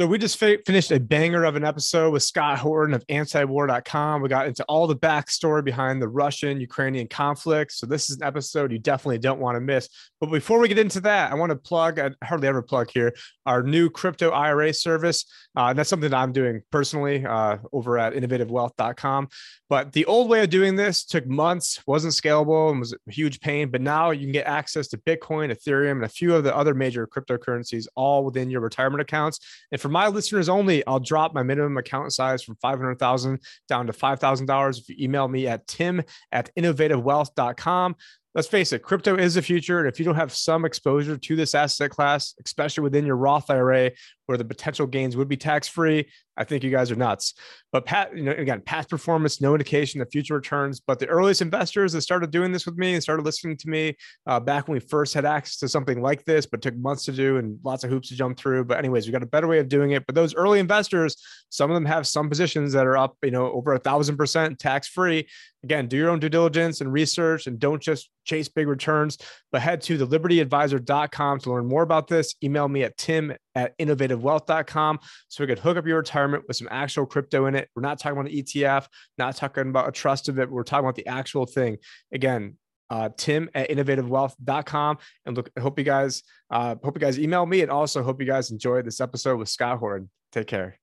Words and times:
So 0.00 0.06
we 0.06 0.16
just 0.16 0.38
fi- 0.38 0.56
finished 0.64 0.90
a 0.92 0.98
banger 0.98 1.44
of 1.44 1.56
an 1.56 1.64
episode 1.64 2.14
with 2.14 2.22
Scott 2.22 2.58
Horton 2.58 2.94
of 2.94 3.06
antiwar.com. 3.08 4.22
We 4.22 4.30
got 4.30 4.46
into 4.46 4.64
all 4.64 4.86
the 4.86 4.96
backstory 4.96 5.62
behind 5.62 6.00
the 6.00 6.08
Russian 6.08 6.58
Ukrainian 6.58 7.06
conflict. 7.06 7.72
So 7.72 7.84
this 7.84 8.08
is 8.08 8.16
an 8.16 8.22
episode 8.22 8.72
you 8.72 8.78
definitely 8.78 9.18
don't 9.18 9.40
want 9.40 9.56
to 9.56 9.60
miss. 9.60 9.90
But 10.18 10.30
before 10.30 10.58
we 10.58 10.68
get 10.68 10.78
into 10.78 11.02
that, 11.02 11.30
I 11.30 11.34
want 11.34 11.50
to 11.50 11.56
plug, 11.56 11.98
I 11.98 12.12
hardly 12.24 12.48
ever 12.48 12.62
plug 12.62 12.88
here, 12.90 13.14
our 13.44 13.62
new 13.62 13.90
crypto 13.90 14.30
IRA 14.30 14.72
service. 14.72 15.26
Uh, 15.54 15.66
and 15.66 15.78
that's 15.78 15.90
something 15.90 16.08
that 16.08 16.16
I'm 16.16 16.32
doing 16.32 16.62
personally 16.70 17.26
uh, 17.26 17.58
over 17.70 17.98
at 17.98 18.14
innovativewealth.com. 18.14 19.28
But 19.68 19.92
the 19.92 20.06
old 20.06 20.30
way 20.30 20.42
of 20.42 20.50
doing 20.50 20.76
this 20.76 21.04
took 21.04 21.26
months, 21.26 21.80
wasn't 21.86 22.14
scalable, 22.14 22.70
and 22.70 22.80
was 22.80 22.92
a 22.92 23.12
huge 23.12 23.40
pain. 23.40 23.70
But 23.70 23.82
now 23.82 24.12
you 24.12 24.22
can 24.22 24.32
get 24.32 24.46
access 24.46 24.88
to 24.88 24.96
Bitcoin, 24.96 25.54
Ethereum, 25.54 25.92
and 25.92 26.04
a 26.04 26.08
few 26.08 26.34
of 26.34 26.42
the 26.42 26.56
other 26.56 26.74
major 26.74 27.06
cryptocurrencies 27.06 27.86
all 27.94 28.24
within 28.24 28.48
your 28.48 28.62
retirement 28.62 29.02
accounts. 29.02 29.40
And 29.70 29.80
for 29.80 29.89
my 29.90 30.08
listeners 30.08 30.48
only, 30.48 30.86
I'll 30.86 31.00
drop 31.00 31.34
my 31.34 31.42
minimum 31.42 31.76
account 31.76 32.12
size 32.12 32.42
from 32.42 32.56
500,000 32.56 33.40
down 33.68 33.86
to 33.86 33.92
$5,000 33.92 34.78
if 34.78 34.88
you 34.88 34.96
email 34.98 35.28
me 35.28 35.46
at 35.46 35.66
tim 35.66 36.02
at 36.32 36.50
innovativewealth.com 36.56 37.96
let's 38.34 38.48
face 38.48 38.72
it, 38.72 38.82
crypto 38.82 39.16
is 39.16 39.34
the 39.34 39.42
future. 39.42 39.80
And 39.80 39.88
if 39.88 39.98
you 39.98 40.04
don't 40.04 40.14
have 40.14 40.32
some 40.32 40.64
exposure 40.64 41.16
to 41.16 41.36
this 41.36 41.54
asset 41.54 41.90
class, 41.90 42.34
especially 42.44 42.82
within 42.82 43.06
your 43.06 43.16
Roth 43.16 43.50
IRA, 43.50 43.90
where 44.30 44.38
the 44.38 44.44
potential 44.44 44.86
gains 44.86 45.16
would 45.16 45.26
be 45.26 45.36
tax 45.36 45.66
free, 45.66 46.06
I 46.36 46.44
think 46.44 46.62
you 46.62 46.70
guys 46.70 46.92
are 46.92 46.96
nuts. 46.96 47.34
But 47.72 47.84
Pat, 47.84 48.16
you 48.16 48.22
know, 48.22 48.30
again, 48.30 48.62
past 48.64 48.88
performance, 48.88 49.40
no 49.40 49.54
indication 49.54 50.00
of 50.00 50.08
future 50.10 50.34
returns. 50.34 50.78
But 50.78 51.00
the 51.00 51.08
earliest 51.08 51.42
investors 51.42 51.92
that 51.94 52.02
started 52.02 52.30
doing 52.30 52.52
this 52.52 52.64
with 52.64 52.76
me 52.76 52.94
and 52.94 53.02
started 53.02 53.24
listening 53.24 53.56
to 53.56 53.68
me 53.68 53.96
uh, 54.28 54.38
back 54.38 54.68
when 54.68 54.74
we 54.74 54.80
first 54.80 55.14
had 55.14 55.24
access 55.24 55.58
to 55.58 55.68
something 55.68 56.00
like 56.00 56.24
this, 56.24 56.46
but 56.46 56.62
took 56.62 56.76
months 56.76 57.04
to 57.06 57.12
do 57.12 57.38
and 57.38 57.58
lots 57.64 57.82
of 57.82 57.90
hoops 57.90 58.08
to 58.08 58.14
jump 58.14 58.38
through. 58.38 58.66
But 58.66 58.78
anyways, 58.78 59.06
we 59.06 59.12
got 59.12 59.24
a 59.24 59.26
better 59.26 59.48
way 59.48 59.58
of 59.58 59.68
doing 59.68 59.90
it. 59.90 60.06
But 60.06 60.14
those 60.14 60.32
early 60.34 60.60
investors, 60.60 61.16
some 61.48 61.70
of 61.70 61.74
them 61.74 61.86
have 61.86 62.06
some 62.06 62.28
positions 62.28 62.72
that 62.72 62.86
are 62.86 62.96
up, 62.96 63.16
you 63.24 63.32
know, 63.32 63.50
over 63.50 63.74
a 63.74 63.80
thousand 63.80 64.16
percent 64.16 64.60
tax 64.60 64.86
free. 64.86 65.26
Again, 65.64 65.88
do 65.88 65.96
your 65.96 66.08
own 66.08 66.20
due 66.20 66.30
diligence 66.30 66.80
and 66.80 66.90
research, 66.92 67.48
and 67.48 67.58
don't 67.58 67.82
just 67.82 68.08
chase 68.24 68.48
big 68.48 68.68
returns. 68.68 69.18
But 69.52 69.60
head 69.60 69.82
to 69.82 69.98
thelibertyadvisor.com 69.98 71.40
to 71.40 71.50
learn 71.50 71.66
more 71.66 71.82
about 71.82 72.08
this. 72.08 72.34
Email 72.42 72.68
me 72.68 72.84
at 72.84 72.96
tim 72.96 73.34
at 73.54 73.74
innovativewealth.com 74.20 74.98
so 75.28 75.42
we 75.42 75.48
could 75.48 75.58
hook 75.58 75.76
up 75.76 75.86
your 75.86 75.98
retirement 75.98 76.44
with 76.46 76.56
some 76.56 76.68
actual 76.70 77.06
crypto 77.06 77.46
in 77.46 77.54
it. 77.54 77.68
We're 77.74 77.82
not 77.82 77.98
talking 77.98 78.18
about 78.18 78.30
an 78.30 78.36
ETF, 78.36 78.86
not 79.18 79.36
talking 79.36 79.68
about 79.68 79.88
a 79.88 79.92
trust 79.92 80.28
of 80.28 80.38
it. 80.38 80.50
We're 80.50 80.62
talking 80.62 80.84
about 80.84 80.96
the 80.96 81.06
actual 81.06 81.46
thing. 81.46 81.78
Again, 82.12 82.56
uh, 82.90 83.08
tim 83.16 83.48
at 83.54 83.70
innovativewealth.com 83.70 84.98
and 85.24 85.36
look 85.36 85.48
hope 85.60 85.78
you 85.78 85.84
guys 85.84 86.24
uh, 86.50 86.74
hope 86.82 86.96
you 86.96 87.00
guys 87.00 87.20
email 87.20 87.46
me 87.46 87.62
and 87.62 87.70
also 87.70 88.02
hope 88.02 88.20
you 88.20 88.26
guys 88.26 88.50
enjoyed 88.50 88.84
this 88.84 89.00
episode 89.00 89.36
with 89.36 89.48
scott 89.48 89.78
horton 89.78 90.10
take 90.32 90.48
care 90.48 90.76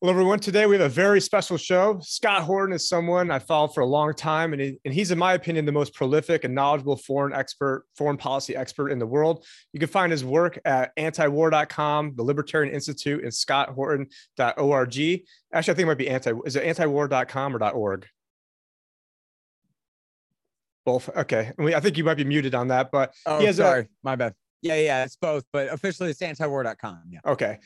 well, 0.00 0.12
everyone, 0.12 0.38
today 0.38 0.64
we 0.66 0.76
have 0.76 0.86
a 0.86 0.88
very 0.88 1.20
special 1.20 1.56
show. 1.56 1.98
Scott 2.02 2.42
Horton 2.42 2.72
is 2.72 2.88
someone 2.88 3.32
I 3.32 3.40
followed 3.40 3.74
for 3.74 3.80
a 3.80 3.86
long 3.86 4.14
time, 4.14 4.52
and, 4.52 4.62
he, 4.62 4.78
and 4.84 4.94
he's, 4.94 5.10
in 5.10 5.18
my 5.18 5.32
opinion, 5.32 5.64
the 5.64 5.72
most 5.72 5.92
prolific 5.92 6.44
and 6.44 6.54
knowledgeable 6.54 6.96
foreign 6.96 7.32
expert, 7.32 7.84
foreign 7.96 8.16
policy 8.16 8.54
expert 8.54 8.90
in 8.90 9.00
the 9.00 9.06
world. 9.06 9.44
You 9.72 9.80
can 9.80 9.88
find 9.88 10.12
his 10.12 10.24
work 10.24 10.56
at 10.64 10.94
antiwar.com, 10.96 12.12
the 12.14 12.22
Libertarian 12.22 12.72
Institute, 12.72 13.24
and 13.24 13.32
scotthorton.org. 13.32 15.22
Actually, 15.52 15.72
I 15.72 15.74
think 15.74 15.78
it 15.78 15.86
might 15.86 15.98
be 15.98 16.08
anti. 16.08 16.32
Is 16.46 16.54
it 16.54 16.64
antiwar.com 16.64 17.56
or 17.56 17.70
.org? 17.70 18.06
Both. 20.86 21.08
Okay. 21.08 21.50
I 21.58 21.80
think 21.80 21.98
you 21.98 22.04
might 22.04 22.16
be 22.16 22.24
muted 22.24 22.54
on 22.54 22.68
that, 22.68 22.92
but 22.92 23.14
oh, 23.26 23.40
he 23.40 23.46
has 23.46 23.56
sorry, 23.56 23.82
a, 23.82 23.88
my 24.04 24.14
bad. 24.14 24.34
Yeah, 24.62 24.76
yeah, 24.76 25.04
it's 25.04 25.16
both, 25.16 25.44
but 25.52 25.72
officially 25.72 26.10
it's 26.10 26.20
antiwar.com. 26.20 27.02
Yeah. 27.10 27.20
Okay 27.26 27.58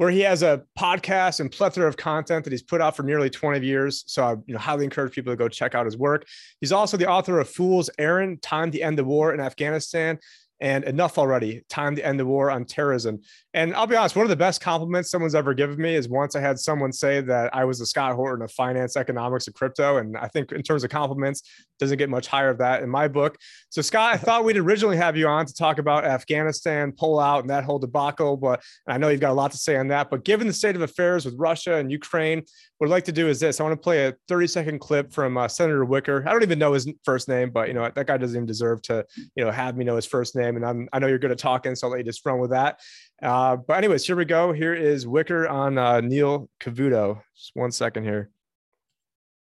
where 0.00 0.08
he 0.08 0.20
has 0.20 0.42
a 0.42 0.62
podcast 0.78 1.40
and 1.40 1.52
plethora 1.52 1.86
of 1.86 1.94
content 1.94 2.42
that 2.42 2.50
he's 2.50 2.62
put 2.62 2.80
out 2.80 2.96
for 2.96 3.02
nearly 3.02 3.28
20 3.28 3.66
years. 3.66 4.02
So 4.06 4.24
I 4.24 4.30
you 4.46 4.54
know, 4.54 4.58
highly 4.58 4.84
encourage 4.84 5.12
people 5.12 5.30
to 5.30 5.36
go 5.36 5.46
check 5.46 5.74
out 5.74 5.84
his 5.84 5.98
work. 5.98 6.26
He's 6.58 6.72
also 6.72 6.96
the 6.96 7.06
author 7.06 7.38
of 7.38 7.50
Fool's 7.50 7.90
Errand, 7.98 8.40
Time 8.40 8.70
to 8.70 8.80
End 8.80 8.96
the 8.96 9.04
War 9.04 9.34
in 9.34 9.40
Afghanistan, 9.40 10.18
and 10.60 10.84
Enough 10.84 11.18
Already, 11.18 11.62
Time 11.68 11.96
to 11.96 12.04
End 12.04 12.20
the 12.20 12.26
War 12.26 12.50
on 12.50 12.64
Terrorism. 12.64 13.20
And 13.54 13.74
I'll 13.74 13.86
be 13.86 13.96
honest, 13.96 14.14
one 14.14 14.24
of 14.24 14.30
the 14.30 14.36
best 14.36 14.60
compliments 14.60 15.10
someone's 15.10 15.34
ever 15.34 15.54
given 15.54 15.80
me 15.80 15.94
is 15.94 16.08
once 16.08 16.36
I 16.36 16.40
had 16.40 16.58
someone 16.58 16.92
say 16.92 17.20
that 17.22 17.54
I 17.54 17.64
was 17.64 17.78
the 17.78 17.86
Scott 17.86 18.14
Horton 18.14 18.44
of 18.44 18.52
finance, 18.52 18.96
economics, 18.96 19.46
and 19.46 19.56
crypto. 19.56 19.96
And 19.96 20.16
I 20.16 20.28
think 20.28 20.52
in 20.52 20.62
terms 20.62 20.84
of 20.84 20.90
compliments, 20.90 21.42
doesn't 21.80 21.98
get 21.98 22.10
much 22.10 22.28
higher 22.28 22.50
of 22.50 22.58
that 22.58 22.82
in 22.82 22.88
my 22.88 23.08
book. 23.08 23.38
So 23.70 23.82
Scott, 23.82 24.14
I 24.14 24.16
thought 24.18 24.44
we'd 24.44 24.56
originally 24.56 24.98
have 24.98 25.16
you 25.16 25.26
on 25.26 25.46
to 25.46 25.54
talk 25.54 25.78
about 25.78 26.04
Afghanistan 26.04 26.92
pullout 26.92 27.40
and 27.40 27.50
that 27.50 27.64
whole 27.64 27.78
debacle, 27.78 28.36
but 28.36 28.62
I 28.86 28.98
know 28.98 29.08
you've 29.08 29.20
got 29.20 29.32
a 29.32 29.34
lot 29.34 29.50
to 29.52 29.56
say 29.56 29.76
on 29.76 29.88
that. 29.88 30.10
But 30.10 30.24
given 30.24 30.46
the 30.46 30.52
state 30.52 30.76
of 30.76 30.82
affairs 30.82 31.24
with 31.24 31.34
Russia 31.38 31.76
and 31.76 31.90
Ukraine, 31.90 32.42
what 32.78 32.86
I'd 32.86 32.90
like 32.90 33.04
to 33.04 33.12
do 33.12 33.28
is 33.28 33.40
this: 33.40 33.60
I 33.60 33.62
want 33.62 33.74
to 33.74 33.82
play 33.82 34.06
a 34.06 34.14
30 34.28 34.46
second 34.46 34.78
clip 34.78 35.12
from 35.12 35.36
uh, 35.36 35.48
Senator 35.48 35.84
Wicker. 35.84 36.24
I 36.26 36.32
don't 36.32 36.42
even 36.42 36.58
know 36.58 36.72
his 36.72 36.90
first 37.04 37.28
name, 37.28 37.50
but 37.50 37.68
you 37.68 37.74
know 37.74 37.90
that 37.94 38.06
guy 38.06 38.16
doesn't 38.16 38.36
even 38.36 38.46
deserve 38.46 38.80
to 38.82 39.04
you 39.34 39.44
know 39.44 39.50
have 39.50 39.76
me 39.76 39.84
know 39.84 39.96
his 39.96 40.06
first 40.06 40.34
name. 40.34 40.49
And 40.56 40.64
I'm, 40.64 40.88
I 40.92 40.98
know 40.98 41.06
you're 41.06 41.18
good 41.18 41.30
at 41.30 41.38
talking, 41.38 41.74
so 41.74 41.86
I'll 41.86 41.92
let 41.92 41.98
you 41.98 42.04
just 42.04 42.24
run 42.24 42.38
with 42.38 42.50
that. 42.50 42.80
Uh, 43.22 43.56
but 43.56 43.76
anyways, 43.78 44.06
here 44.06 44.16
we 44.16 44.24
go. 44.24 44.52
Here 44.52 44.74
is 44.74 45.06
Wicker 45.06 45.48
on 45.48 45.78
uh, 45.78 46.00
Neil 46.00 46.48
Cavuto. 46.60 47.20
Just 47.36 47.52
one 47.54 47.72
second 47.72 48.04
here. 48.04 48.30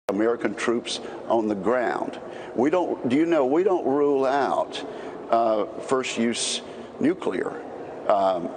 American 0.09 0.53
troops 0.53 0.99
on 1.27 1.47
the 1.47 1.55
ground. 1.55 2.19
We 2.55 2.69
don't. 2.69 3.09
Do 3.09 3.15
you 3.15 3.25
know 3.25 3.45
we 3.45 3.63
don't 3.63 3.85
rule 3.87 4.25
out 4.25 4.85
uh, 5.31 5.65
first 5.65 6.17
use 6.17 6.61
nuclear 6.99 7.61
um, 8.07 8.49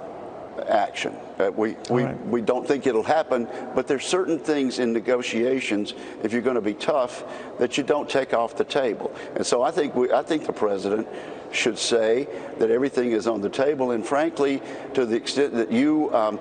action. 0.67 1.15
Uh, 1.39 1.51
we 1.55 1.75
we, 1.89 2.03
right. 2.03 2.27
we 2.27 2.41
don't 2.41 2.67
think 2.67 2.85
it'll 2.85 3.01
happen, 3.01 3.47
but 3.73 3.87
there's 3.87 4.05
certain 4.05 4.37
things 4.37 4.79
in 4.79 4.93
negotiations, 4.93 5.93
if 6.23 6.31
you're 6.33 6.41
going 6.41 6.55
to 6.55 6.61
be 6.61 6.75
tough, 6.75 7.23
that 7.57 7.77
you 7.77 7.83
don't 7.83 8.09
take 8.09 8.33
off 8.33 8.55
the 8.55 8.63
table. 8.63 9.13
And 9.35 9.45
so 9.45 9.63
I 9.63 9.71
think 9.71 9.95
we, 9.95 10.11
I 10.11 10.21
think 10.21 10.45
the 10.45 10.53
president 10.53 11.07
should 11.51 11.77
say 11.77 12.27
that 12.57 12.71
everything 12.71 13.11
is 13.11 13.27
on 13.27 13.41
the 13.41 13.49
table. 13.49 13.91
And 13.91 14.05
frankly, 14.05 14.61
to 14.93 15.05
the 15.05 15.15
extent 15.15 15.53
that 15.53 15.71
you 15.71 16.13
um, 16.13 16.39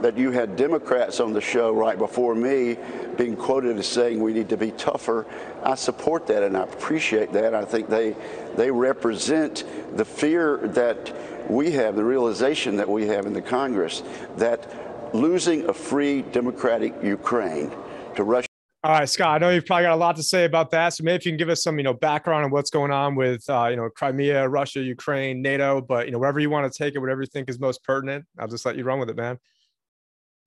that 0.00 0.16
you 0.16 0.30
had 0.30 0.56
Democrats 0.56 1.20
on 1.20 1.34
the 1.34 1.40
show 1.40 1.72
right 1.72 1.98
before 1.98 2.34
me 2.34 2.78
being 3.18 3.36
quoted 3.36 3.76
as 3.76 3.86
saying 3.86 4.22
we 4.22 4.32
need 4.32 4.48
to 4.48 4.56
be 4.56 4.70
tougher, 4.70 5.26
I 5.62 5.74
support 5.74 6.26
that 6.28 6.42
and 6.42 6.56
I 6.56 6.62
appreciate 6.62 7.32
that. 7.32 7.54
I 7.54 7.64
think 7.64 7.88
they 7.88 8.16
they 8.56 8.70
represent 8.70 9.64
the 9.96 10.04
fear 10.04 10.58
that 10.68 11.50
we 11.50 11.72
have, 11.72 11.96
the 11.96 12.04
realization 12.04 12.76
that 12.76 12.88
we 12.88 13.06
have 13.08 13.26
in 13.26 13.32
the 13.32 13.42
Congress 13.42 14.02
that 14.36 15.14
losing 15.14 15.68
a 15.68 15.74
free 15.74 16.22
democratic 16.22 16.94
Ukraine 17.02 17.70
to 18.16 18.24
Russia 18.24 18.49
all 18.82 18.92
right, 18.92 19.08
Scott. 19.08 19.28
I 19.28 19.38
know 19.38 19.50
you've 19.50 19.66
probably 19.66 19.84
got 19.84 19.92
a 19.92 19.96
lot 19.96 20.16
to 20.16 20.22
say 20.22 20.46
about 20.46 20.70
that. 20.70 20.90
So 20.90 21.04
maybe 21.04 21.16
if 21.16 21.26
you 21.26 21.32
can 21.32 21.36
give 21.36 21.50
us 21.50 21.62
some, 21.62 21.76
you 21.76 21.84
know, 21.84 21.92
background 21.92 22.46
on 22.46 22.50
what's 22.50 22.70
going 22.70 22.90
on 22.90 23.14
with, 23.14 23.48
uh, 23.50 23.66
you 23.66 23.76
know, 23.76 23.90
Crimea, 23.90 24.48
Russia, 24.48 24.80
Ukraine, 24.80 25.42
NATO. 25.42 25.82
But 25.82 26.06
you 26.06 26.12
know, 26.12 26.18
wherever 26.18 26.40
you 26.40 26.48
want 26.48 26.70
to 26.72 26.76
take 26.76 26.94
it, 26.94 26.98
whatever 26.98 27.20
you 27.20 27.26
think 27.26 27.50
is 27.50 27.60
most 27.60 27.84
pertinent, 27.84 28.24
I'll 28.38 28.48
just 28.48 28.64
let 28.64 28.76
you 28.76 28.84
run 28.84 28.98
with 28.98 29.10
it, 29.10 29.16
man. 29.16 29.38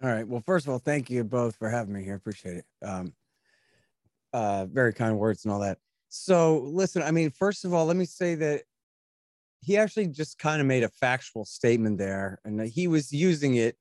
All 0.02 0.10
right. 0.10 0.28
Well, 0.28 0.42
first 0.48 0.66
of 0.66 0.72
all, 0.72 0.80
thank 0.80 1.12
you 1.12 1.24
both 1.24 1.56
for 1.58 1.70
having 1.70 1.94
me 1.94 2.04
here. 2.04 2.16
Appreciate 2.16 2.58
it. 2.58 2.66
Um, 2.84 3.14
uh, 4.34 4.66
very 4.66 4.94
kind 4.94 5.20
words 5.20 5.46
and 5.46 5.54
all 5.54 5.60
that. 5.60 5.78
So, 6.10 6.58
listen. 6.58 7.04
I 7.04 7.12
mean, 7.12 7.30
first 7.30 7.66
of 7.66 7.74
all, 7.74 7.86
let 7.86 7.96
me 7.96 8.06
say 8.06 8.34
that 8.36 8.64
he 9.62 9.78
actually 9.78 10.08
just 10.08 10.40
kind 10.40 10.60
of 10.60 10.66
made 10.66 10.84
a 10.84 10.90
factual 10.90 11.46
statement 11.46 12.00
there, 12.00 12.40
and 12.44 12.60
he 12.62 12.88
was 12.88 13.14
using 13.14 13.56
it 13.56 13.78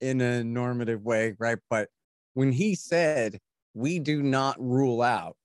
in 0.00 0.20
a 0.20 0.44
normative 0.44 1.02
way, 1.02 1.34
right? 1.40 1.58
But 1.68 1.88
when 2.34 2.52
he 2.52 2.76
said 2.76 3.40
we 3.74 3.98
do 3.98 4.22
not 4.22 4.56
rule 4.58 5.02
out 5.02 5.36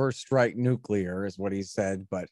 first 0.00 0.20
strike 0.20 0.56
nuclear, 0.56 1.26
is 1.26 1.38
what 1.38 1.52
he 1.52 1.62
said, 1.62 2.06
but 2.10 2.26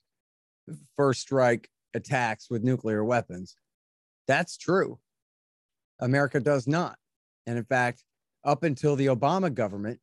first 0.96 1.20
strike 1.20 1.68
attacks 1.94 2.48
with 2.50 2.62
nuclear 2.62 3.04
weapons. 3.04 3.56
That's 4.26 4.56
true. 4.56 4.98
America 6.00 6.40
does 6.40 6.66
not. 6.66 6.96
And 7.46 7.58
in 7.58 7.64
fact, 7.64 8.04
up 8.44 8.62
until 8.62 8.96
the 8.96 9.06
Obama 9.06 9.52
government, 9.52 10.00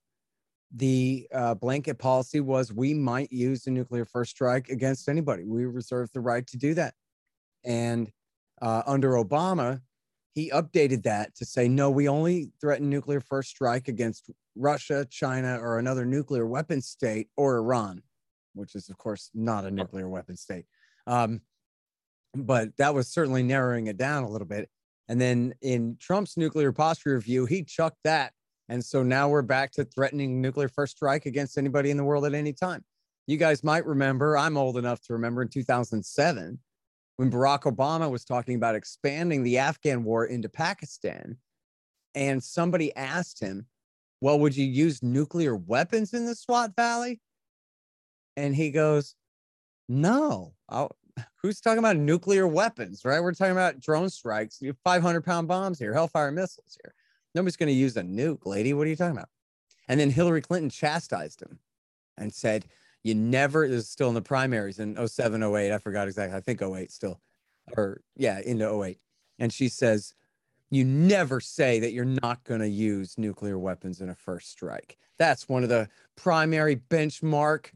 the 0.76 1.28
uh, 1.34 1.56
blanket 1.56 1.98
policy 1.98 2.40
was 2.40 2.74
we 2.74 2.94
might 2.94 3.32
use 3.32 3.64
the 3.64 3.72
nuclear 3.72 4.06
first 4.06 4.32
strike 4.32 4.70
against 4.70 5.08
anybody. 5.08 5.44
We 5.44 5.66
reserve 5.66 6.10
the 6.14 6.20
right 6.20 6.46
to 6.48 6.58
do 6.58 6.74
that. 6.74 6.94
And 7.64 8.12
uh, 8.62 8.84
under 8.86 9.14
Obama, 9.14 9.82
he 10.34 10.52
updated 10.52 11.04
that 11.04 11.34
to 11.36 11.46
say, 11.46 11.68
no, 11.68 11.90
we 11.90 12.10
only 12.10 12.52
threaten 12.60 12.90
nuclear 12.90 13.22
first 13.22 13.50
strike 13.50 13.88
against 13.88 14.30
Russia, 14.56 15.06
China, 15.10 15.60
or 15.60 15.80
another 15.80 16.06
nuclear 16.06 16.46
weapon 16.46 16.82
state, 16.82 17.30
or 17.36 17.58
Iran, 17.58 18.02
which 18.54 18.76
is, 18.76 18.90
of 18.90 18.98
course, 18.98 19.30
not 19.34 19.66
a 19.66 19.72
nuclear 19.72 20.10
weapon 20.10 20.38
state. 20.38 20.66
Um, 21.08 21.42
but 22.34 22.76
that 22.78 22.94
was 22.94 23.08
certainly 23.08 23.44
narrowing 23.44 23.88
it 23.88 23.98
down 23.98 24.24
a 24.24 24.30
little 24.30 24.48
bit. 24.48 24.70
And 25.08 25.22
then 25.22 25.54
in 25.62 25.98
Trump's 26.00 26.38
nuclear 26.38 26.72
posture 26.72 27.16
review, 27.16 27.46
he 27.46 27.64
chucked 27.64 28.00
that. 28.04 28.34
And 28.68 28.84
so 28.84 29.04
now 29.04 29.30
we're 29.30 29.44
back 29.44 29.72
to 29.74 29.86
threatening 29.86 30.42
nuclear 30.42 30.68
first 30.68 30.96
strike 30.98 31.26
against 31.26 31.58
anybody 31.58 31.92
in 31.92 31.98
the 31.98 32.04
world 32.04 32.26
at 32.26 32.34
any 32.34 32.54
time. 32.54 32.84
You 33.28 33.38
guys 33.38 33.64
might 33.64 33.86
remember, 33.86 34.38
I'm 34.38 34.58
old 34.58 34.78
enough 34.78 35.02
to 35.02 35.14
remember 35.14 35.42
in 35.42 35.50
2007 35.50 36.60
when 37.18 37.32
Barack 37.32 37.62
Obama 37.62 38.10
was 38.10 38.26
talking 38.26 38.56
about 38.56 38.76
expanding 38.76 39.44
the 39.44 39.58
Afghan 39.58 40.04
war 40.04 40.26
into 40.26 40.50
Pakistan, 40.50 41.38
and 42.14 42.44
somebody 42.44 42.96
asked 42.96 43.40
him, 43.40 43.68
Well, 44.26 44.40
would 44.40 44.58
you 44.58 44.66
use 44.66 45.04
nuclear 45.04 45.56
weapons 45.56 46.16
in 46.16 46.26
the 46.26 46.34
Swat 46.34 46.76
Valley? 46.76 47.22
And 48.36 48.56
he 48.56 48.72
goes, 48.72 49.14
No. 49.88 50.56
I'll, 50.68 50.96
who's 51.44 51.62
talking 51.62 51.78
about 51.78 51.96
nuclear 51.96 52.48
weapons, 52.48 53.06
right? 53.06 53.22
We're 53.22 53.36
talking 53.36 53.52
about 53.52 53.80
drone 53.80 54.10
strikes, 54.10 54.64
500 54.84 55.24
pound 55.24 55.48
bombs 55.48 55.78
here, 55.78 55.94
Hellfire 55.94 56.32
missiles 56.32 56.76
here. 56.84 56.96
Nobody's 57.36 57.56
going 57.56 57.68
to 57.68 57.74
use 57.74 57.98
a 57.98 58.02
nuke, 58.02 58.48
lady. 58.48 58.74
What 58.74 58.88
are 58.88 58.90
you 58.90 58.96
talking 58.96 59.16
about? 59.16 59.30
And 59.88 60.00
then 60.00 60.10
Hillary 60.10 60.42
Clinton 60.42 60.72
chastised 60.72 61.44
him 61.44 61.60
and 62.18 62.34
said, 62.34 62.66
You 63.04 63.14
never, 63.14 63.68
this 63.68 63.84
is 63.84 63.90
still 63.92 64.10
in 64.10 64.16
the 64.16 64.24
primaries 64.24 64.80
in 64.80 65.08
07, 65.08 65.44
08. 65.44 65.72
I 65.72 65.78
forgot 65.78 66.08
exactly. 66.08 66.36
I 66.36 66.42
think 66.42 66.64
08 66.64 66.92
still, 66.92 67.22
or 67.78 68.02
yeah, 68.16 68.40
into 68.44 68.84
08. 68.84 68.98
And 69.38 69.54
she 69.54 69.70
says, 69.70 70.16
You 70.76 70.84
never 70.84 71.40
say 71.40 71.80
that 71.80 71.94
you're 71.94 72.04
not 72.04 72.44
going 72.44 72.60
to 72.60 72.68
use 72.68 73.18
nuclear 73.18 73.58
weapons 73.58 74.02
in 74.02 74.10
a 74.10 74.14
first 74.14 74.52
strike. 74.52 74.98
That's 75.18 75.48
one 75.48 75.64
of 75.64 75.70
the 75.70 75.88
primary 76.18 76.76
benchmark 76.76 77.68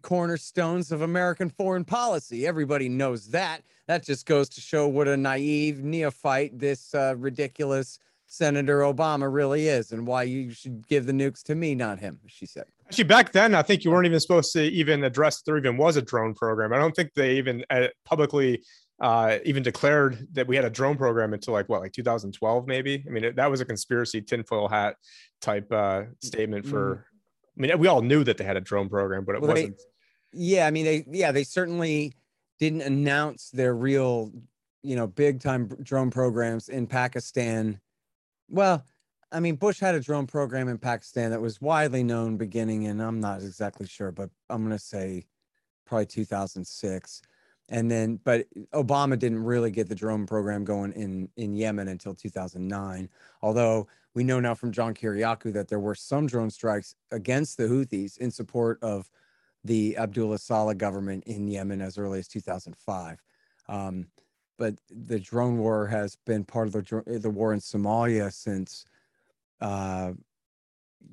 cornerstones 0.00 0.90
of 0.90 1.02
American 1.02 1.50
foreign 1.50 1.84
policy. 1.84 2.46
Everybody 2.46 2.88
knows 2.88 3.28
that. 3.28 3.60
That 3.88 4.04
just 4.04 4.24
goes 4.24 4.48
to 4.48 4.62
show 4.62 4.88
what 4.88 5.06
a 5.06 5.18
naive 5.18 5.84
neophyte 5.84 6.58
this 6.58 6.94
uh, 6.94 7.14
ridiculous 7.18 7.98
Senator 8.26 8.80
Obama 8.80 9.30
really 9.30 9.68
is 9.68 9.92
and 9.92 10.06
why 10.06 10.22
you 10.22 10.50
should 10.50 10.88
give 10.88 11.04
the 11.04 11.12
nukes 11.12 11.42
to 11.42 11.54
me, 11.54 11.74
not 11.74 11.98
him, 11.98 12.18
she 12.26 12.46
said. 12.46 12.64
Actually, 12.86 13.04
back 13.04 13.32
then, 13.32 13.54
I 13.54 13.60
think 13.60 13.84
you 13.84 13.90
weren't 13.90 14.06
even 14.06 14.18
supposed 14.18 14.52
to 14.54 14.62
even 14.62 15.04
address 15.04 15.42
there 15.42 15.58
even 15.58 15.76
was 15.76 15.96
a 15.96 16.02
drone 16.02 16.32
program. 16.32 16.72
I 16.72 16.78
don't 16.78 16.96
think 16.96 17.12
they 17.14 17.36
even 17.36 17.66
uh, 17.68 17.88
publicly 18.06 18.62
uh, 19.00 19.38
even 19.44 19.62
declared 19.62 20.26
that 20.32 20.46
we 20.46 20.56
had 20.56 20.64
a 20.64 20.70
drone 20.70 20.96
program 20.96 21.34
until 21.34 21.52
like 21.52 21.68
what, 21.68 21.80
like 21.80 21.92
2012, 21.92 22.66
maybe. 22.66 23.04
I 23.06 23.10
mean, 23.10 23.24
it, 23.24 23.36
that 23.36 23.50
was 23.50 23.60
a 23.60 23.64
conspiracy 23.64 24.22
tinfoil 24.22 24.68
hat 24.68 24.96
type 25.40 25.70
uh, 25.72 26.04
statement 26.22 26.66
for. 26.66 26.96
Mm. 26.96 27.02
I 27.58 27.60
mean, 27.60 27.78
we 27.78 27.88
all 27.88 28.02
knew 28.02 28.22
that 28.24 28.36
they 28.36 28.44
had 28.44 28.56
a 28.56 28.60
drone 28.60 28.88
program, 28.88 29.24
but 29.24 29.34
it 29.34 29.40
well, 29.40 29.52
wasn't. 29.52 29.78
They, 29.78 29.84
yeah, 30.32 30.66
I 30.66 30.70
mean, 30.70 30.84
they 30.84 31.04
yeah, 31.10 31.32
they 31.32 31.44
certainly 31.44 32.14
didn't 32.58 32.82
announce 32.82 33.50
their 33.50 33.74
real, 33.74 34.32
you 34.82 34.96
know, 34.96 35.06
big 35.06 35.40
time 35.40 35.68
drone 35.82 36.10
programs 36.10 36.68
in 36.68 36.86
Pakistan 36.86 37.80
well, 38.48 38.84
I 39.32 39.40
mean, 39.40 39.56
Bush 39.56 39.80
had 39.80 39.94
a 39.94 40.00
drone 40.00 40.26
program 40.26 40.68
in 40.68 40.78
Pakistan 40.78 41.30
that 41.30 41.40
was 41.40 41.60
widely 41.60 42.02
known 42.02 42.36
beginning, 42.36 42.86
and 42.86 43.02
I'm 43.02 43.20
not 43.20 43.42
exactly 43.42 43.86
sure, 43.86 44.12
but 44.12 44.30
I'm 44.48 44.64
going 44.64 44.76
to 44.76 44.82
say 44.82 45.26
probably 45.84 46.06
2006. 46.06 47.22
And 47.68 47.90
then, 47.90 48.20
but 48.22 48.46
Obama 48.72 49.18
didn't 49.18 49.42
really 49.42 49.70
get 49.70 49.88
the 49.88 49.94
drone 49.94 50.26
program 50.26 50.64
going 50.64 50.92
in, 50.92 51.28
in 51.36 51.54
Yemen 51.54 51.88
until 51.88 52.14
2009. 52.14 53.08
Although 53.42 53.88
we 54.14 54.22
know 54.22 54.38
now 54.38 54.54
from 54.54 54.72
John 54.72 54.94
Kiriakou 54.94 55.52
that 55.52 55.68
there 55.68 55.80
were 55.80 55.94
some 55.94 56.26
drone 56.26 56.50
strikes 56.50 56.94
against 57.10 57.56
the 57.56 57.64
Houthis 57.64 58.18
in 58.18 58.30
support 58.30 58.78
of 58.82 59.10
the 59.64 59.96
Abdullah 59.96 60.38
Saleh 60.38 60.78
government 60.78 61.24
in 61.24 61.48
Yemen 61.48 61.80
as 61.80 61.98
early 61.98 62.20
as 62.20 62.28
2005. 62.28 63.20
Um, 63.68 64.06
but 64.58 64.74
the 64.90 65.18
drone 65.18 65.58
war 65.58 65.86
has 65.86 66.16
been 66.24 66.44
part 66.44 66.68
of 66.68 66.72
the 66.72 67.18
the 67.18 67.30
war 67.30 67.52
in 67.52 67.60
Somalia 67.60 68.32
since, 68.32 68.86
uh, 69.60 70.12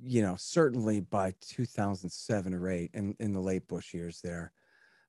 you 0.02 0.22
know, 0.22 0.36
certainly 0.38 1.02
by 1.02 1.34
2007 1.42 2.54
or 2.54 2.70
eight, 2.70 2.92
in 2.94 3.16
in 3.20 3.34
the 3.34 3.42
late 3.42 3.68
Bush 3.68 3.94
years 3.94 4.22
there. 4.22 4.54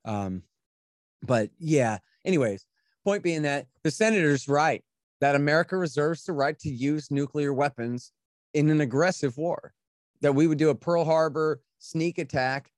Um, 0.05 0.43
but 1.23 1.51
yeah. 1.59 1.99
Anyways, 2.25 2.67
point 3.05 3.23
being 3.23 3.43
that 3.43 3.67
the 3.83 3.91
senator's 3.91 4.49
right 4.49 4.83
that 5.21 5.37
America 5.37 5.77
reserves 5.77 6.25
the 6.25 6.33
right 6.33 6.59
to 6.59 6.69
use 6.69 7.11
nuclear 7.11 7.53
weapons 7.53 8.13
in 8.53 8.69
an 8.71 8.81
aggressive 8.81 9.37
war. 9.37 9.73
That 10.21 10.35
we 10.35 10.47
would 10.47 10.59
do 10.59 10.71
a 10.71 10.75
Pearl 10.75 11.05
Harbor 11.05 11.61
sneak 11.79 12.19
attack, 12.19 12.71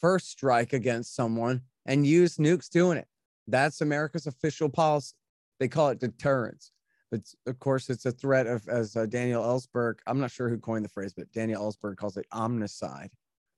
first 0.00 0.30
strike 0.30 0.72
against 0.72 1.14
someone, 1.14 1.62
and 1.86 2.06
use 2.06 2.36
nukes 2.36 2.68
doing 2.68 2.98
it. 2.98 3.08
That's 3.46 3.80
America's 3.80 4.26
official 4.26 4.68
policy. 4.68 5.14
They 5.60 5.68
call 5.68 5.88
it 5.88 6.00
deterrence. 6.00 6.72
But 7.10 7.20
of 7.46 7.58
course, 7.58 7.90
it's 7.90 8.06
a 8.06 8.12
threat 8.12 8.46
of, 8.46 8.66
as 8.68 8.96
uh, 8.96 9.06
Daniel 9.06 9.42
Ellsberg, 9.42 9.94
I'm 10.06 10.18
not 10.18 10.30
sure 10.30 10.48
who 10.48 10.58
coined 10.58 10.84
the 10.84 10.88
phrase, 10.88 11.14
but 11.16 11.30
Daniel 11.32 11.62
Ellsberg 11.62 11.96
calls 11.96 12.16
it 12.16 12.26
omnicide, 12.32 13.10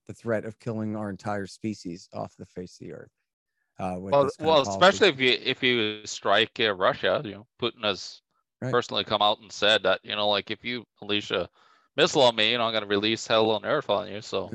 the 0.06 0.12
threat 0.12 0.44
of 0.44 0.58
killing 0.58 0.94
our 0.94 1.08
entire 1.08 1.46
species 1.46 2.08
off 2.12 2.36
the 2.36 2.46
face 2.46 2.78
of 2.80 2.86
the 2.86 2.92
earth. 2.92 3.15
Uh, 3.78 3.96
well, 3.98 4.28
well, 4.40 4.62
especially 4.62 5.08
if 5.08 5.20
you 5.20 5.38
if 5.42 5.62
you 5.62 6.00
strike 6.06 6.58
uh, 6.60 6.74
Russia, 6.74 7.20
you 7.24 7.32
know, 7.32 7.46
Putin 7.60 7.84
has 7.84 8.22
right. 8.62 8.72
personally 8.72 9.04
come 9.04 9.20
out 9.20 9.40
and 9.40 9.52
said 9.52 9.82
that 9.82 10.00
you 10.02 10.16
know, 10.16 10.28
like 10.28 10.50
if 10.50 10.64
you 10.64 10.84
unleash 11.02 11.30
a 11.30 11.48
missile 11.96 12.22
on 12.22 12.36
me, 12.36 12.52
you 12.52 12.58
know, 12.58 12.64
I'm 12.64 12.72
going 12.72 12.82
to 12.82 12.88
release 12.88 13.26
hell 13.26 13.50
on 13.50 13.66
earth 13.66 13.90
on 13.90 14.08
you. 14.08 14.22
So, 14.22 14.50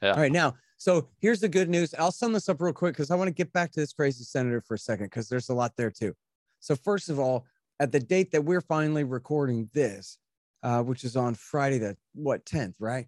yeah. 0.00 0.12
All 0.12 0.20
right, 0.20 0.30
now 0.30 0.54
so 0.76 1.08
here's 1.18 1.40
the 1.40 1.48
good 1.48 1.68
news. 1.68 1.94
I'll 1.98 2.12
sum 2.12 2.32
this 2.32 2.48
up 2.48 2.60
real 2.60 2.72
quick 2.72 2.94
because 2.94 3.10
I 3.10 3.14
want 3.16 3.28
to 3.28 3.34
get 3.34 3.52
back 3.52 3.72
to 3.72 3.80
this 3.80 3.92
crazy 3.92 4.24
senator 4.24 4.60
for 4.60 4.74
a 4.74 4.78
second 4.78 5.06
because 5.06 5.28
there's 5.30 5.48
a 5.48 5.54
lot 5.54 5.72
there 5.76 5.90
too. 5.90 6.14
So 6.60 6.76
first 6.76 7.08
of 7.08 7.18
all, 7.18 7.46
at 7.80 7.92
the 7.92 8.00
date 8.00 8.30
that 8.32 8.44
we're 8.44 8.60
finally 8.60 9.04
recording 9.04 9.70
this, 9.72 10.18
uh, 10.62 10.82
which 10.82 11.04
is 11.04 11.16
on 11.16 11.34
Friday 11.34 11.78
the 11.78 11.96
what 12.14 12.44
10th, 12.44 12.74
right? 12.78 13.06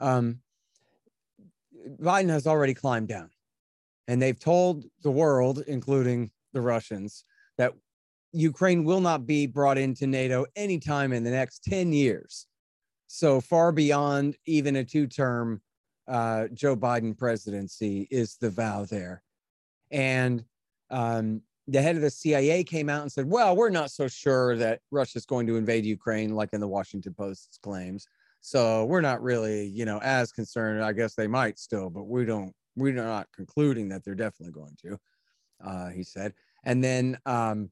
Um, 0.00 0.40
Biden 2.00 2.30
has 2.30 2.46
already 2.46 2.74
climbed 2.74 3.08
down, 3.08 3.30
and 4.08 4.20
they've 4.20 4.38
told 4.38 4.86
the 5.02 5.10
world, 5.10 5.62
including 5.68 6.30
the 6.52 6.60
Russians, 6.60 7.24
that 7.58 7.74
Ukraine 8.32 8.84
will 8.84 9.00
not 9.00 9.26
be 9.26 9.46
brought 9.46 9.78
into 9.78 10.06
NATO 10.06 10.46
anytime 10.56 11.12
in 11.12 11.22
the 11.22 11.30
next 11.30 11.62
10 11.64 11.92
years. 11.92 12.46
So 13.06 13.40
far 13.40 13.70
beyond 13.70 14.36
even 14.46 14.76
a 14.76 14.84
two 14.84 15.06
term 15.06 15.62
uh, 16.08 16.48
Joe 16.54 16.74
Biden 16.74 17.16
presidency 17.16 18.08
is 18.10 18.36
the 18.40 18.50
vow 18.50 18.84
there. 18.84 19.22
And 19.90 20.44
um, 20.90 21.42
the 21.66 21.82
head 21.82 21.96
of 21.96 22.02
the 22.02 22.10
CIA 22.10 22.64
came 22.64 22.88
out 22.88 23.02
and 23.02 23.12
said, 23.12 23.26
well, 23.26 23.54
we're 23.54 23.68
not 23.68 23.90
so 23.90 24.08
sure 24.08 24.56
that 24.56 24.80
Russia's 24.90 25.26
going 25.26 25.46
to 25.46 25.56
invade 25.56 25.84
Ukraine, 25.84 26.34
like 26.34 26.50
in 26.54 26.60
the 26.60 26.68
Washington 26.68 27.14
Post's 27.14 27.58
claims. 27.58 28.06
So 28.40 28.86
we're 28.86 29.02
not 29.02 29.22
really, 29.22 29.66
you 29.66 29.84
know, 29.84 29.98
as 29.98 30.32
concerned. 30.32 30.82
I 30.82 30.92
guess 30.92 31.14
they 31.14 31.26
might 31.26 31.58
still, 31.58 31.90
but 31.90 32.04
we 32.04 32.24
don't, 32.24 32.54
we're 32.78 32.92
not 32.92 33.28
concluding 33.34 33.88
that 33.88 34.04
they're 34.04 34.14
definitely 34.14 34.52
going 34.52 34.76
to, 34.82 34.98
uh, 35.64 35.88
he 35.90 36.02
said. 36.02 36.32
And 36.64 36.82
then 36.82 37.18
um, 37.26 37.70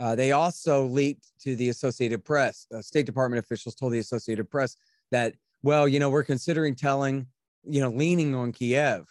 uh, 0.00 0.14
they 0.14 0.32
also 0.32 0.86
leaked 0.86 1.26
to 1.40 1.56
the 1.56 1.68
Associated 1.68 2.24
Press. 2.24 2.66
Uh, 2.74 2.80
State 2.82 3.06
Department 3.06 3.44
officials 3.44 3.74
told 3.74 3.92
the 3.92 3.98
Associated 3.98 4.50
Press 4.50 4.76
that 5.10 5.34
well, 5.62 5.88
you 5.88 5.98
know, 5.98 6.10
we're 6.10 6.24
considering 6.24 6.74
telling, 6.74 7.26
you 7.64 7.80
know, 7.80 7.90
leaning 7.90 8.34
on 8.34 8.52
Kiev 8.52 9.06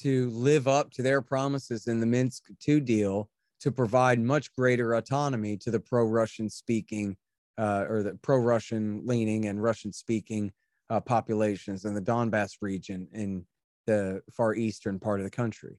to 0.00 0.30
live 0.30 0.66
up 0.66 0.90
to 0.92 1.02
their 1.02 1.20
promises 1.20 1.86
in 1.86 2.00
the 2.00 2.06
Minsk 2.06 2.44
2 2.60 2.80
deal 2.80 3.28
to 3.60 3.70
provide 3.70 4.18
much 4.18 4.52
greater 4.52 4.94
autonomy 4.94 5.56
to 5.58 5.70
the 5.70 5.80
pro 5.80 6.04
Russian 6.04 6.48
speaking 6.48 7.16
uh, 7.58 7.84
or 7.88 8.02
the 8.02 8.18
pro 8.22 8.38
Russian 8.38 9.02
leaning 9.04 9.46
and 9.46 9.62
Russian 9.62 9.92
speaking 9.92 10.52
uh, 10.90 11.00
populations 11.00 11.84
in 11.84 11.94
the 11.94 12.00
Donbass 12.00 12.56
region 12.60 13.06
in 13.12 13.44
the 13.86 14.22
far 14.32 14.54
eastern 14.54 14.98
part 14.98 15.20
of 15.20 15.24
the 15.24 15.30
country. 15.30 15.78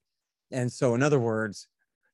And 0.51 0.71
so, 0.71 0.95
in 0.95 1.03
other 1.03 1.19
words, 1.19 1.67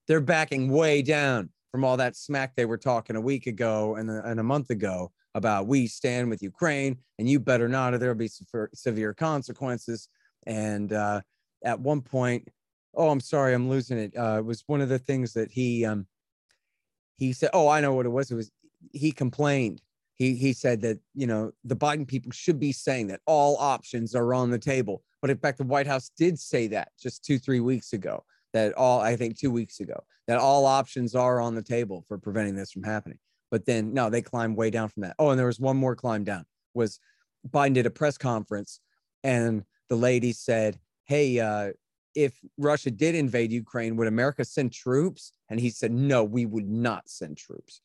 they're 0.07 0.21
backing 0.21 0.69
way 0.69 1.01
down 1.01 1.49
from 1.71 1.83
all 1.83 1.97
that 1.97 2.15
smack 2.15 2.55
they 2.55 2.65
were 2.65 2.77
talking 2.77 3.15
a 3.15 3.21
week 3.21 3.47
ago 3.47 3.95
and 3.95 4.09
a, 4.09 4.25
and 4.25 4.39
a 4.39 4.43
month 4.43 4.69
ago 4.69 5.11
about 5.35 5.67
we 5.67 5.87
stand 5.87 6.29
with 6.29 6.41
Ukraine 6.41 6.97
and 7.17 7.29
you 7.29 7.39
better 7.39 7.69
not, 7.69 7.93
or 7.93 7.97
there'll 7.97 8.15
be 8.15 8.29
severe 8.73 9.13
consequences. 9.13 10.09
And 10.45 10.91
uh, 10.91 11.21
at 11.63 11.79
one 11.79 12.01
point, 12.01 12.47
oh, 12.95 13.09
I'm 13.09 13.19
sorry, 13.19 13.53
I'm 13.53 13.69
losing 13.69 13.97
it. 13.97 14.13
Uh, 14.17 14.37
it 14.39 14.45
was 14.45 14.63
one 14.67 14.81
of 14.81 14.89
the 14.89 14.99
things 14.99 15.33
that 15.33 15.51
he 15.51 15.85
um, 15.85 16.07
he 17.17 17.33
said. 17.33 17.51
Oh, 17.53 17.67
I 17.67 17.81
know 17.81 17.93
what 17.93 18.05
it 18.05 18.09
was. 18.09 18.31
It 18.31 18.35
was 18.35 18.51
he 18.91 19.11
complained. 19.11 19.81
He 20.21 20.35
he 20.35 20.53
said 20.53 20.81
that 20.81 20.99
you 21.15 21.25
know 21.25 21.51
the 21.63 21.75
Biden 21.75 22.07
people 22.07 22.31
should 22.31 22.59
be 22.59 22.71
saying 22.71 23.07
that 23.07 23.21
all 23.25 23.57
options 23.57 24.13
are 24.13 24.35
on 24.35 24.51
the 24.51 24.59
table. 24.59 25.03
But 25.19 25.31
in 25.31 25.37
fact, 25.37 25.57
the 25.57 25.63
White 25.63 25.87
House 25.87 26.11
did 26.15 26.37
say 26.37 26.67
that 26.67 26.89
just 27.01 27.25
two 27.25 27.39
three 27.39 27.59
weeks 27.59 27.93
ago. 27.93 28.23
That 28.53 28.73
all 28.73 28.99
I 28.99 29.15
think 29.15 29.39
two 29.39 29.49
weeks 29.49 29.79
ago 29.79 30.03
that 30.27 30.37
all 30.37 30.67
options 30.67 31.15
are 31.15 31.41
on 31.41 31.55
the 31.55 31.63
table 31.63 32.05
for 32.07 32.19
preventing 32.19 32.53
this 32.53 32.71
from 32.71 32.83
happening. 32.83 33.17
But 33.49 33.65
then 33.65 33.95
no, 33.95 34.11
they 34.11 34.21
climbed 34.21 34.57
way 34.57 34.69
down 34.69 34.89
from 34.89 35.01
that. 35.01 35.15
Oh, 35.17 35.29
and 35.29 35.39
there 35.39 35.47
was 35.47 35.59
one 35.59 35.77
more 35.77 35.95
climb 35.95 36.23
down. 36.23 36.45
Was 36.75 36.99
Biden 37.49 37.73
did 37.73 37.87
a 37.87 37.89
press 37.89 38.19
conference 38.19 38.79
and 39.23 39.63
the 39.89 39.95
lady 39.95 40.33
said, 40.33 40.79
"Hey, 41.05 41.39
uh, 41.39 41.71
if 42.13 42.39
Russia 42.59 42.91
did 42.91 43.15
invade 43.15 43.51
Ukraine, 43.51 43.95
would 43.95 44.07
America 44.07 44.45
send 44.45 44.71
troops?" 44.71 45.31
And 45.49 45.59
he 45.59 45.71
said, 45.71 45.91
"No, 45.91 46.23
we 46.23 46.45
would 46.45 46.69
not 46.69 47.09
send 47.09 47.37
troops." 47.37 47.81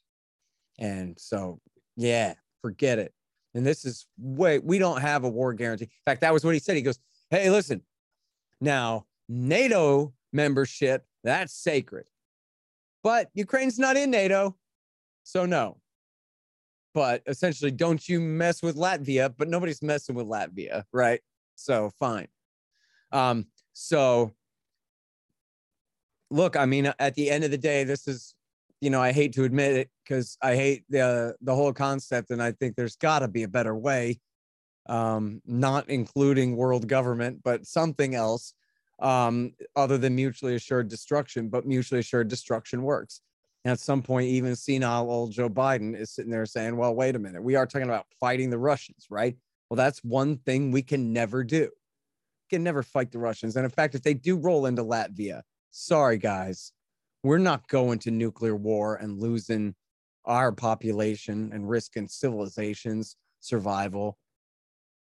And 0.79 1.19
so, 1.19 1.61
yeah, 1.97 2.35
forget 2.63 2.99
it. 2.99 3.13
And 3.55 3.67
this 3.67 3.85
is 3.85 4.07
way 4.19 4.59
we 4.59 4.79
don't 4.79 5.01
have 5.01 5.25
a 5.25 5.29
war 5.29 5.55
guarantee. 5.55 5.85
In 5.85 5.91
fact, 6.05 6.21
that 6.21 6.33
was 6.33 6.45
what 6.45 6.55
he 6.55 6.61
said. 6.61 6.77
He 6.77 6.83
goes, 6.83 6.99
"Hey, 7.31 7.49
listen, 7.51 7.83
now 8.61 9.07
NATO 9.29 10.13
membership 10.33 11.05
that's 11.27 11.53
sacred. 11.53 12.05
But 13.03 13.31
Ukraine's 13.35 13.81
not 13.81 13.97
in 13.97 14.13
NATO. 14.13 14.57
So 15.25 15.45
no. 15.45 15.79
But 16.95 17.23
essentially, 17.27 17.73
don't 17.73 18.09
you 18.09 18.21
mess 18.21 18.63
with 18.63 18.77
Latvia, 18.77 19.35
but 19.37 19.49
nobody's 19.49 19.83
messing 19.83 20.15
with 20.15 20.27
Latvia, 20.27 20.85
right? 20.93 21.21
So 21.57 21.91
fine. 21.99 22.29
Um, 23.11 23.47
so 23.73 24.35
look, 26.31 26.57
I 26.57 26.65
mean, 26.65 26.93
at 27.01 27.15
the 27.17 27.29
end 27.29 27.43
of 27.43 27.51
the 27.51 27.59
day, 27.59 27.83
this 27.83 28.07
is, 28.07 28.36
you 28.81 28.91
know, 28.91 29.01
I 29.01 29.13
hate 29.13 29.33
to 29.35 29.45
admit 29.45 29.77
it 29.77 29.91
because 30.05 30.37
I 30.43 30.55
hate 30.55 30.85
the 30.89 31.35
the 31.41 31.55
whole 31.55 31.73
concept, 31.73 32.31
and 32.31 32.43
I 32.43 32.53
think 32.53 32.77
there's 32.77 32.97
got 32.97 33.21
to 33.21 33.29
be 33.29 33.43
a 33.43 33.49
better 33.49 33.75
way, 33.75 34.21
um, 34.89 35.41
not 35.47 35.89
including 35.89 36.57
world 36.57 36.87
government, 36.87 37.41
but 37.43 37.67
something 37.67 38.15
else 38.15 38.55
um, 39.01 39.53
other 39.75 39.99
than 39.99 40.15
mutually 40.15 40.55
assured 40.55 40.89
destruction. 40.89 41.49
But 41.49 41.67
mutually 41.67 42.01
assured 42.01 42.29
destruction 42.29 42.83
works. 42.83 43.21
And 43.65 43.73
at 43.73 43.81
some 43.81 44.01
point, 44.01 44.29
even 44.29 44.55
senile 44.55 45.11
old 45.11 45.33
Joe 45.33 45.49
Biden 45.49 45.99
is 45.99 46.13
sitting 46.13 46.31
there 46.31 46.47
saying, 46.47 46.77
well, 46.77 46.95
wait 46.95 47.17
a 47.17 47.19
minute, 47.19 47.43
we 47.43 47.57
are 47.57 47.67
talking 47.67 47.89
about 47.89 48.07
fighting 48.21 48.49
the 48.49 48.59
Russians, 48.59 49.07
right? 49.11 49.37
Well, 49.69 49.77
that's 49.77 50.05
one 50.05 50.37
thing 50.37 50.71
we 50.71 50.83
can 50.83 51.13
never 51.13 51.43
do. 51.43 51.63
We 51.63 52.57
can 52.57 52.63
never 52.63 52.85
fight 52.85 53.11
the 53.11 53.19
Russians. 53.19 53.57
And 53.57 53.65
in 53.65 53.71
fact, 53.73 53.97
if 53.97 54.03
they 54.03 54.15
do 54.15 54.37
roll 54.37 54.67
into 54.67 54.85
Latvia, 54.85 55.43
sorry, 55.73 56.17
guys, 56.17 56.71
we're 57.27 57.39
not 57.39 57.67
going 57.69 57.99
to 58.01 58.11
nuclear 58.11 58.57
war 58.57 58.97
and 58.97 59.21
losing 59.21 59.75
our 60.25 60.53
population 60.53 61.51
and 61.53 61.69
risking 61.69 62.09
civilization's 62.09 63.17
survival. 63.41 64.17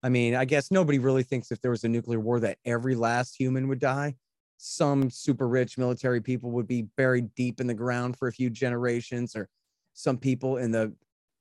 I 0.02 0.08
mean, 0.08 0.34
I 0.34 0.44
guess 0.44 0.70
nobody 0.70 0.98
really 0.98 1.22
thinks 1.22 1.50
if 1.50 1.60
there 1.60 1.70
was 1.70 1.84
a 1.84 1.88
nuclear 1.88 2.20
war 2.20 2.40
that 2.40 2.58
every 2.64 2.94
last 2.94 3.36
human 3.38 3.68
would 3.68 3.80
die 3.80 4.16
some 4.62 5.08
super 5.08 5.48
rich 5.48 5.78
military 5.78 6.20
people 6.20 6.50
would 6.50 6.66
be 6.66 6.82
buried 6.98 7.34
deep 7.34 7.62
in 7.62 7.66
the 7.66 7.72
ground 7.72 8.18
for 8.18 8.28
a 8.28 8.32
few 8.32 8.50
generations 8.50 9.34
or 9.34 9.48
some 9.94 10.18
people 10.18 10.58
in 10.58 10.70
the 10.70 10.92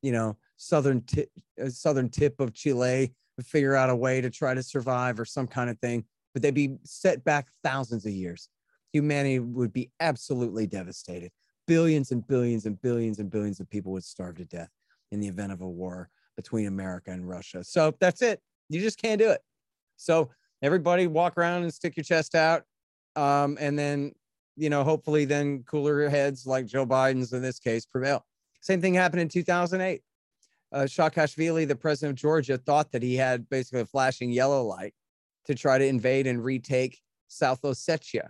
you 0.01 0.13
know 0.13 0.37
southern 0.55 1.01
tip, 1.01 1.29
uh, 1.61 1.67
southern 1.67 2.07
tip 2.07 2.39
of 2.39 2.53
chile 2.53 3.13
figure 3.43 3.75
out 3.75 3.89
a 3.89 3.95
way 3.95 4.21
to 4.21 4.29
try 4.29 4.53
to 4.53 4.63
survive 4.63 5.19
or 5.19 5.25
some 5.25 5.47
kind 5.47 5.69
of 5.69 5.77
thing 5.79 6.01
but 6.33 6.41
they'd 6.41 6.53
be 6.53 6.77
set 6.83 7.21
back 7.25 7.49
thousands 7.61 8.05
of 8.05 8.13
years 8.13 8.47
humanity 8.91 9.39
would 9.39 9.73
be 9.73 9.91
absolutely 9.99 10.67
devastated. 10.67 11.31
Billions 11.67 12.11
and 12.11 12.25
billions 12.25 12.65
and 12.65 12.81
billions 12.81 13.19
and 13.19 13.29
billions 13.29 13.59
of 13.59 13.69
people 13.69 13.91
would 13.91 14.03
starve 14.03 14.37
to 14.37 14.45
death 14.45 14.71
in 15.11 15.19
the 15.19 15.27
event 15.27 15.51
of 15.51 15.61
a 15.61 15.69
war 15.69 16.09
between 16.35 16.67
america 16.67 17.11
and 17.11 17.27
russia. 17.27 17.63
So 17.63 17.93
that's 17.99 18.21
it. 18.21 18.41
You 18.69 18.79
just 18.79 19.01
can't 19.01 19.19
do 19.19 19.29
it. 19.29 19.41
So 19.97 20.29
everybody 20.61 21.07
walk 21.07 21.37
around 21.37 21.63
and 21.63 21.73
stick 21.73 21.97
your 21.97 22.03
chest 22.03 22.35
out 22.35 22.63
um, 23.15 23.57
and 23.59 23.77
then 23.77 24.13
you 24.55 24.69
know 24.69 24.83
hopefully 24.83 25.25
then 25.25 25.63
cooler 25.63 26.09
heads 26.09 26.45
like 26.45 26.65
Joe 26.65 26.85
Biden's 26.85 27.33
in 27.33 27.41
this 27.41 27.59
case 27.59 27.85
prevail. 27.85 28.25
Same 28.61 28.81
thing 28.81 28.93
happened 28.93 29.21
in 29.21 29.29
2008. 29.29 30.01
Uh, 30.71 30.79
Saakashvili, 30.81 31.67
the 31.67 31.75
president 31.75 32.17
of 32.17 32.21
Georgia, 32.21 32.57
thought 32.57 32.91
that 32.91 33.01
he 33.01 33.15
had 33.15 33.49
basically 33.49 33.81
a 33.81 33.85
flashing 33.85 34.31
yellow 34.31 34.63
light 34.63 34.93
to 35.45 35.55
try 35.55 35.77
to 35.77 35.85
invade 35.85 36.27
and 36.27 36.43
retake 36.43 36.99
South 37.27 37.61
Ossetia, 37.63 38.29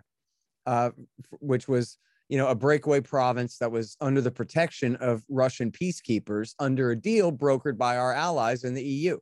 uh, 0.69 0.91
which 1.39 1.67
was 1.67 1.97
you 2.29 2.37
know 2.37 2.47
a 2.47 2.55
breakaway 2.55 3.01
province 3.01 3.57
that 3.57 3.71
was 3.71 3.97
under 4.01 4.21
the 4.21 4.29
protection 4.29 4.95
of 4.97 5.23
Russian 5.27 5.71
peacekeepers 5.71 6.53
under 6.59 6.91
a 6.91 6.95
deal 6.95 7.31
brokered 7.31 7.75
by 7.75 7.97
our 7.97 8.13
allies 8.13 8.63
in 8.63 8.75
the 8.75 8.83
EU. 8.83 9.17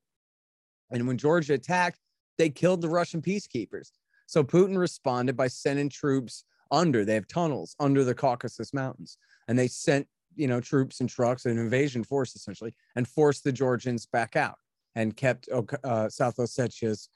And 0.92 1.08
when 1.08 1.18
Georgia 1.18 1.54
attacked, 1.54 2.00
they 2.38 2.50
killed 2.50 2.82
the 2.82 2.90
Russian 2.90 3.22
peacekeepers. 3.22 3.92
So 4.28 4.44
Putin 4.44 4.78
responded 4.78 5.38
by 5.38 5.48
sending 5.48 5.90
troops 5.90 6.44
under. 6.70 7.06
They 7.06 7.14
have 7.14 7.30
tunnels 7.30 7.78
under 7.80 8.04
the 8.04 8.14
Caucasus 8.14 8.74
Mountains, 8.74 9.18
and 9.48 9.58
they 9.58 9.70
sent 9.70 10.06
you 10.36 10.50
know 10.50 10.60
troops 10.60 11.00
and 11.00 11.10
trucks, 11.10 11.46
an 11.46 11.58
invasion 11.58 12.04
force 12.04 12.36
essentially, 12.36 12.76
and 12.98 13.08
forced 13.08 13.46
the 13.46 13.54
Georgians 13.54 14.06
back 14.06 14.36
out 14.36 14.58
and 14.96 15.16
kept 15.16 15.48
uh, 15.48 16.10
South 16.10 16.36
Ossetia's 16.36 17.08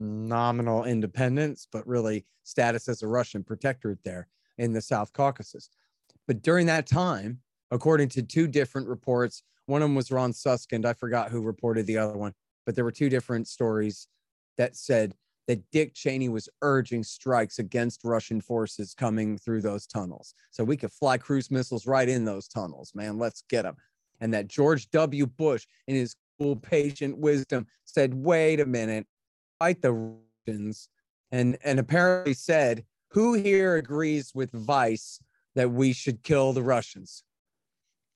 nominal 0.00 0.84
independence, 0.84 1.66
but 1.70 1.86
really 1.86 2.24
status 2.44 2.88
as 2.88 3.02
a 3.02 3.08
Russian 3.08 3.42
protectorate 3.42 4.02
there 4.04 4.28
in 4.58 4.72
the 4.72 4.80
South 4.80 5.12
Caucasus. 5.12 5.70
But 6.26 6.42
during 6.42 6.66
that 6.66 6.86
time, 6.86 7.40
according 7.70 8.08
to 8.10 8.22
two 8.22 8.46
different 8.48 8.88
reports, 8.88 9.42
one 9.66 9.82
of 9.82 9.88
them 9.88 9.94
was 9.94 10.10
Ron 10.10 10.32
Suskind. 10.32 10.86
I 10.86 10.94
forgot 10.94 11.30
who 11.30 11.42
reported 11.42 11.86
the 11.86 11.98
other 11.98 12.16
one, 12.16 12.34
but 12.64 12.74
there 12.74 12.84
were 12.84 12.92
two 12.92 13.08
different 13.08 13.48
stories 13.48 14.08
that 14.56 14.76
said 14.76 15.14
that 15.46 15.70
Dick 15.70 15.94
Cheney 15.94 16.28
was 16.28 16.48
urging 16.60 17.02
strikes 17.02 17.58
against 17.58 18.04
Russian 18.04 18.40
forces 18.40 18.94
coming 18.94 19.38
through 19.38 19.62
those 19.62 19.86
tunnels. 19.86 20.34
So 20.50 20.62
we 20.62 20.76
could 20.76 20.92
fly 20.92 21.16
cruise 21.16 21.50
missiles 21.50 21.86
right 21.86 22.08
in 22.08 22.24
those 22.24 22.48
tunnels, 22.48 22.92
man. 22.94 23.18
Let's 23.18 23.42
get 23.48 23.62
them. 23.62 23.76
And 24.20 24.32
that 24.34 24.48
George 24.48 24.90
W. 24.90 25.26
Bush, 25.26 25.66
in 25.86 25.94
his 25.94 26.16
cool, 26.38 26.56
patient 26.56 27.16
wisdom, 27.16 27.66
said, 27.84 28.12
wait 28.12 28.60
a 28.60 28.66
minute, 28.66 29.06
fight 29.58 29.82
the 29.82 30.16
Russians. 30.46 30.88
And, 31.30 31.58
and 31.64 31.78
apparently 31.78 32.34
said, 32.34 32.84
who 33.10 33.34
here 33.34 33.76
agrees 33.76 34.32
with 34.34 34.50
Vice 34.52 35.20
that 35.54 35.70
we 35.70 35.92
should 35.92 36.22
kill 36.22 36.52
the 36.52 36.62
Russians? 36.62 37.22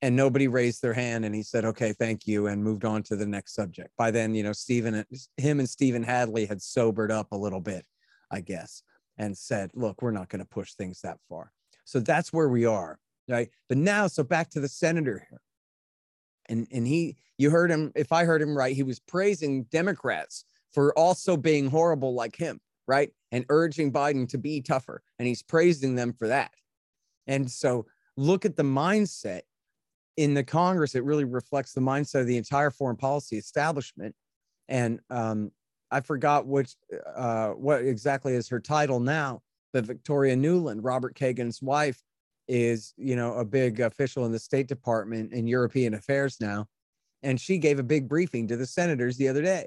and 0.02 0.16
nobody 0.16 0.48
raised 0.48 0.82
their 0.82 0.92
hand 0.92 1.24
and 1.24 1.34
he 1.34 1.42
said 1.42 1.64
okay 1.64 1.92
thank 1.92 2.26
you 2.26 2.48
and 2.48 2.62
moved 2.62 2.84
on 2.84 3.02
to 3.04 3.16
the 3.16 3.24
next 3.24 3.54
subject 3.54 3.90
by 3.96 4.10
then 4.10 4.34
you 4.34 4.42
know 4.42 4.52
stephen 4.52 5.04
him 5.36 5.60
and 5.60 5.70
stephen 5.70 6.02
hadley 6.02 6.44
had 6.44 6.60
sobered 6.60 7.10
up 7.10 7.28
a 7.32 7.36
little 7.36 7.60
bit 7.60 7.86
i 8.30 8.40
guess 8.40 8.82
and 9.16 9.36
said 9.36 9.70
look 9.74 10.02
we're 10.02 10.10
not 10.10 10.28
going 10.28 10.40
to 10.40 10.48
push 10.48 10.74
things 10.74 11.00
that 11.00 11.18
far 11.28 11.52
so 11.84 12.00
that's 12.00 12.32
where 12.32 12.48
we 12.48 12.66
are 12.66 12.98
right 13.28 13.48
but 13.68 13.78
now 13.78 14.06
so 14.06 14.22
back 14.22 14.50
to 14.50 14.60
the 14.60 14.68
senator 14.68 15.24
here 15.30 15.40
and 16.46 16.66
and 16.72 16.86
he 16.86 17.16
you 17.38 17.50
heard 17.50 17.70
him 17.70 17.92
if 17.94 18.12
i 18.12 18.24
heard 18.24 18.42
him 18.42 18.56
right 18.56 18.74
he 18.74 18.82
was 18.82 18.98
praising 18.98 19.62
democrats 19.64 20.44
for 20.72 20.96
also 20.98 21.36
being 21.36 21.68
horrible 21.68 22.14
like 22.14 22.36
him 22.36 22.60
right 22.86 23.10
and 23.30 23.44
urging 23.48 23.92
biden 23.92 24.28
to 24.28 24.38
be 24.38 24.60
tougher 24.60 25.02
and 25.18 25.28
he's 25.28 25.42
praising 25.42 25.94
them 25.94 26.12
for 26.12 26.28
that 26.28 26.52
and 27.26 27.50
so 27.50 27.86
look 28.16 28.44
at 28.44 28.56
the 28.56 28.62
mindset 28.62 29.42
in 30.16 30.34
the 30.34 30.44
Congress, 30.44 30.94
it 30.94 31.04
really 31.04 31.24
reflects 31.24 31.72
the 31.72 31.80
mindset 31.80 32.20
of 32.20 32.26
the 32.26 32.36
entire 32.36 32.70
foreign 32.70 32.96
policy 32.96 33.36
establishment. 33.38 34.14
And 34.68 35.00
um, 35.10 35.50
I 35.90 36.00
forgot 36.00 36.46
which 36.46 36.74
uh, 37.14 37.50
what 37.50 37.82
exactly 37.82 38.34
is 38.34 38.48
her 38.48 38.60
title 38.60 39.00
now, 39.00 39.40
but 39.72 39.86
Victoria 39.86 40.36
Nuland, 40.36 40.80
Robert 40.82 41.14
Kagan's 41.14 41.62
wife, 41.62 42.00
is 42.48 42.92
you 42.96 43.14
know 43.16 43.34
a 43.34 43.44
big 43.44 43.80
official 43.80 44.26
in 44.26 44.32
the 44.32 44.38
State 44.38 44.66
Department 44.66 45.32
in 45.32 45.46
European 45.46 45.94
affairs 45.94 46.38
now, 46.40 46.66
and 47.22 47.40
she 47.40 47.56
gave 47.56 47.78
a 47.78 47.84
big 47.84 48.08
briefing 48.08 48.48
to 48.48 48.56
the 48.56 48.66
senators 48.66 49.16
the 49.16 49.28
other 49.28 49.42
day. 49.42 49.66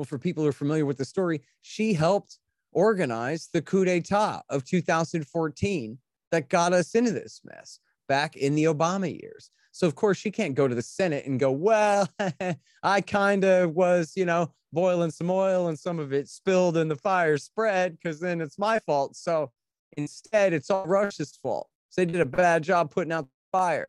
Well, 0.00 0.06
for 0.06 0.18
people 0.18 0.42
who 0.42 0.48
are 0.48 0.52
familiar 0.52 0.86
with 0.86 0.96
the 0.96 1.04
story, 1.04 1.42
she 1.60 1.92
helped 1.92 2.38
organize 2.72 3.50
the 3.52 3.60
coup 3.60 3.84
d'état 3.84 4.40
of 4.48 4.64
2014 4.64 5.98
that 6.32 6.48
got 6.48 6.72
us 6.72 6.94
into 6.94 7.10
this 7.10 7.42
mess 7.44 7.80
back 8.08 8.34
in 8.34 8.54
the 8.54 8.64
Obama 8.64 9.12
years. 9.20 9.50
So 9.72 9.86
of 9.86 9.96
course 9.96 10.16
she 10.16 10.30
can't 10.30 10.54
go 10.54 10.66
to 10.66 10.74
the 10.74 10.80
Senate 10.80 11.26
and 11.26 11.38
go, 11.38 11.52
well, 11.52 12.08
I 12.82 13.02
kind 13.02 13.44
of 13.44 13.74
was, 13.74 14.14
you 14.16 14.24
know, 14.24 14.54
boiling 14.72 15.10
some 15.10 15.30
oil 15.30 15.68
and 15.68 15.78
some 15.78 15.98
of 15.98 16.14
it 16.14 16.30
spilled 16.30 16.78
and 16.78 16.90
the 16.90 16.96
fire 16.96 17.36
spread 17.36 17.98
because 17.98 18.20
then 18.20 18.40
it's 18.40 18.58
my 18.58 18.78
fault. 18.78 19.16
So 19.16 19.50
instead, 19.98 20.54
it's 20.54 20.70
all 20.70 20.86
Russia's 20.86 21.36
fault. 21.42 21.68
So 21.90 22.00
they 22.00 22.10
did 22.10 22.22
a 22.22 22.24
bad 22.24 22.62
job 22.62 22.90
putting 22.90 23.12
out 23.12 23.26
the 23.26 23.58
fire. 23.58 23.88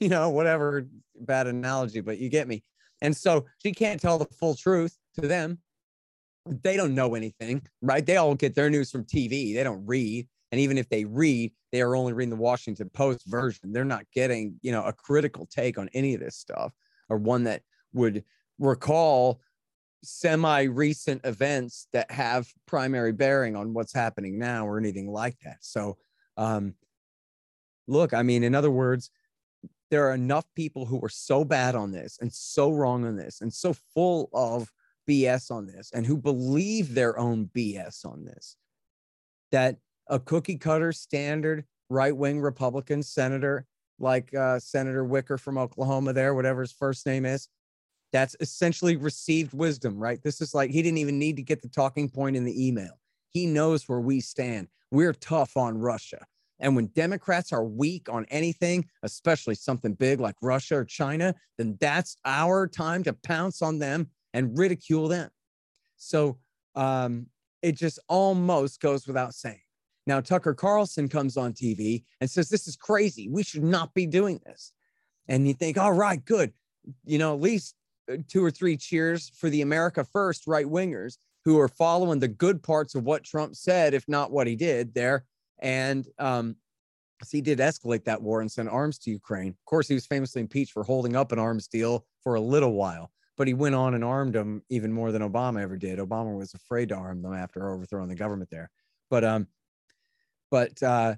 You 0.00 0.10
know, 0.10 0.28
whatever 0.28 0.86
bad 1.18 1.46
analogy, 1.46 2.02
but 2.02 2.18
you 2.18 2.28
get 2.28 2.46
me. 2.46 2.62
And 3.00 3.16
so 3.16 3.46
she 3.62 3.72
can't 3.72 4.00
tell 4.00 4.18
the 4.18 4.26
full 4.26 4.54
truth 4.54 4.98
to 5.14 5.26
them. 5.28 5.58
They 6.46 6.76
don't 6.76 6.94
know 6.94 7.14
anything, 7.14 7.62
right? 7.80 8.04
They 8.04 8.16
all 8.16 8.34
get 8.34 8.54
their 8.54 8.68
news 8.68 8.90
from 8.90 9.04
TV. 9.04 9.54
They 9.54 9.64
don't 9.64 9.86
read. 9.86 10.28
And 10.52 10.60
even 10.60 10.78
if 10.78 10.88
they 10.88 11.04
read, 11.04 11.52
they 11.72 11.80
are 11.80 11.96
only 11.96 12.12
reading 12.12 12.30
the 12.30 12.36
Washington 12.36 12.90
Post 12.90 13.24
version. 13.26 13.72
They're 13.72 13.84
not 13.84 14.04
getting, 14.14 14.58
you 14.62 14.72
know, 14.72 14.84
a 14.84 14.92
critical 14.92 15.46
take 15.46 15.78
on 15.78 15.88
any 15.94 16.14
of 16.14 16.20
this 16.20 16.36
stuff 16.36 16.72
or 17.08 17.16
one 17.16 17.44
that 17.44 17.62
would 17.92 18.24
recall 18.58 19.40
semi 20.04 20.62
recent 20.62 21.24
events 21.24 21.88
that 21.92 22.10
have 22.10 22.46
primary 22.66 23.12
bearing 23.12 23.56
on 23.56 23.72
what's 23.74 23.92
happening 23.92 24.38
now 24.38 24.66
or 24.66 24.78
anything 24.78 25.10
like 25.10 25.36
that. 25.44 25.56
So, 25.60 25.96
um, 26.36 26.74
look, 27.88 28.14
I 28.14 28.22
mean, 28.22 28.44
in 28.44 28.54
other 28.54 28.70
words, 28.70 29.10
there 29.90 30.08
are 30.08 30.14
enough 30.14 30.44
people 30.54 30.86
who 30.86 31.00
are 31.02 31.08
so 31.08 31.44
bad 31.44 31.74
on 31.74 31.92
this 31.92 32.18
and 32.20 32.32
so 32.32 32.70
wrong 32.70 33.04
on 33.06 33.16
this 33.16 33.40
and 33.40 33.52
so 33.52 33.74
full 33.94 34.28
of 34.32 34.70
BS 35.08 35.50
on 35.50 35.66
this 35.66 35.90
and 35.92 36.06
who 36.06 36.16
believe 36.16 36.94
their 36.94 37.18
own 37.18 37.50
BS 37.54 38.04
on 38.04 38.24
this 38.24 38.56
that 39.52 39.76
a 40.08 40.18
cookie 40.18 40.58
cutter 40.58 40.92
standard 40.92 41.64
right 41.88 42.16
wing 42.16 42.40
Republican 42.40 43.02
senator 43.02 43.66
like 43.98 44.34
uh, 44.34 44.58
Senator 44.58 45.04
Wicker 45.04 45.38
from 45.38 45.58
Oklahoma, 45.58 46.12
there, 46.12 46.34
whatever 46.34 46.62
his 46.62 46.72
first 46.72 47.06
name 47.06 47.24
is. 47.24 47.48
That's 48.12 48.36
essentially 48.40 48.96
received 48.96 49.52
wisdom, 49.52 49.98
right? 49.98 50.22
This 50.22 50.40
is 50.40 50.54
like 50.54 50.70
he 50.70 50.82
didn't 50.82 50.98
even 50.98 51.18
need 51.18 51.36
to 51.36 51.42
get 51.42 51.62
the 51.62 51.68
talking 51.68 52.08
point 52.08 52.36
in 52.36 52.44
the 52.44 52.66
email. 52.66 53.00
He 53.30 53.46
knows 53.46 53.88
where 53.88 54.00
we 54.00 54.20
stand. 54.20 54.68
We're 54.90 55.12
tough 55.12 55.56
on 55.56 55.78
Russia. 55.78 56.24
And 56.60 56.76
when 56.76 56.86
Democrats 56.94 57.52
are 57.52 57.64
weak 57.64 58.08
on 58.08 58.26
anything, 58.30 58.86
especially 59.02 59.56
something 59.56 59.94
big 59.94 60.20
like 60.20 60.36
Russia 60.40 60.76
or 60.76 60.84
China, 60.84 61.34
then 61.58 61.76
that's 61.80 62.16
our 62.24 62.68
time 62.68 63.02
to 63.04 63.12
pounce 63.12 63.60
on 63.60 63.80
them 63.80 64.08
and 64.34 64.58
ridicule 64.58 65.08
them. 65.08 65.30
So 65.96 66.36
um, 66.74 67.28
it 67.62 67.72
just 67.72 67.98
almost 68.08 68.80
goes 68.80 69.06
without 69.06 69.32
saying. 69.32 69.60
Now, 70.06 70.20
Tucker 70.20 70.52
Carlson 70.52 71.08
comes 71.08 71.38
on 71.38 71.54
TV 71.54 72.04
and 72.20 72.28
says, 72.28 72.50
This 72.50 72.68
is 72.68 72.76
crazy. 72.76 73.30
We 73.30 73.42
should 73.42 73.64
not 73.64 73.94
be 73.94 74.06
doing 74.06 74.38
this. 74.44 74.72
And 75.28 75.48
you 75.48 75.54
think, 75.54 75.78
All 75.78 75.94
right, 75.94 76.22
good. 76.22 76.52
You 77.06 77.16
know, 77.16 77.32
at 77.32 77.40
least 77.40 77.74
uh, 78.12 78.16
two 78.28 78.44
or 78.44 78.50
three 78.50 78.76
cheers 78.76 79.30
for 79.30 79.48
the 79.48 79.62
America 79.62 80.04
First 80.04 80.46
right 80.46 80.66
wingers 80.66 81.16
who 81.46 81.58
are 81.58 81.68
following 81.68 82.18
the 82.18 82.28
good 82.28 82.62
parts 82.62 82.94
of 82.94 83.04
what 83.04 83.24
Trump 83.24 83.54
said, 83.54 83.94
if 83.94 84.06
not 84.08 84.30
what 84.30 84.46
he 84.46 84.56
did 84.56 84.92
there. 84.94 85.24
And 85.60 86.06
um, 86.18 86.56
he 87.30 87.40
did 87.40 87.58
escalate 87.58 88.04
that 88.04 88.20
war 88.20 88.40
and 88.40 88.50
send 88.50 88.68
arms 88.68 88.98
to 89.00 89.10
Ukraine. 89.10 89.48
Of 89.48 89.64
course, 89.64 89.88
he 89.88 89.94
was 89.94 90.06
famously 90.06 90.42
impeached 90.42 90.72
for 90.72 90.82
holding 90.82 91.16
up 91.16 91.32
an 91.32 91.38
arms 91.38 91.68
deal 91.68 92.06
for 92.22 92.34
a 92.34 92.40
little 92.40 92.72
while, 92.72 93.10
but 93.36 93.48
he 93.48 93.54
went 93.54 93.74
on 93.74 93.94
and 93.94 94.04
armed 94.04 94.34
them 94.34 94.62
even 94.68 94.92
more 94.92 95.12
than 95.12 95.22
Obama 95.22 95.62
ever 95.62 95.76
did. 95.76 95.98
Obama 95.98 96.36
was 96.36 96.54
afraid 96.54 96.88
to 96.90 96.94
arm 96.94 97.22
them 97.22 97.34
after 97.34 97.70
overthrowing 97.70 98.08
the 98.08 98.14
government 98.14 98.50
there. 98.50 98.70
But 99.10 99.24
um, 99.24 99.48
but 100.50 100.82
uh, 100.82 101.16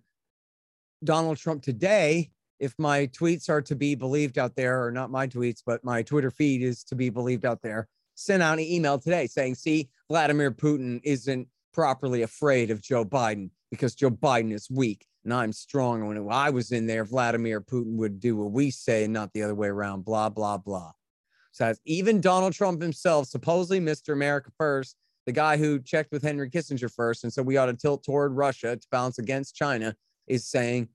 Donald 1.04 1.38
Trump 1.38 1.62
today, 1.62 2.30
if 2.58 2.75
my 2.78 3.06
tweets 3.08 3.49
are 3.49 3.62
to 3.62 3.75
be 3.75 3.94
believed 3.94 4.38
out 4.38 4.56
there, 4.56 4.85
or 4.85 4.90
not 4.90 5.11
my 5.11 5.26
tweets, 5.26 5.62
but 5.64 5.85
my 5.85 6.02
Twitter 6.02 6.30
feed 6.30 6.62
is 6.62 6.85
to 6.85 6.94
be 6.94 7.11
believed 7.11 7.44
out 7.44 7.62
there, 7.62 7.88
sent 8.14 8.42
out 8.42 8.58
an 8.58 8.64
email 8.64 8.99
today 8.99 9.26
saying, 9.26 9.54
"See, 9.56 9.90
Vladimir 10.08 10.50
Putin 10.50 11.00
isn't 11.04 11.49
properly 11.73 12.23
afraid 12.23 12.70
of 12.70 12.80
Joe 12.80 13.04
Biden 13.04 13.50
because 13.70 13.94
Joe 13.94 14.11
Biden 14.11 14.52
is 14.52 14.70
weak 14.70 15.06
and 15.26 15.35
I'm 15.35 15.52
strong. 15.52 16.06
When 16.06 16.30
I 16.30 16.50
was 16.50 16.70
in 16.70 16.87
there, 16.87 17.04
Vladimir 17.04 17.61
Putin 17.61 17.96
would 17.96 18.20
do 18.20 18.37
what 18.37 18.52
we 18.52 18.70
say 18.70 19.02
and 19.02 19.12
not 19.12 19.32
the 19.32 19.42
other 19.42 19.56
way 19.56 19.66
around, 19.66 20.04
blah, 20.04 20.28
blah, 20.28 20.56
blah. 20.56 20.92
So 21.56 21.72
even 21.86 22.20
Donald 22.20 22.52
Trump 22.52 22.82
himself, 22.82 23.28
supposedly 23.28 23.80
Mr. 23.80 24.12
America 24.12 24.50
First, 24.58 24.94
the 25.25 25.32
guy 25.32 25.56
who 25.56 25.80
checked 25.80 26.12
with 26.12 26.22
Henry 26.22 26.50
Kissinger 26.50 26.92
first 26.92 27.25
and 27.25 27.32
said 27.32 27.46
we 27.46 27.56
ought 27.56 27.66
to 27.66 27.72
tilt 27.72 28.04
toward 28.04 28.32
Russia 28.32 28.76
to 28.76 28.86
balance 28.90 29.18
against 29.18 29.54
China, 29.54 29.96
is 30.26 30.46
saying, 30.46 30.90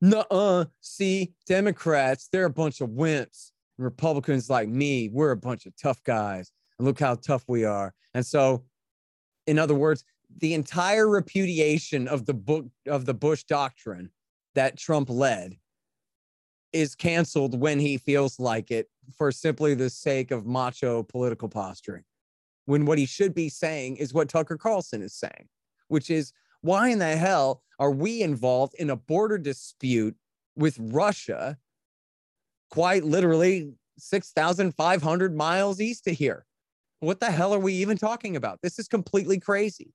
"No, 0.00 0.22
uh 0.32 0.64
see, 0.80 1.32
Democrats, 1.46 2.28
they're 2.32 2.46
a 2.46 2.50
bunch 2.50 2.80
of 2.80 2.90
wimps. 2.90 3.52
And 3.78 3.84
Republicans 3.84 4.50
like 4.50 4.68
me, 4.68 5.10
we're 5.10 5.30
a 5.30 5.36
bunch 5.36 5.64
of 5.64 5.72
tough 5.80 6.02
guys. 6.02 6.50
And 6.76 6.86
look 6.86 6.98
how 6.98 7.14
tough 7.14 7.44
we 7.46 7.64
are. 7.64 7.94
And 8.14 8.26
so, 8.26 8.64
in 9.46 9.60
other 9.60 9.76
words, 9.76 10.02
the 10.38 10.54
entire 10.54 11.08
repudiation 11.08 12.08
of 12.08 12.26
the 12.26 12.34
book 12.34 12.66
of 12.88 13.06
the 13.06 13.14
Bush 13.14 13.44
doctrine 13.44 14.10
that 14.56 14.76
Trump 14.76 15.08
led 15.08 15.54
is 16.72 16.96
canceled 16.96 17.60
when 17.60 17.78
he 17.78 17.96
feels 17.96 18.40
like 18.40 18.72
it 18.72 18.88
for 19.16 19.32
simply 19.32 19.74
the 19.74 19.90
sake 19.90 20.30
of 20.30 20.46
macho 20.46 21.02
political 21.02 21.48
posturing. 21.48 22.04
When 22.66 22.86
what 22.86 22.98
he 22.98 23.06
should 23.06 23.34
be 23.34 23.48
saying 23.48 23.96
is 23.96 24.14
what 24.14 24.28
Tucker 24.28 24.56
Carlson 24.56 25.02
is 25.02 25.14
saying, 25.14 25.48
which 25.88 26.10
is 26.10 26.32
why 26.62 26.88
in 26.88 26.98
the 26.98 27.16
hell 27.16 27.62
are 27.78 27.90
we 27.90 28.22
involved 28.22 28.74
in 28.78 28.90
a 28.90 28.96
border 28.96 29.36
dispute 29.36 30.16
with 30.56 30.78
Russia, 30.80 31.58
quite 32.70 33.04
literally 33.04 33.74
6,500 33.98 35.36
miles 35.36 35.80
east 35.80 36.06
of 36.06 36.16
here? 36.16 36.46
What 37.00 37.20
the 37.20 37.30
hell 37.30 37.52
are 37.52 37.58
we 37.58 37.74
even 37.74 37.98
talking 37.98 38.36
about? 38.36 38.60
This 38.62 38.78
is 38.78 38.88
completely 38.88 39.38
crazy. 39.38 39.92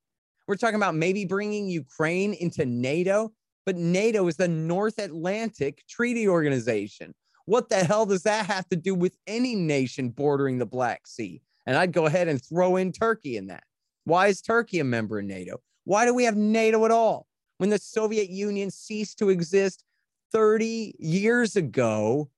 We're 0.47 0.55
talking 0.55 0.75
about 0.75 0.95
maybe 0.95 1.25
bringing 1.25 1.67
Ukraine 1.67 2.33
into 2.33 2.65
NATO, 2.65 3.31
but 3.65 3.75
NATO 3.75 4.27
is 4.27 4.35
the 4.35 4.47
North 4.47 4.99
Atlantic 4.99 5.83
Treaty 5.87 6.27
Organization. 6.27 7.13
What 7.49 7.67
the 7.67 7.83
hell 7.83 8.05
does 8.05 8.21
that 8.23 8.45
have 8.45 8.69
to 8.69 8.75
do 8.75 8.93
with 8.93 9.17
any 9.25 9.55
nation 9.55 10.09
bordering 10.09 10.59
the 10.59 10.67
Black 10.67 11.07
Sea? 11.07 11.41
And 11.65 11.75
I'd 11.75 11.91
go 11.91 12.05
ahead 12.05 12.27
and 12.27 12.39
throw 12.39 12.75
in 12.75 12.91
Turkey 12.91 13.37
in 13.37 13.47
that. 13.47 13.63
Why 14.03 14.27
is 14.27 14.39
Turkey 14.39 14.77
a 14.77 14.83
member 14.83 15.17
of 15.17 15.25
NATO? 15.25 15.59
Why 15.83 16.05
do 16.05 16.13
we 16.13 16.25
have 16.25 16.37
NATO 16.37 16.85
at 16.85 16.91
all? 16.91 17.25
When 17.57 17.71
the 17.71 17.79
Soviet 17.79 18.29
Union 18.29 18.69
ceased 18.69 19.17
to 19.17 19.29
exist 19.29 19.83
30 20.31 20.93
years 20.99 21.55
ago, 21.55 22.29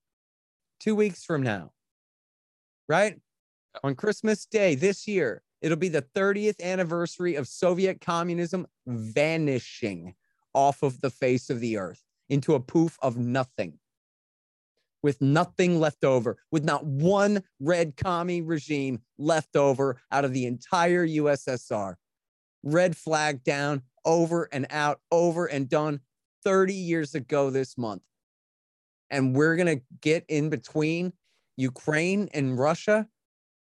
two 0.79 0.95
weeks 0.95 1.25
from 1.25 1.43
now, 1.43 1.73
right? 2.87 3.19
On 3.83 3.95
Christmas 3.95 4.45
Day 4.45 4.75
this 4.75 5.09
year, 5.09 5.43
it'll 5.61 5.75
be 5.75 5.89
the 5.89 6.05
30th 6.15 6.61
anniversary 6.61 7.35
of 7.35 7.49
Soviet 7.49 7.99
communism 7.99 8.65
vanishing 8.87 10.15
off 10.53 10.81
of 10.83 11.01
the 11.01 11.09
face 11.09 11.49
of 11.49 11.59
the 11.59 11.75
earth 11.75 12.05
into 12.29 12.53
a 12.53 12.61
poof 12.61 12.97
of 13.01 13.17
nothing 13.17 13.77
with 15.03 15.21
nothing 15.21 15.79
left 15.79 16.03
over, 16.03 16.37
with 16.51 16.63
not 16.63 16.85
one 16.85 17.43
red 17.59 17.95
commie 17.97 18.41
regime 18.41 19.01
left 19.17 19.55
over 19.55 19.97
out 20.11 20.25
of 20.25 20.33
the 20.33 20.45
entire 20.45 21.05
USSR. 21.07 21.95
Red 22.63 22.95
flag 22.95 23.43
down, 23.43 23.81
over 24.05 24.47
and 24.51 24.67
out, 24.69 24.99
over 25.11 25.45
and 25.45 25.67
done 25.67 25.99
30 26.43 26.73
years 26.73 27.15
ago 27.15 27.49
this 27.49 27.77
month. 27.77 28.03
And 29.09 29.35
we're 29.35 29.55
going 29.55 29.79
to 29.79 29.83
get 30.01 30.25
in 30.29 30.49
between 30.49 31.13
Ukraine 31.57 32.29
and 32.33 32.57
Russia 32.57 33.07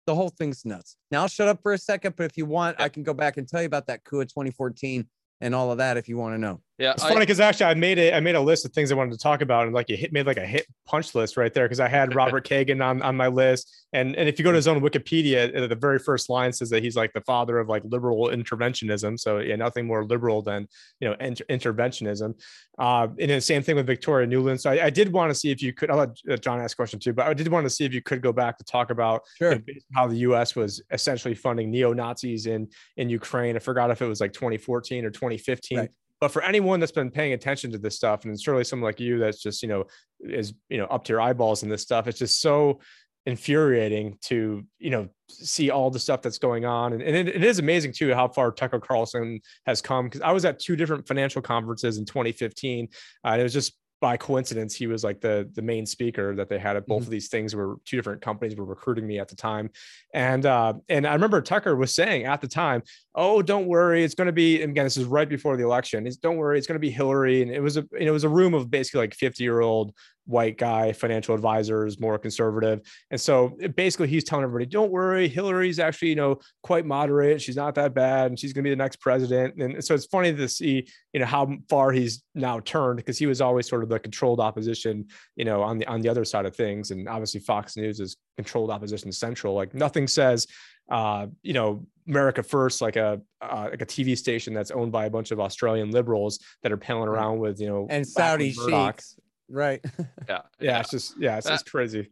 the 0.07 0.15
whole 0.15 0.29
thing's 0.29 0.65
nuts. 0.65 0.97
Now 1.11 1.21
I'll 1.21 1.27
shut 1.27 1.47
up 1.47 1.61
for 1.61 1.73
a 1.73 1.77
second, 1.77 2.15
but 2.15 2.25
if 2.25 2.37
you 2.37 2.45
want, 2.45 2.79
I 2.79 2.89
can 2.89 3.03
go 3.03 3.13
back 3.13 3.37
and 3.37 3.47
tell 3.47 3.61
you 3.61 3.67
about 3.67 3.87
that 3.87 4.03
coup 4.03 4.21
of 4.21 4.27
2014 4.27 5.07
and 5.41 5.55
all 5.55 5.71
of 5.71 5.77
that 5.77 5.97
if 5.97 6.07
you 6.09 6.17
want 6.17 6.33
to 6.35 6.39
know. 6.39 6.61
Yeah, 6.81 6.93
it's 6.93 7.03
I, 7.03 7.09
funny 7.09 7.19
because 7.19 7.39
actually 7.39 7.67
I 7.67 7.75
made 7.75 7.99
it. 7.99 8.15
I 8.15 8.19
made 8.19 8.33
a 8.33 8.41
list 8.41 8.65
of 8.65 8.73
things 8.73 8.91
I 8.91 8.95
wanted 8.95 9.11
to 9.11 9.19
talk 9.19 9.41
about, 9.41 9.65
and 9.65 9.73
like 9.73 9.87
you 9.87 9.95
hit 9.95 10.11
made 10.11 10.25
like 10.25 10.37
a 10.37 10.45
hit 10.45 10.65
punch 10.87 11.13
list 11.13 11.37
right 11.37 11.53
there 11.53 11.65
because 11.65 11.79
I 11.79 11.87
had 11.87 12.15
Robert 12.21 12.47
Kagan 12.47 12.83
on 12.83 13.03
on 13.03 13.15
my 13.15 13.27
list, 13.27 13.71
and 13.93 14.15
and 14.15 14.27
if 14.27 14.39
you 14.39 14.43
go 14.43 14.51
to 14.51 14.55
his 14.55 14.67
own 14.67 14.81
Wikipedia, 14.81 15.55
uh, 15.55 15.67
the 15.67 15.75
very 15.75 15.99
first 15.99 16.27
line 16.27 16.51
says 16.51 16.71
that 16.71 16.81
he's 16.81 16.95
like 16.95 17.13
the 17.13 17.21
father 17.21 17.59
of 17.59 17.69
like 17.69 17.83
liberal 17.85 18.29
interventionism. 18.29 19.19
So 19.19 19.37
yeah, 19.37 19.55
nothing 19.57 19.85
more 19.85 20.03
liberal 20.03 20.41
than 20.41 20.67
you 20.99 21.07
know 21.07 21.15
inter- 21.19 21.45
interventionism. 21.51 22.33
Uh, 22.79 23.09
and 23.19 23.29
the 23.29 23.39
same 23.39 23.61
thing 23.61 23.75
with 23.75 23.85
Victoria 23.85 24.25
Nuland. 24.25 24.59
So 24.59 24.71
I, 24.71 24.85
I 24.85 24.89
did 24.89 25.13
want 25.13 25.29
to 25.29 25.35
see 25.35 25.51
if 25.51 25.61
you 25.61 25.73
could. 25.73 25.91
I'll 25.91 25.97
let 25.97 26.17
uh, 26.31 26.37
John 26.37 26.59
ask 26.59 26.75
a 26.75 26.77
question 26.77 26.99
too, 26.99 27.13
but 27.13 27.27
I 27.27 27.33
did 27.35 27.47
want 27.47 27.65
to 27.67 27.69
see 27.69 27.85
if 27.85 27.93
you 27.93 28.01
could 28.01 28.23
go 28.23 28.33
back 28.33 28.57
to 28.57 28.63
talk 28.63 28.89
about 28.89 29.21
sure. 29.37 29.59
how 29.93 30.07
the 30.07 30.17
U.S. 30.17 30.55
was 30.55 30.81
essentially 30.89 31.35
funding 31.35 31.69
neo 31.69 31.93
Nazis 31.93 32.47
in 32.47 32.69
in 32.97 33.07
Ukraine. 33.07 33.55
I 33.55 33.59
forgot 33.59 33.91
if 33.91 34.01
it 34.01 34.07
was 34.07 34.19
like 34.19 34.33
2014 34.33 35.05
or 35.05 35.11
2015. 35.11 35.77
Right 35.77 35.89
but 36.21 36.31
for 36.31 36.41
anyone 36.43 36.79
that's 36.79 36.91
been 36.91 37.11
paying 37.11 37.33
attention 37.33 37.71
to 37.71 37.77
this 37.77 37.97
stuff 37.97 38.23
and 38.23 38.39
surely 38.39 38.63
someone 38.63 38.87
like 38.87 38.99
you 38.99 39.19
that's 39.19 39.41
just 39.41 39.61
you 39.61 39.67
know 39.67 39.83
is 40.21 40.53
you 40.69 40.77
know 40.77 40.85
up 40.85 41.03
to 41.03 41.13
your 41.13 41.19
eyeballs 41.19 41.63
in 41.63 41.69
this 41.69 41.81
stuff 41.81 42.07
it's 42.07 42.19
just 42.19 42.39
so 42.39 42.79
infuriating 43.25 44.17
to 44.21 44.63
you 44.79 44.89
know 44.89 45.07
see 45.29 45.69
all 45.69 45.91
the 45.91 45.99
stuff 45.99 46.21
that's 46.21 46.39
going 46.39 46.65
on. 46.65 46.93
And, 46.93 47.01
and 47.01 47.15
it, 47.15 47.27
it 47.35 47.43
is 47.43 47.59
amazing 47.59 47.93
too 47.93 48.13
how 48.13 48.27
far 48.27 48.51
tucker 48.51 48.79
carlson 48.79 49.41
has 49.65 49.81
come 49.81 50.05
because 50.05 50.21
i 50.21 50.31
was 50.31 50.45
at 50.45 50.59
two 50.59 50.75
different 50.75 51.07
financial 51.07 51.41
conferences 51.41 51.97
in 51.97 52.05
2015 52.05 52.87
uh, 53.23 53.27
and 53.27 53.41
it 53.41 53.43
was 53.43 53.53
just 53.53 53.73
by 54.01 54.17
coincidence, 54.17 54.75
he 54.75 54.87
was 54.87 55.03
like 55.03 55.21
the 55.21 55.49
the 55.53 55.61
main 55.61 55.85
speaker 55.85 56.35
that 56.35 56.49
they 56.49 56.57
had 56.57 56.75
at 56.75 56.87
both 56.87 57.01
mm-hmm. 57.01 57.07
of 57.07 57.11
these 57.11 57.29
things. 57.29 57.55
Were 57.55 57.77
two 57.85 57.95
different 57.95 58.21
companies 58.21 58.55
were 58.55 58.65
recruiting 58.65 59.05
me 59.05 59.19
at 59.19 59.29
the 59.29 59.35
time, 59.35 59.69
and 60.13 60.45
uh, 60.45 60.73
and 60.89 61.05
I 61.05 61.13
remember 61.13 61.39
Tucker 61.41 61.75
was 61.75 61.93
saying 61.93 62.25
at 62.25 62.41
the 62.41 62.47
time, 62.47 62.81
"Oh, 63.13 63.41
don't 63.43 63.67
worry, 63.67 64.03
it's 64.03 64.15
going 64.15 64.25
to 64.25 64.33
be." 64.33 64.63
again, 64.63 64.85
this 64.85 64.97
is 64.97 65.05
right 65.05 65.29
before 65.29 65.55
the 65.55 65.63
election. 65.63 66.07
It's 66.07 66.17
don't 66.17 66.37
worry, 66.37 66.57
it's 66.57 66.67
going 66.67 66.75
to 66.75 66.79
be 66.79 66.89
Hillary, 66.89 67.43
and 67.43 67.51
it 67.51 67.61
was 67.61 67.77
a 67.77 67.85
it 67.97 68.09
was 68.09 68.23
a 68.23 68.29
room 68.29 68.55
of 68.55 68.71
basically 68.71 69.01
like 69.01 69.13
fifty 69.13 69.43
year 69.43 69.61
old 69.61 69.93
white 70.25 70.57
guy, 70.57 70.93
financial 70.93 71.35
advisors, 71.35 71.99
more 71.99 72.17
conservative. 72.17 72.81
And 73.09 73.19
so 73.19 73.57
basically 73.75 74.07
he's 74.07 74.23
telling 74.23 74.43
everybody, 74.43 74.65
don't 74.65 74.91
worry, 74.91 75.27
Hillary's 75.27 75.79
actually, 75.79 76.09
you 76.09 76.15
know, 76.15 76.39
quite 76.63 76.85
moderate. 76.85 77.41
She's 77.41 77.55
not 77.55 77.75
that 77.75 77.93
bad 77.93 78.27
and 78.27 78.39
she's 78.39 78.53
going 78.53 78.63
to 78.63 78.67
be 78.67 78.71
the 78.71 78.75
next 78.75 78.97
president. 78.97 79.61
And 79.61 79.83
so 79.83 79.95
it's 79.95 80.05
funny 80.05 80.33
to 80.33 80.47
see, 80.47 80.87
you 81.13 81.19
know, 81.19 81.25
how 81.25 81.53
far 81.69 81.91
he's 81.91 82.23
now 82.35 82.59
turned 82.59 82.97
because 82.97 83.17
he 83.17 83.25
was 83.25 83.41
always 83.41 83.67
sort 83.67 83.83
of 83.83 83.89
the 83.89 83.99
controlled 83.99 84.39
opposition, 84.39 85.07
you 85.35 85.45
know, 85.45 85.61
on 85.61 85.77
the 85.77 85.85
on 85.87 86.01
the 86.01 86.09
other 86.09 86.25
side 86.25 86.45
of 86.45 86.55
things. 86.55 86.91
And 86.91 87.07
obviously 87.07 87.39
Fox 87.39 87.75
News 87.75 87.99
is 87.99 88.17
controlled 88.37 88.69
opposition 88.69 89.11
central. 89.11 89.53
Like 89.53 89.73
nothing 89.73 90.07
says 90.07 90.47
uh, 90.91 91.27
you 91.41 91.53
know, 91.53 91.85
America 92.07 92.43
First, 92.43 92.81
like 92.81 92.97
a 92.97 93.21
uh, 93.41 93.67
like 93.71 93.81
a 93.81 93.85
TV 93.85 94.17
station 94.17 94.53
that's 94.53 94.71
owned 94.71 94.91
by 94.91 95.05
a 95.05 95.09
bunch 95.09 95.31
of 95.31 95.39
Australian 95.39 95.89
liberals 95.91 96.39
that 96.63 96.71
are 96.71 96.77
palling 96.77 97.07
around 97.07 97.39
with 97.39 97.59
you 97.61 97.67
know 97.67 97.87
and 97.89 98.05
Saudi 98.05 98.51
sheiks 98.51 99.15
right. 99.51 99.83
Yeah, 100.29 100.41
yeah 100.59 100.79
it's 100.79 100.91
just 100.91 101.15
yeah 101.19 101.37
it's 101.37 101.47
just 101.47 101.69
crazy. 101.69 102.09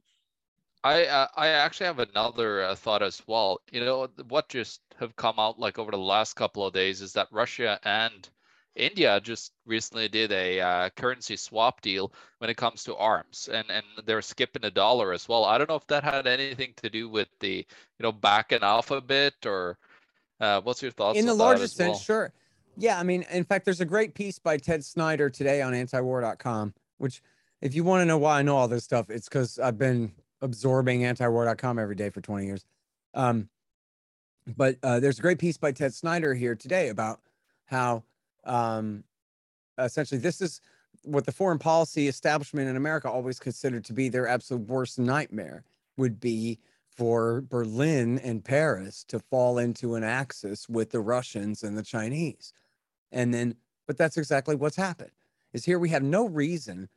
I 0.84 1.06
uh, 1.06 1.28
i 1.36 1.47
actually 1.49 1.88
have 1.88 1.99
another 1.99 2.63
uh, 2.63 2.75
thought 2.75 3.04
as 3.04 3.21
well. 3.28 3.62
You 3.71 3.82
know 3.82 4.08
what 4.28 4.49
just 4.49 4.82
have 4.99 5.15
come 5.15 5.36
out 5.38 5.60
like 5.60 5.80
over 5.80 5.91
the 5.91 5.97
last 5.97 6.36
couple 6.36 6.65
of 6.65 6.73
days 6.73 7.02
is 7.02 7.13
that 7.13 7.28
russia 7.32 7.80
and 7.84 8.28
india 8.75 9.21
just 9.21 9.54
recently 9.65 10.10
did 10.10 10.32
a 10.32 10.60
uh, 10.60 10.89
currency 10.89 11.38
swap 11.38 11.80
deal 11.82 12.12
when 12.39 12.49
it 12.49 12.58
comes 12.58 12.84
to 12.84 12.95
arms 12.95 13.49
and 13.52 13.69
and 13.69 13.86
they're 14.06 14.21
skipping 14.21 14.62
the 14.62 14.71
dollar 14.71 15.13
as 15.13 15.30
well. 15.30 15.45
I 15.45 15.58
don't 15.58 15.69
know 15.69 15.75
if 15.75 15.88
that 15.88 16.04
had 16.04 16.28
anything 16.28 16.73
to 16.78 16.89
do 16.89 17.10
with 17.10 17.30
the 17.39 17.65
you 17.99 18.04
know 18.04 18.12
back 18.12 18.52
and 18.52 18.63
alphabet 18.63 19.34
or 19.45 19.78
uh, 20.39 20.62
what's 20.62 20.82
your 20.82 20.91
thoughts 20.91 21.19
in 21.19 21.25
the 21.25 21.34
largest 21.34 21.75
sense 21.75 21.89
well? 21.89 21.99
sure. 21.99 22.34
Yeah, 22.78 22.97
I 22.97 23.04
mean, 23.04 23.25
in 23.30 23.43
fact, 23.43 23.65
there's 23.65 23.82
a 23.82 23.86
great 23.86 24.13
piece 24.13 24.39
by 24.39 24.56
Ted 24.56 24.86
Snyder 24.86 25.30
today 25.30 25.62
on 25.62 25.73
antiwar.com, 25.73 26.73
which 26.97 27.21
if 27.62 27.76
you 27.76 27.84
want 27.84 28.02
to 28.02 28.06
know 28.06 28.17
why 28.17 28.39
I 28.39 28.41
know 28.41 28.58
all 28.58 28.67
this 28.67 28.84
stuff, 28.84 29.10
it's 29.10 29.28
because 29.28 29.60
I've 29.60 29.78
been 29.78 30.12
absorbing 30.41 31.02
antiwar.com 31.02 31.80
every 31.80 31.95
day 31.95 32.10
for 32.10 32.22
20 32.22 32.45
years. 32.45 32.65
Um, 33.13 33.50
but 34.56 34.78
uh, 34.82 35.00
there's 35.00 35.19
a 35.19 35.22
great 35.22 35.39
piece 35.39 35.58
by 35.58 35.72
Ted 35.72 35.93
Snyder 35.93 36.34
here 36.34 36.56
today 36.56 36.89
about 36.89 37.19
how 37.65 38.04
um, 38.45 39.04
essentially 39.78 40.19
this 40.19 40.41
is 40.41 40.62
what 41.04 41.26
the 41.26 41.32
foreign 41.32 41.60
policy 41.60 42.08
establishment 42.08 42.67
in 42.67 42.76
America 42.76 43.10
always 43.10 43.39
considered 43.39 43.86
to 43.86 43.93
be 43.93 44.10
their 44.10 44.28
absolute 44.28 44.67
worst 44.67 45.00
nightmare 45.00 45.63
would 45.98 46.19
be 46.19 46.60
for 46.95 47.41
Berlin 47.41 48.19
and 48.19 48.43
Paris 48.43 49.06
to 49.06 49.19
fall 49.19 49.58
into 49.58 49.95
an 49.95 50.04
axis 50.04 50.67
with 50.67 50.89
the 50.91 51.00
Russians 51.00 51.63
and 51.63 51.78
the 51.78 51.84
Chinese. 51.84 52.54
And 53.12 53.34
then, 53.34 53.56
but 53.88 53.98
that's 53.98 54.17
exactly 54.17 54.56
what's 54.56 54.76
happened. 54.76 55.12
Is 55.54 55.65
here 55.65 55.80
we 55.80 55.89
have 55.89 56.04
no 56.04 56.28
reason 56.28 56.89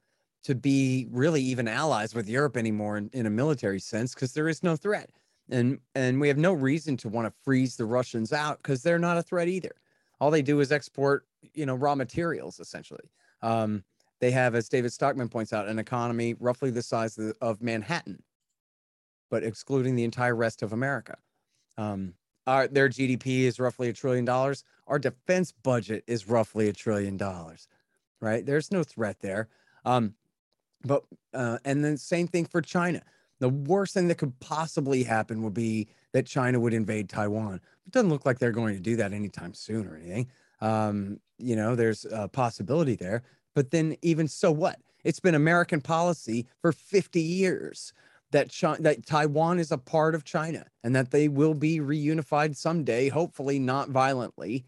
to 0.44 0.54
be 0.54 1.06
really 1.10 1.40
even 1.42 1.68
allies 1.68 2.14
with 2.14 2.28
Europe 2.28 2.56
anymore 2.56 2.96
in, 2.96 3.10
in 3.12 3.26
a 3.26 3.30
military 3.30 3.80
sense 3.80 4.14
because 4.14 4.32
there 4.32 4.48
is 4.48 4.62
no 4.62 4.76
threat. 4.76 5.10
And 5.50 5.78
and 5.94 6.20
we 6.20 6.28
have 6.28 6.38
no 6.38 6.52
reason 6.52 6.96
to 6.98 7.08
want 7.08 7.26
to 7.26 7.32
freeze 7.44 7.76
the 7.76 7.84
Russians 7.84 8.32
out 8.32 8.58
because 8.58 8.82
they're 8.82 8.98
not 8.98 9.18
a 9.18 9.22
threat 9.22 9.48
either. 9.48 9.74
All 10.20 10.30
they 10.30 10.42
do 10.42 10.60
is 10.60 10.70
export, 10.70 11.26
you 11.54 11.66
know, 11.66 11.74
raw 11.74 11.94
materials 11.94 12.60
essentially. 12.60 13.10
Um, 13.42 13.84
they 14.20 14.30
have, 14.30 14.54
as 14.54 14.68
David 14.68 14.92
Stockman 14.92 15.28
points 15.28 15.52
out, 15.52 15.66
an 15.66 15.80
economy 15.80 16.34
roughly 16.38 16.70
the 16.70 16.82
size 16.82 17.18
of, 17.18 17.34
of 17.40 17.60
Manhattan, 17.60 18.22
but 19.30 19.42
excluding 19.42 19.96
the 19.96 20.04
entire 20.04 20.36
rest 20.36 20.62
of 20.62 20.72
America. 20.72 21.16
Um, 21.76 22.14
our, 22.46 22.68
their 22.68 22.88
GDP 22.88 23.42
is 23.42 23.58
roughly 23.58 23.88
a 23.88 23.92
trillion 23.92 24.24
dollars. 24.24 24.62
Our 24.86 25.00
defense 25.00 25.50
budget 25.50 26.04
is 26.06 26.28
roughly 26.28 26.68
a 26.68 26.72
trillion 26.72 27.16
dollars, 27.16 27.66
right? 28.20 28.46
There's 28.46 28.70
no 28.70 28.84
threat 28.84 29.18
there. 29.20 29.48
Um, 29.84 30.14
but 30.84 31.04
uh, 31.34 31.58
and 31.64 31.84
then 31.84 31.96
same 31.96 32.26
thing 32.26 32.44
for 32.44 32.60
China. 32.60 33.02
The 33.40 33.48
worst 33.48 33.94
thing 33.94 34.08
that 34.08 34.18
could 34.18 34.38
possibly 34.40 35.02
happen 35.02 35.42
would 35.42 35.54
be 35.54 35.88
that 36.12 36.26
China 36.26 36.60
would 36.60 36.74
invade 36.74 37.08
Taiwan. 37.08 37.60
It 37.86 37.92
doesn't 37.92 38.10
look 38.10 38.24
like 38.24 38.38
they're 38.38 38.52
going 38.52 38.74
to 38.74 38.80
do 38.80 38.96
that 38.96 39.12
anytime 39.12 39.54
soon 39.54 39.86
or 39.86 39.96
anything. 39.96 40.28
Um, 40.60 41.18
you 41.38 41.56
know, 41.56 41.74
there's 41.74 42.06
a 42.10 42.28
possibility 42.28 42.94
there. 42.94 43.22
But 43.54 43.70
then, 43.70 43.96
even 44.02 44.28
so, 44.28 44.52
what? 44.52 44.78
It's 45.04 45.20
been 45.20 45.34
American 45.34 45.80
policy 45.80 46.46
for 46.60 46.72
50 46.72 47.20
years 47.20 47.92
that 48.30 48.50
China, 48.50 48.80
that 48.82 49.04
Taiwan 49.04 49.58
is 49.58 49.72
a 49.72 49.78
part 49.78 50.14
of 50.14 50.24
China 50.24 50.64
and 50.84 50.94
that 50.94 51.10
they 51.10 51.28
will 51.28 51.54
be 51.54 51.80
reunified 51.80 52.56
someday, 52.56 53.08
hopefully 53.08 53.58
not 53.58 53.88
violently. 53.88 54.64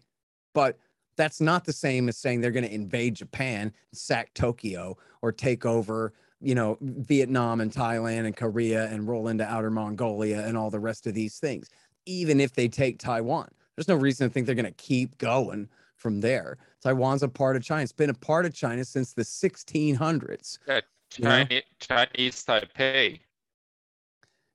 But 0.53 0.77
that's 1.15 1.41
not 1.41 1.65
the 1.65 1.73
same 1.73 2.09
as 2.09 2.17
saying 2.17 2.41
they're 2.41 2.51
going 2.51 2.65
to 2.65 2.73
invade 2.73 3.15
Japan, 3.15 3.73
sack 3.93 4.33
Tokyo, 4.33 4.97
or 5.21 5.31
take 5.31 5.65
over, 5.65 6.13
you 6.41 6.55
know, 6.55 6.77
Vietnam 6.81 7.61
and 7.61 7.71
Thailand 7.71 8.25
and 8.25 8.35
Korea 8.35 8.87
and 8.87 9.07
roll 9.07 9.27
into 9.27 9.45
outer 9.45 9.71
Mongolia 9.71 10.45
and 10.45 10.57
all 10.57 10.69
the 10.69 10.79
rest 10.79 11.07
of 11.07 11.13
these 11.13 11.37
things. 11.39 11.69
Even 12.05 12.39
if 12.39 12.53
they 12.53 12.67
take 12.67 12.99
Taiwan, 12.99 13.49
there's 13.75 13.87
no 13.87 13.95
reason 13.95 14.27
to 14.27 14.33
think 14.33 14.45
they're 14.45 14.55
going 14.55 14.65
to 14.65 14.71
keep 14.71 15.17
going 15.17 15.67
from 15.95 16.21
there. 16.21 16.57
Taiwan's 16.81 17.23
a 17.23 17.27
part 17.27 17.55
of 17.55 17.63
China. 17.63 17.81
It's 17.81 17.91
been 17.91 18.09
a 18.09 18.13
part 18.13 18.45
of 18.45 18.53
China 18.53 18.85
since 18.85 19.13
the 19.13 19.23
1600s. 19.23 20.59
Yeah, 20.67 20.81
Chinese, 21.09 21.47
you 21.49 21.55
know? 21.55 21.61
Chinese 21.79 22.45
Taipei. 22.45 23.19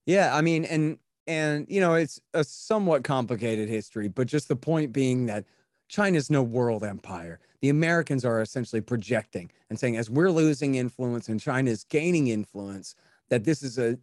Yeah, 0.07 0.35
I 0.35 0.40
mean, 0.40 0.64
and 0.64 0.99
and 1.27 1.66
you 1.68 1.81
know, 1.81 1.94
it's 1.94 2.20
a 2.35 2.44
somewhat 2.44 3.05
complicated 3.05 3.68
history, 3.68 4.09
but 4.09 4.27
just 4.27 4.49
the 4.49 4.57
point 4.57 4.92
being 4.92 5.27
that 5.27 5.44
China's 5.90 6.31
no 6.31 6.42
world 6.42 6.85
empire. 6.85 7.40
The 7.61 7.68
Americans 7.68 8.24
are 8.24 8.40
essentially 8.40 8.81
projecting 8.81 9.50
and 9.68 9.79
saying, 9.79 9.96
as 9.96 10.09
we're 10.09 10.31
losing 10.31 10.76
influence 10.76 11.29
and 11.29 11.40
China 11.40 11.70
is 11.70 11.85
gaining 11.85 12.29
influence, 12.29 12.94
that 13.29 13.44
this 13.44 13.62
is 13.62 13.76
a 13.76 13.98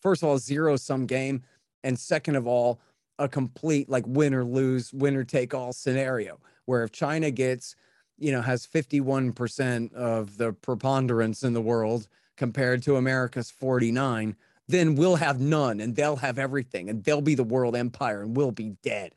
first 0.00 0.22
of 0.22 0.28
all 0.28 0.38
zero 0.38 0.76
sum 0.76 1.06
game, 1.06 1.42
and 1.84 1.98
second 1.98 2.34
of 2.34 2.46
all, 2.46 2.80
a 3.20 3.28
complete 3.28 3.88
like 3.88 4.04
win 4.06 4.34
or 4.34 4.44
lose, 4.44 4.92
winner 4.92 5.24
take 5.24 5.54
all 5.54 5.72
scenario 5.72 6.40
where 6.66 6.82
if 6.82 6.92
China 6.92 7.30
gets, 7.30 7.76
you 8.18 8.30
know, 8.30 8.42
has 8.42 8.66
51% 8.66 9.92
of 9.94 10.36
the 10.36 10.52
preponderance 10.52 11.42
in 11.42 11.54
the 11.54 11.62
world 11.62 12.08
compared 12.36 12.82
to 12.82 12.96
America's 12.96 13.50
49, 13.50 14.36
then 14.66 14.96
we'll 14.96 15.16
have 15.16 15.40
none 15.40 15.80
and 15.80 15.96
they'll 15.96 16.16
have 16.16 16.38
everything 16.38 16.90
and 16.90 17.02
they'll 17.04 17.22
be 17.22 17.34
the 17.34 17.44
world 17.44 17.74
empire 17.74 18.22
and 18.22 18.36
we'll 18.36 18.50
be 18.50 18.76
dead. 18.82 19.12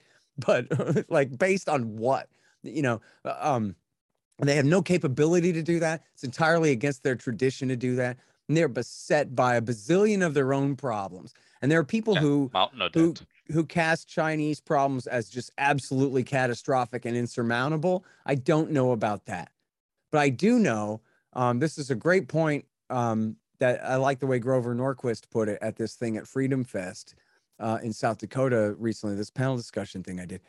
But 0.45 1.09
like 1.09 1.37
based 1.37 1.69
on 1.69 1.97
what? 1.97 2.27
You 2.63 2.81
know, 2.81 3.01
uh, 3.25 3.35
um 3.39 3.75
they 4.41 4.55
have 4.55 4.65
no 4.65 4.81
capability 4.81 5.53
to 5.53 5.61
do 5.61 5.79
that. 5.79 6.03
It's 6.13 6.23
entirely 6.23 6.71
against 6.71 7.03
their 7.03 7.15
tradition 7.15 7.67
to 7.69 7.75
do 7.75 7.95
that. 7.97 8.17
And 8.47 8.57
they're 8.57 8.67
beset 8.67 9.35
by 9.35 9.55
a 9.55 9.61
bazillion 9.61 10.25
of 10.25 10.33
their 10.33 10.53
own 10.53 10.75
problems. 10.75 11.33
And 11.61 11.71
there 11.71 11.79
are 11.79 11.85
people 11.85 12.15
yeah, 12.15 12.21
who 12.21 12.51
who 12.93 13.13
who 13.51 13.65
cast 13.65 14.07
Chinese 14.07 14.59
problems 14.59 15.07
as 15.07 15.29
just 15.29 15.51
absolutely 15.57 16.23
catastrophic 16.23 17.05
and 17.05 17.15
insurmountable. 17.15 18.03
I 18.25 18.35
don't 18.35 18.71
know 18.71 18.91
about 18.91 19.25
that, 19.25 19.51
but 20.11 20.19
I 20.19 20.29
do 20.29 20.57
know 20.57 21.01
um, 21.33 21.59
this 21.59 21.77
is 21.77 21.91
a 21.91 21.95
great 21.95 22.27
point 22.27 22.65
um, 22.89 23.35
that 23.59 23.83
I 23.85 23.95
like 23.97 24.19
the 24.19 24.27
way 24.27 24.39
Grover 24.39 24.73
Norquist 24.73 25.29
put 25.29 25.47
it 25.47 25.59
at 25.61 25.75
this 25.75 25.95
thing 25.95 26.17
at 26.17 26.27
Freedom 26.27 26.63
Fest 26.63 27.13
uh, 27.61 27.77
in 27.81 27.93
South 27.93 28.17
Dakota 28.17 28.75
recently. 28.77 29.15
This 29.15 29.29
panel 29.29 29.55
discussion 29.55 30.03
thing 30.03 30.19
I 30.19 30.25
did. 30.25 30.41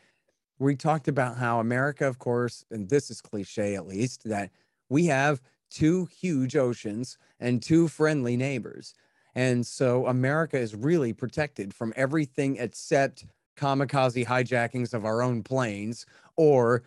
We 0.59 0.75
talked 0.75 1.07
about 1.07 1.37
how 1.37 1.59
America, 1.59 2.07
of 2.07 2.19
course, 2.19 2.65
and 2.71 2.89
this 2.89 3.09
is 3.09 3.21
cliche 3.21 3.75
at 3.75 3.87
least, 3.87 4.23
that 4.25 4.51
we 4.89 5.05
have 5.05 5.41
two 5.69 6.05
huge 6.05 6.55
oceans 6.55 7.17
and 7.39 7.61
two 7.61 7.87
friendly 7.87 8.37
neighbors. 8.37 8.93
And 9.35 9.65
so 9.65 10.05
America 10.05 10.57
is 10.57 10.75
really 10.75 11.13
protected 11.13 11.73
from 11.73 11.93
everything 11.95 12.57
except 12.57 13.25
kamikaze 13.57 14.25
hijackings 14.25 14.93
of 14.93 15.05
our 15.05 15.21
own 15.21 15.43
planes 15.43 16.05
or 16.35 16.83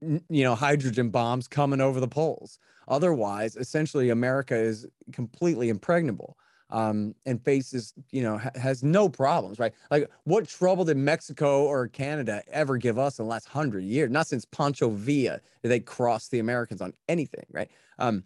you 0.00 0.44
know 0.44 0.54
hydrogen 0.54 1.10
bombs 1.10 1.46
coming 1.46 1.80
over 1.80 2.00
the 2.00 2.08
poles. 2.08 2.58
Otherwise, 2.88 3.56
essentially 3.56 4.10
America 4.10 4.56
is 4.56 4.86
completely 5.12 5.68
impregnable. 5.68 6.36
Um, 6.72 7.16
and 7.26 7.42
faces, 7.44 7.94
you 8.12 8.22
know, 8.22 8.38
ha- 8.38 8.52
has 8.54 8.84
no 8.84 9.08
problems, 9.08 9.58
right? 9.58 9.72
Like, 9.90 10.08
what 10.22 10.46
trouble 10.46 10.84
did 10.84 10.96
Mexico 10.96 11.64
or 11.64 11.88
Canada 11.88 12.44
ever 12.52 12.76
give 12.76 12.96
us 12.96 13.18
in 13.18 13.24
the 13.24 13.28
last 13.28 13.48
hundred 13.48 13.82
years? 13.82 14.08
Not 14.08 14.28
since 14.28 14.44
Pancho 14.44 14.90
Villa 14.90 15.40
did 15.62 15.68
they 15.68 15.80
cross 15.80 16.28
the 16.28 16.38
Americans 16.38 16.80
on 16.80 16.92
anything, 17.08 17.44
right? 17.50 17.68
Um, 17.98 18.22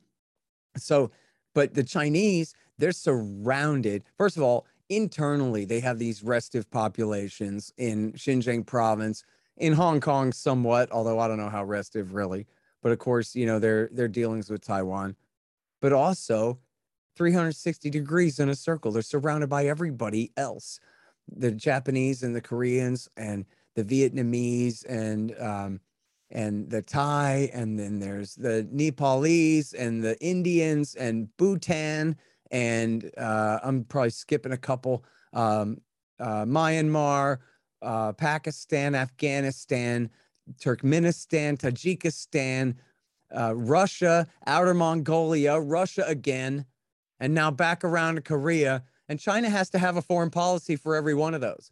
so, 0.77 1.11
but 1.55 1.73
the 1.73 1.85
Chinese, 1.85 2.55
they're 2.79 2.93
surrounded. 2.93 4.05
First 4.19 4.37
of 4.37 4.43
all, 4.43 4.67
internally, 4.89 5.65
they 5.65 5.81
have 5.81 5.99
these 5.99 6.23
restive 6.23 6.71
populations 6.71 7.73
in 7.79 8.13
Xinjiang 8.13 8.67
province, 8.67 9.25
in 9.57 9.73
Hong 9.73 10.01
Kong 10.01 10.33
somewhat, 10.33 10.91
although 10.91 11.19
I 11.19 11.29
don't 11.29 11.39
know 11.39 11.49
how 11.49 11.65
restive 11.65 12.15
really. 12.15 12.47
But 12.83 12.93
of 12.93 12.99
course, 12.99 13.35
you 13.35 13.47
know, 13.47 13.59
their 13.59 13.89
their 13.93 14.09
dealings 14.09 14.51
with 14.51 14.61
Taiwan. 14.61 15.17
But 15.81 15.93
also 15.93 16.59
360 17.17 17.91
degrees 17.91 18.39
in 18.41 18.49
a 18.49 18.55
circle. 18.55 18.93
They're 18.93 19.03
surrounded 19.03 19.49
by 19.49 19.67
everybody 19.67 20.33
else. 20.37 20.81
The 21.29 21.51
Japanese 21.51 22.23
and 22.23 22.35
the 22.35 22.41
Koreans 22.41 23.09
and 23.17 23.47
the 23.75 23.85
Vietnamese 23.85 24.85
and 24.89 25.35
um, 25.41 25.81
and 26.31 26.69
the 26.69 26.83
Thai, 26.83 27.51
and 27.53 27.79
then 27.79 28.01
there's 28.01 28.35
the 28.35 28.67
Nepalese 28.73 29.73
and 29.73 30.03
the 30.03 30.21
Indians 30.21 30.97
and 30.97 31.29
Bhutan 31.37 32.17
and 32.55 33.11
uh, 33.19 33.59
I'm 33.65 33.83
probably 33.85 34.11
skipping 34.11 34.53
a 34.53 34.57
couple. 34.57 35.05
Um, 35.33 35.79
uh, 36.21 36.45
Myanmar, 36.45 37.39
uh, 37.83 38.13
Pakistan, 38.13 38.95
Afghanistan, 38.95 40.09
Turkmenistan, 40.61 41.59
Tajikistan, 41.59 42.77
uh, 43.37 43.57
Russia, 43.57 44.29
Outer 44.47 44.75
Mongolia, 44.75 45.59
Russia 45.59 46.05
again, 46.07 46.65
and 47.25 47.35
now 47.35 47.51
back 47.51 47.85
around 47.85 48.17
to 48.17 48.21
Korea. 48.21 48.83
And 49.09 49.19
China 49.19 49.51
has 49.51 49.71
to 49.71 49.79
have 49.79 49.97
a 49.97 50.03
foreign 50.03 50.31
policy 50.31 50.77
for 50.77 50.95
every 50.95 51.15
one 51.15 51.35
of 51.35 51.41
those. 51.41 51.71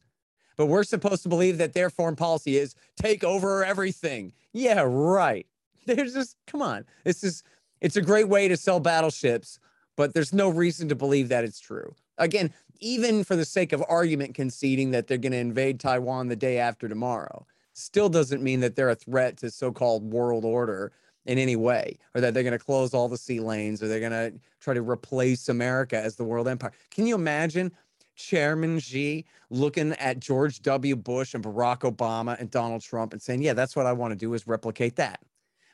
But 0.56 0.66
we're 0.66 0.84
supposed 0.84 1.22
to 1.22 1.28
believe 1.28 1.58
that 1.58 1.72
their 1.72 1.90
foreign 1.90 2.16
policy 2.16 2.56
is 2.56 2.74
take 2.96 3.22
over 3.24 3.64
everything. 3.64 4.32
Yeah, 4.52 4.82
right. 4.86 5.46
There's 5.86 6.14
just 6.14 6.36
come 6.46 6.62
on. 6.62 6.84
This 7.04 7.22
is 7.22 7.42
it's 7.80 7.96
a 7.96 8.02
great 8.02 8.28
way 8.28 8.48
to 8.48 8.56
sell 8.56 8.80
battleships 8.80 9.58
but 9.96 10.14
there's 10.14 10.32
no 10.32 10.48
reason 10.48 10.88
to 10.88 10.94
believe 10.94 11.28
that 11.28 11.44
it's 11.44 11.60
true. 11.60 11.94
Again, 12.18 12.52
even 12.80 13.24
for 13.24 13.36
the 13.36 13.44
sake 13.44 13.72
of 13.72 13.84
argument 13.88 14.34
conceding 14.34 14.90
that 14.92 15.06
they're 15.06 15.18
going 15.18 15.32
to 15.32 15.38
invade 15.38 15.80
Taiwan 15.80 16.28
the 16.28 16.36
day 16.36 16.58
after 16.58 16.88
tomorrow, 16.88 17.46
still 17.72 18.08
doesn't 18.08 18.42
mean 18.42 18.60
that 18.60 18.74
they're 18.74 18.90
a 18.90 18.94
threat 18.94 19.36
to 19.38 19.50
so-called 19.50 20.12
world 20.12 20.44
order 20.44 20.92
in 21.26 21.38
any 21.38 21.56
way, 21.56 21.98
or 22.14 22.20
that 22.20 22.34
they're 22.34 22.42
going 22.42 22.58
to 22.58 22.64
close 22.64 22.94
all 22.94 23.08
the 23.08 23.16
sea 23.16 23.40
lanes, 23.40 23.82
or 23.82 23.88
they're 23.88 24.00
going 24.00 24.12
to 24.12 24.32
try 24.60 24.74
to 24.74 24.82
replace 24.82 25.48
America 25.48 25.96
as 25.96 26.16
the 26.16 26.24
world 26.24 26.48
empire. 26.48 26.72
Can 26.90 27.06
you 27.06 27.14
imagine 27.14 27.72
Chairman 28.16 28.78
Xi 28.78 29.24
looking 29.50 29.92
at 29.94 30.20
George 30.20 30.60
W. 30.62 30.96
Bush 30.96 31.34
and 31.34 31.42
Barack 31.42 31.80
Obama 31.80 32.38
and 32.38 32.50
Donald 32.50 32.82
Trump 32.82 33.12
and 33.12 33.22
saying, 33.22 33.42
Yeah, 33.42 33.54
that's 33.54 33.76
what 33.76 33.86
I 33.86 33.92
want 33.92 34.12
to 34.12 34.16
do 34.16 34.34
is 34.34 34.46
replicate 34.46 34.96
that. 34.96 35.20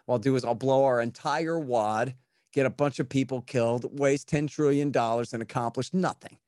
What 0.06 0.16
I'll 0.16 0.20
do 0.20 0.36
is 0.36 0.44
I'll 0.44 0.54
blow 0.54 0.84
our 0.84 1.00
entire 1.00 1.58
wad, 1.58 2.14
get 2.52 2.66
a 2.66 2.70
bunch 2.70 2.98
of 2.98 3.08
people 3.08 3.42
killed, 3.42 3.98
waste 3.98 4.28
$10 4.30 4.50
trillion 4.50 4.92
and 4.94 5.42
accomplish 5.42 5.92
nothing. 5.92 6.38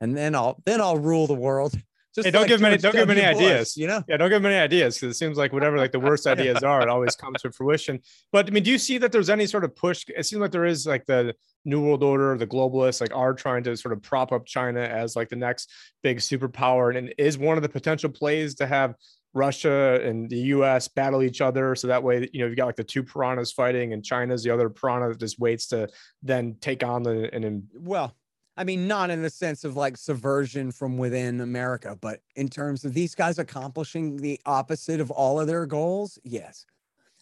And 0.00 0.16
then 0.16 0.34
I'll 0.34 0.60
then 0.64 0.80
I'll 0.80 0.98
rule 0.98 1.26
the 1.26 1.34
world 1.34 1.74
just 2.16 2.26
hey, 2.26 2.30
don't 2.32 2.42
like 2.42 2.48
give 2.48 2.60
many 2.60 2.78
don't 2.78 2.94
give 2.94 3.06
many 3.06 3.24
ideas. 3.24 3.76
You 3.76 3.86
know, 3.86 4.02
yeah, 4.08 4.16
don't 4.16 4.30
give 4.30 4.42
many 4.42 4.56
ideas 4.56 4.96
because 4.96 5.14
it 5.14 5.18
seems 5.18 5.38
like 5.38 5.52
whatever 5.52 5.76
like 5.76 5.92
the 5.92 6.00
worst 6.00 6.26
ideas 6.26 6.62
are, 6.62 6.82
it 6.82 6.88
always 6.88 7.14
comes 7.14 7.42
to 7.42 7.52
fruition. 7.52 8.00
But 8.32 8.48
I 8.48 8.50
mean, 8.50 8.64
do 8.64 8.70
you 8.70 8.78
see 8.78 8.98
that 8.98 9.12
there's 9.12 9.30
any 9.30 9.46
sort 9.46 9.64
of 9.64 9.76
push? 9.76 10.04
It 10.08 10.24
seems 10.24 10.40
like 10.40 10.50
there 10.50 10.64
is 10.64 10.86
like 10.86 11.06
the 11.06 11.34
New 11.64 11.82
World 11.82 12.02
Order, 12.02 12.36
the 12.36 12.46
globalists 12.46 13.00
like 13.00 13.14
are 13.14 13.34
trying 13.34 13.62
to 13.64 13.76
sort 13.76 13.92
of 13.92 14.02
prop 14.02 14.32
up 14.32 14.46
China 14.46 14.80
as 14.80 15.14
like 15.14 15.28
the 15.28 15.36
next 15.36 15.70
big 16.02 16.18
superpower, 16.18 16.88
and, 16.88 16.98
and 16.98 17.14
is 17.18 17.38
one 17.38 17.56
of 17.56 17.62
the 17.62 17.68
potential 17.68 18.10
plays 18.10 18.56
to 18.56 18.66
have 18.66 18.94
Russia 19.34 20.00
and 20.02 20.30
the 20.30 20.38
U.S. 20.38 20.88
battle 20.88 21.22
each 21.22 21.40
other, 21.40 21.74
so 21.74 21.86
that 21.88 22.02
way 22.02 22.28
you 22.32 22.40
know 22.40 22.46
you've 22.46 22.56
got 22.56 22.66
like 22.66 22.76
the 22.76 22.84
two 22.84 23.02
piranhas 23.02 23.52
fighting, 23.52 23.92
and 23.92 24.04
China's 24.04 24.42
the 24.42 24.50
other 24.50 24.70
piranha 24.70 25.10
that 25.10 25.20
just 25.20 25.38
waits 25.38 25.68
to 25.68 25.88
then 26.22 26.56
take 26.60 26.82
on 26.82 27.02
the 27.02 27.32
and 27.34 27.64
well 27.74 28.16
I 28.56 28.64
mean, 28.64 28.88
not 28.88 29.10
in 29.10 29.22
the 29.22 29.30
sense 29.30 29.64
of 29.64 29.76
like 29.76 29.96
subversion 29.96 30.72
from 30.72 30.96
within 30.96 31.40
America, 31.40 31.96
but 32.00 32.20
in 32.36 32.48
terms 32.48 32.84
of 32.84 32.94
these 32.94 33.14
guys 33.14 33.38
accomplishing 33.38 34.16
the 34.16 34.40
opposite 34.46 35.00
of 35.00 35.10
all 35.10 35.38
of 35.38 35.46
their 35.46 35.66
goals, 35.66 36.18
yes. 36.24 36.64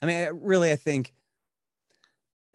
I 0.01 0.07
mean, 0.07 0.29
really, 0.33 0.71
I 0.71 0.77
think, 0.77 1.13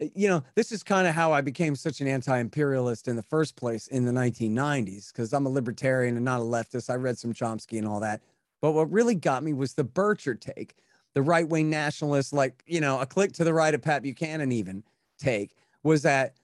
eh, 0.00 0.08
you 0.14 0.28
know, 0.28 0.42
this 0.54 0.72
is 0.72 0.82
kind 0.82 1.06
of 1.06 1.14
how 1.14 1.32
I 1.32 1.42
became 1.42 1.76
such 1.76 2.00
an 2.00 2.06
anti 2.06 2.38
imperialist 2.38 3.06
in 3.06 3.16
the 3.16 3.22
first 3.22 3.54
place 3.54 3.86
in 3.88 4.06
the 4.06 4.12
1990s, 4.12 5.12
because 5.12 5.34
I'm 5.34 5.46
a 5.46 5.50
libertarian 5.50 6.16
and 6.16 6.24
not 6.24 6.40
a 6.40 6.44
leftist. 6.44 6.88
I 6.88 6.94
read 6.94 7.18
some 7.18 7.34
Chomsky 7.34 7.76
and 7.76 7.86
all 7.86 8.00
that. 8.00 8.22
But 8.62 8.72
what 8.72 8.90
really 8.90 9.14
got 9.14 9.42
me 9.42 9.52
was 9.52 9.74
the 9.74 9.84
Bircher 9.84 10.38
take, 10.40 10.74
the 11.14 11.22
right 11.22 11.46
wing 11.46 11.68
nationalist, 11.68 12.32
like, 12.32 12.62
you 12.66 12.80
know, 12.80 12.98
a 13.00 13.06
click 13.06 13.32
to 13.34 13.44
the 13.44 13.52
right 13.54 13.74
of 13.74 13.82
Pat 13.82 14.02
Buchanan, 14.02 14.52
even 14.52 14.84
take 15.18 15.54
was 15.82 16.02
that, 16.02 16.36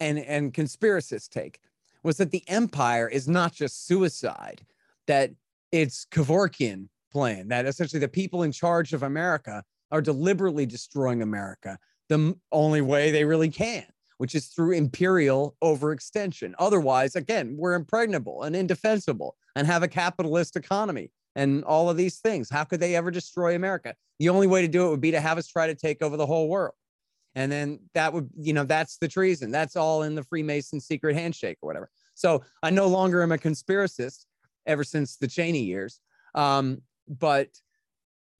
and, 0.00 0.18
and 0.18 0.52
conspiracist 0.52 1.28
take 1.28 1.60
was 2.04 2.18
that 2.18 2.30
the 2.30 2.44
empire 2.48 3.08
is 3.08 3.26
not 3.26 3.52
just 3.52 3.86
suicide, 3.86 4.64
that 5.06 5.30
it's 5.72 6.06
Kevorkian 6.12 6.88
plan, 7.10 7.48
that 7.48 7.66
essentially 7.66 7.98
the 7.98 8.08
people 8.08 8.42
in 8.42 8.52
charge 8.52 8.92
of 8.92 9.02
America 9.02 9.64
are 9.90 10.02
deliberately 10.02 10.66
destroying 10.66 11.22
America 11.22 11.78
the 12.08 12.36
only 12.52 12.82
way 12.82 13.10
they 13.10 13.24
really 13.24 13.48
can, 13.48 13.84
which 14.18 14.34
is 14.34 14.46
through 14.46 14.72
imperial 14.72 15.56
overextension. 15.62 16.52
Otherwise, 16.58 17.16
again, 17.16 17.56
we're 17.56 17.74
impregnable 17.74 18.42
and 18.42 18.54
indefensible 18.54 19.36
and 19.56 19.66
have 19.66 19.82
a 19.82 19.88
capitalist 19.88 20.56
economy 20.56 21.10
and 21.34 21.64
all 21.64 21.88
of 21.88 21.96
these 21.96 22.18
things. 22.18 22.50
How 22.50 22.64
could 22.64 22.80
they 22.80 22.94
ever 22.94 23.10
destroy 23.10 23.54
America? 23.54 23.94
The 24.18 24.28
only 24.28 24.46
way 24.46 24.62
to 24.62 24.68
do 24.68 24.86
it 24.86 24.90
would 24.90 25.00
be 25.00 25.10
to 25.12 25.20
have 25.20 25.38
us 25.38 25.48
try 25.48 25.66
to 25.66 25.74
take 25.74 26.02
over 26.02 26.16
the 26.16 26.26
whole 26.26 26.48
world. 26.48 26.74
And 27.34 27.50
then 27.50 27.80
that 27.94 28.12
would, 28.12 28.30
you 28.38 28.52
know, 28.52 28.64
that's 28.64 28.98
the 28.98 29.08
treason. 29.08 29.50
That's 29.50 29.76
all 29.76 30.02
in 30.02 30.14
the 30.14 30.22
Freemason 30.22 30.80
secret 30.80 31.16
handshake 31.16 31.58
or 31.62 31.66
whatever. 31.66 31.90
So 32.14 32.44
I 32.62 32.70
no 32.70 32.86
longer 32.86 33.22
am 33.22 33.32
a 33.32 33.38
conspiracist 33.38 34.26
ever 34.66 34.84
since 34.84 35.16
the 35.16 35.26
Cheney 35.26 35.62
years. 35.62 36.00
Um, 36.34 36.82
but 37.08 37.48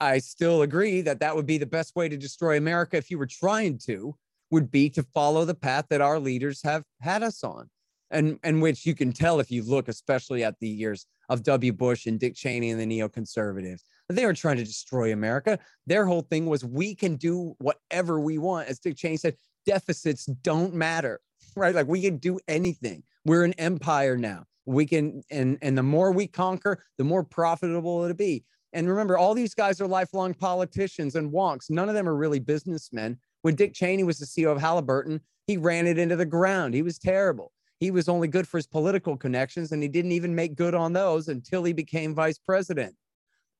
I 0.01 0.19
still 0.19 0.63
agree 0.63 1.01
that 1.03 1.21
that 1.21 1.35
would 1.35 1.47
be 1.47 1.59
the 1.59 1.67
best 1.67 1.97
way 1.97 2.09
to 2.09 2.17
destroy 2.17 2.57
America 2.57 2.97
if 2.97 3.11
you 3.11 3.19
were 3.19 3.27
trying 3.27 3.79
to, 3.87 4.15
would 4.51 4.71
be 4.71 4.91
to 4.91 5.03
follow 5.03 5.45
the 5.45 5.55
path 5.55 5.87
that 5.91 6.01
our 6.01 6.19
leaders 6.19 6.63
have 6.63 6.85
had 7.01 7.23
us 7.23 7.43
on. 7.43 7.69
And, 8.11 8.39
and 8.45 8.63
which 8.63 8.87
you 8.87 8.95
can 8.95 9.13
tell 9.13 9.41
if 9.41 9.51
you 9.51 9.65
look, 9.65 9.89
especially 9.89 10.45
at 10.45 10.59
the 10.61 10.69
years 10.69 11.07
of 11.29 11.43
W. 11.43 11.73
Bush 11.73 12.07
and 12.07 12.21
Dick 12.21 12.37
Cheney 12.37 12.71
and 12.71 12.81
the 12.81 12.87
neoconservatives. 12.87 13.81
They 14.09 14.27
were 14.27 14.35
trying 14.35 14.59
to 14.59 14.65
destroy 14.65 15.13
America. 15.13 15.59
Their 15.87 16.07
whole 16.07 16.23
thing 16.23 16.47
was 16.47 16.65
we 16.65 16.95
can 16.95 17.17
do 17.17 17.55
whatever 17.59 18.21
we 18.21 18.39
want. 18.39 18.69
As 18.69 18.79
Dick 18.79 18.97
Cheney 18.97 19.17
said, 19.17 19.37
deficits 19.65 20.27
don't 20.27 20.75
matter, 20.75 21.21
right? 21.57 21.75
Like 21.75 21.89
we 21.89 22.03
can 22.03 22.19
do 22.19 22.39
anything. 22.49 23.03
We're 23.25 23.45
an 23.45 23.55
empire 23.55 24.17
now. 24.17 24.45
We 24.67 24.87
can, 24.87 25.23
and 25.31 25.59
and 25.61 25.77
the 25.77 25.83
more 25.83 26.11
we 26.13 26.27
conquer, 26.27 26.83
the 26.97 27.05
more 27.05 27.23
profitable 27.23 28.03
it'll 28.03 28.17
be. 28.17 28.45
And 28.73 28.89
remember, 28.89 29.17
all 29.17 29.35
these 29.35 29.55
guys 29.55 29.81
are 29.81 29.87
lifelong 29.87 30.35
politicians 30.35 31.15
and 31.15 31.33
wonks. 31.33 31.71
None 31.71 31.89
of 31.89 31.95
them 31.95 32.09
are 32.09 32.17
really 32.17 32.41
businessmen. 32.41 33.19
When 33.43 33.55
Dick 33.55 33.75
Cheney 33.75 34.05
was 34.05 34.19
the 34.19 34.27
CEO 34.27 34.51
of 34.51 34.61
Halliburton, 34.61 35.21
he 35.47 35.57
ran 35.57 35.87
it 35.87 35.99
into 35.99 36.17
the 36.17 36.27
ground. 36.27 36.75
He 36.75 36.83
was 36.83 36.99
terrible. 36.99 37.53
He 37.79 37.91
was 37.91 38.09
only 38.09 38.27
good 38.27 38.49
for 38.49 38.59
his 38.59 38.67
political 38.67 39.17
connections, 39.17 39.73
and 39.73 39.83
he 39.83 39.89
didn't 39.89 40.13
even 40.13 40.35
make 40.35 40.57
good 40.57 40.75
on 40.75 40.93
those 40.93 41.29
until 41.29 41.63
he 41.63 41.73
became 41.73 42.15
vice 42.15 42.39
president. 42.39 42.97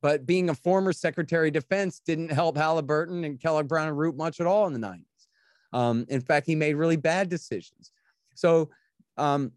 But 0.05 0.27
being 0.27 0.51
a 0.51 0.55
former 0.55 0.93
Secretary 0.93 1.49
of 1.49 1.55
Defense 1.55 1.99
didn't 1.99 2.31
help 2.31 2.59
Halliburton 2.59 3.25
and 3.25 3.41
Kellogg 3.41 3.69
Brown 3.69 3.89
and 3.89 3.97
Root 3.97 4.19
much 4.19 4.39
at 4.39 4.47
all 4.47 4.67
in 4.67 4.75
the 4.75 4.79
90s. 4.79 5.01
Um, 5.73 6.05
in 6.11 6.21
fact, 6.21 6.45
he 6.45 6.55
made 6.55 6.75
really 6.75 6.99
bad 6.99 7.31
decisions. 7.31 7.91
So, 8.35 8.69
um, 9.17 9.53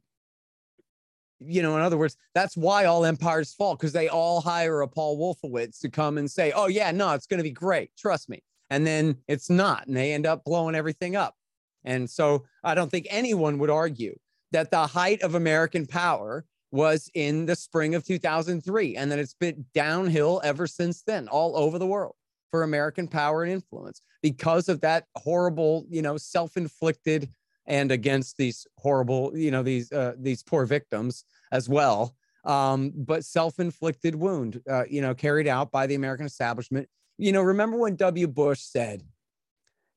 you 1.42 1.62
know, 1.62 1.76
in 1.76 1.82
other 1.82 1.98
words, 1.98 2.16
that's 2.34 2.56
why 2.56 2.86
all 2.86 3.04
empires 3.04 3.54
fall 3.54 3.76
because 3.76 3.92
they 3.92 4.08
all 4.08 4.40
hire 4.40 4.80
a 4.80 4.88
Paul 4.88 5.18
Wolfowitz 5.18 5.82
to 5.82 5.90
come 5.90 6.18
and 6.18 6.32
say, 6.32 6.54
"Oh 6.56 6.68
yeah, 6.68 6.92
no, 6.92 7.12
it's 7.12 7.28
going 7.28 7.40
to 7.40 7.44
be 7.44 7.52
great, 7.52 7.92
trust 7.98 8.30
me," 8.30 8.42
and 8.70 8.88
then 8.88 9.18
it's 9.28 9.50
not, 9.50 9.86
and 9.88 9.98
they 9.98 10.14
end 10.14 10.26
up 10.26 10.46
blowing 10.46 10.76
everything 10.76 11.18
up. 11.18 11.36
And 11.84 12.10
so, 12.10 12.46
I 12.64 12.74
don't 12.74 12.90
think 12.90 13.08
anyone 13.10 13.60
would 13.60 13.70
argue 13.70 14.18
that 14.54 14.72
the 14.72 14.88
height 14.88 15.22
of 15.24 15.36
American 15.36 15.86
power 15.86 16.46
was 16.72 17.10
in 17.14 17.46
the 17.46 17.56
spring 17.56 17.96
of 17.96 18.06
2003 18.06 18.96
and 18.96 19.12
then 19.12 19.20
it's 19.20 19.34
been 19.34 19.66
downhill 19.74 20.42
ever 20.44 20.68
since 20.68 21.02
then 21.04 21.28
all 21.30 21.58
over 21.58 21.80
the 21.80 21.88
world 21.88 22.16
for 22.52 22.64
American 22.64 23.08
power 23.08 23.44
and 23.44 23.52
influence 23.52 24.02
because 24.22 24.70
of 24.70 24.82
that 24.82 25.06
horrible, 25.16 25.86
you 25.90 26.02
know, 26.02 26.18
self-inflicted 26.18 27.30
and 27.66 27.92
against 27.92 28.38
these 28.38 28.66
horrible, 28.78 29.38
you 29.38 29.52
know, 29.52 29.64
these 29.64 29.92
uh, 29.92 30.14
these 30.18 30.44
poor 30.44 30.66
victims 30.66 31.26
as 31.52 31.68
well. 31.68 32.16
Um, 32.46 32.94
but 32.96 33.26
self-inflicted 33.26 34.16
wound, 34.16 34.62
uh, 34.70 34.86
you 34.90 35.02
know, 35.02 35.14
carried 35.14 35.48
out 35.48 35.70
by 35.72 35.86
the 35.86 35.96
American 35.96 36.26
establishment. 36.26 36.88
You 37.18 37.34
know, 37.34 37.42
remember 37.42 37.78
when 37.78 37.96
W. 37.98 38.28
Bush 38.28 38.62
said, 38.62 39.04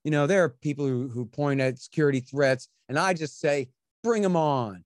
you 0.02 0.10
know, 0.10 0.26
there 0.26 0.42
are 0.42 0.48
people 0.48 0.86
who, 0.86 1.08
who 1.08 1.26
point 1.26 1.60
at 1.60 1.78
security 1.78 2.20
threats, 2.20 2.68
and 2.88 2.98
I 2.98 3.14
just 3.14 3.38
say, 3.38 3.68
bring 4.02 4.22
them 4.22 4.36
on. 4.36 4.84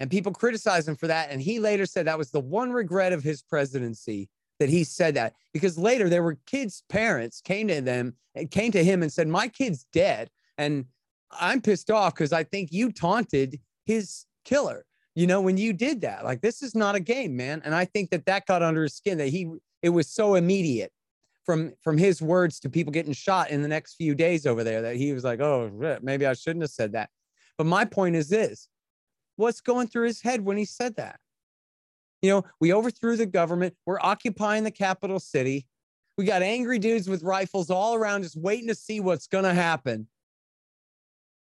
And 0.00 0.10
people 0.10 0.32
criticize 0.32 0.88
him 0.88 0.96
for 0.96 1.06
that. 1.06 1.30
And 1.30 1.40
he 1.40 1.60
later 1.60 1.86
said 1.86 2.06
that 2.06 2.18
was 2.18 2.30
the 2.30 2.40
one 2.40 2.72
regret 2.72 3.12
of 3.12 3.22
his 3.22 3.42
presidency 3.42 4.30
that 4.58 4.70
he 4.70 4.82
said 4.82 5.14
that 5.14 5.34
because 5.52 5.78
later 5.78 6.08
there 6.08 6.22
were 6.22 6.38
kids' 6.46 6.82
parents 6.88 7.40
came 7.42 7.68
to 7.68 7.80
them 7.82 8.14
and 8.34 8.50
came 8.50 8.72
to 8.72 8.82
him 8.82 9.02
and 9.02 9.12
said, 9.12 9.28
My 9.28 9.46
kid's 9.46 9.86
dead. 9.92 10.30
And 10.58 10.86
I'm 11.30 11.60
pissed 11.60 11.90
off 11.90 12.14
because 12.14 12.32
I 12.32 12.44
think 12.44 12.72
you 12.72 12.90
taunted 12.90 13.60
his 13.84 14.24
killer. 14.44 14.84
You 15.14 15.26
know, 15.26 15.40
when 15.40 15.58
you 15.58 15.72
did 15.72 16.00
that, 16.00 16.24
like 16.24 16.40
this 16.40 16.62
is 16.62 16.74
not 16.74 16.94
a 16.94 17.00
game, 17.00 17.36
man. 17.36 17.60
And 17.64 17.74
I 17.74 17.84
think 17.84 18.10
that 18.10 18.26
that 18.26 18.46
got 18.46 18.62
under 18.62 18.84
his 18.84 18.94
skin 18.94 19.18
that 19.18 19.28
he, 19.28 19.50
it 19.82 19.90
was 19.90 20.08
so 20.08 20.34
immediate 20.34 20.92
from 21.44 21.72
from 21.82 21.98
his 21.98 22.22
words 22.22 22.60
to 22.60 22.70
people 22.70 22.92
getting 22.92 23.12
shot 23.12 23.50
in 23.50 23.62
the 23.62 23.68
next 23.68 23.94
few 23.94 24.14
days 24.14 24.46
over 24.46 24.62
there 24.62 24.82
that 24.82 24.96
he 24.96 25.12
was 25.12 25.24
like, 25.24 25.40
oh, 25.40 25.98
maybe 26.02 26.26
I 26.26 26.32
shouldn't 26.34 26.62
have 26.62 26.70
said 26.70 26.92
that. 26.92 27.10
But 27.58 27.66
my 27.66 27.84
point 27.84 28.16
is 28.16 28.28
this 28.28 28.68
what's 29.40 29.60
going 29.60 29.88
through 29.88 30.06
his 30.06 30.20
head 30.20 30.44
when 30.44 30.56
he 30.56 30.64
said 30.64 30.96
that? 30.96 31.18
You 32.22 32.30
know, 32.30 32.44
we 32.60 32.72
overthrew 32.72 33.16
the 33.16 33.26
government. 33.26 33.74
We're 33.86 34.00
occupying 34.00 34.64
the 34.64 34.70
capital 34.70 35.18
city. 35.18 35.66
We 36.18 36.26
got 36.26 36.42
angry 36.42 36.78
dudes 36.78 37.08
with 37.08 37.22
rifles 37.22 37.70
all 37.70 37.94
around 37.94 38.22
just 38.22 38.36
waiting 38.36 38.68
to 38.68 38.74
see 38.74 39.00
what's 39.00 39.26
going 39.26 39.44
to 39.44 39.54
happen. 39.54 40.06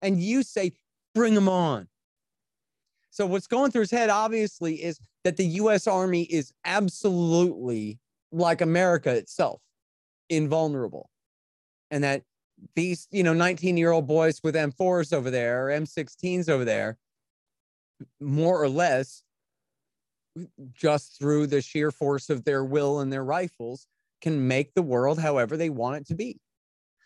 And 0.02 0.22
you 0.22 0.42
say, 0.42 0.72
bring 1.14 1.34
them 1.34 1.50
on. 1.50 1.90
So, 3.12 3.26
what's 3.26 3.48
going 3.48 3.72
through 3.72 3.82
his 3.82 3.92
head, 3.92 4.10
obviously, 4.10 4.76
is 4.82 5.00
that 5.26 5.36
the 5.36 5.46
US 5.46 5.88
Army 5.88 6.24
is 6.24 6.54
absolutely 6.64 8.00
like 8.32 8.62
America 8.62 9.14
itself, 9.14 9.62
invulnerable. 10.30 11.10
And 11.92 12.04
that 12.04 12.24
these, 12.76 13.08
you 13.12 13.24
know, 13.24 13.34
19 13.34 13.76
year 13.76 13.92
old 13.92 14.08
boys 14.08 14.40
with 14.44 14.56
M4s 14.56 15.12
over 15.12 15.30
there 15.30 15.68
or 15.68 15.72
M16s 15.72 16.48
over 16.48 16.64
there 16.64 16.98
more 18.20 18.62
or 18.62 18.70
less 18.70 19.24
just 20.74 21.18
through 21.20 21.48
the 21.48 21.62
sheer 21.62 21.92
force 21.92 22.30
of 22.30 22.44
their 22.44 22.64
will 22.64 23.00
and 23.00 23.12
their 23.12 23.24
rifles 23.24 23.88
can 24.22 24.48
make 24.48 24.74
the 24.74 24.82
world 24.82 25.20
however 25.20 25.58
they 25.58 25.70
want 25.70 25.98
it 25.98 26.08
to 26.08 26.16
be. 26.16 26.40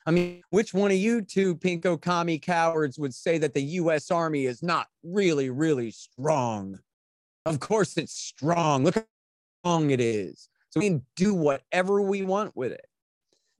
I 0.06 0.12
mean, 0.12 0.42
which 0.50 0.74
one 0.74 0.92
of 0.92 0.98
you 0.98 1.22
two 1.22 1.56
pinko 1.56 2.02
commie 2.02 2.40
cowards 2.40 3.00
would 3.00 3.14
say 3.14 3.38
that 3.38 3.54
the 3.54 3.62
US 3.62 4.12
Army 4.12 4.46
is 4.46 4.62
not 4.62 4.88
really, 5.04 5.50
really 5.50 5.92
strong? 5.92 6.80
Of 7.46 7.60
course 7.60 7.98
it's 7.98 8.14
strong. 8.14 8.84
Look 8.84 8.96
how 8.96 9.06
strong 9.64 9.92
it 9.92 10.02
is. 10.02 10.50
So 10.70 10.80
we 10.80 10.90
can 10.90 11.06
do 11.16 11.34
whatever 11.34 12.02
we 12.02 12.24
want 12.24 12.56
with 12.56 12.72
it. 12.72 12.86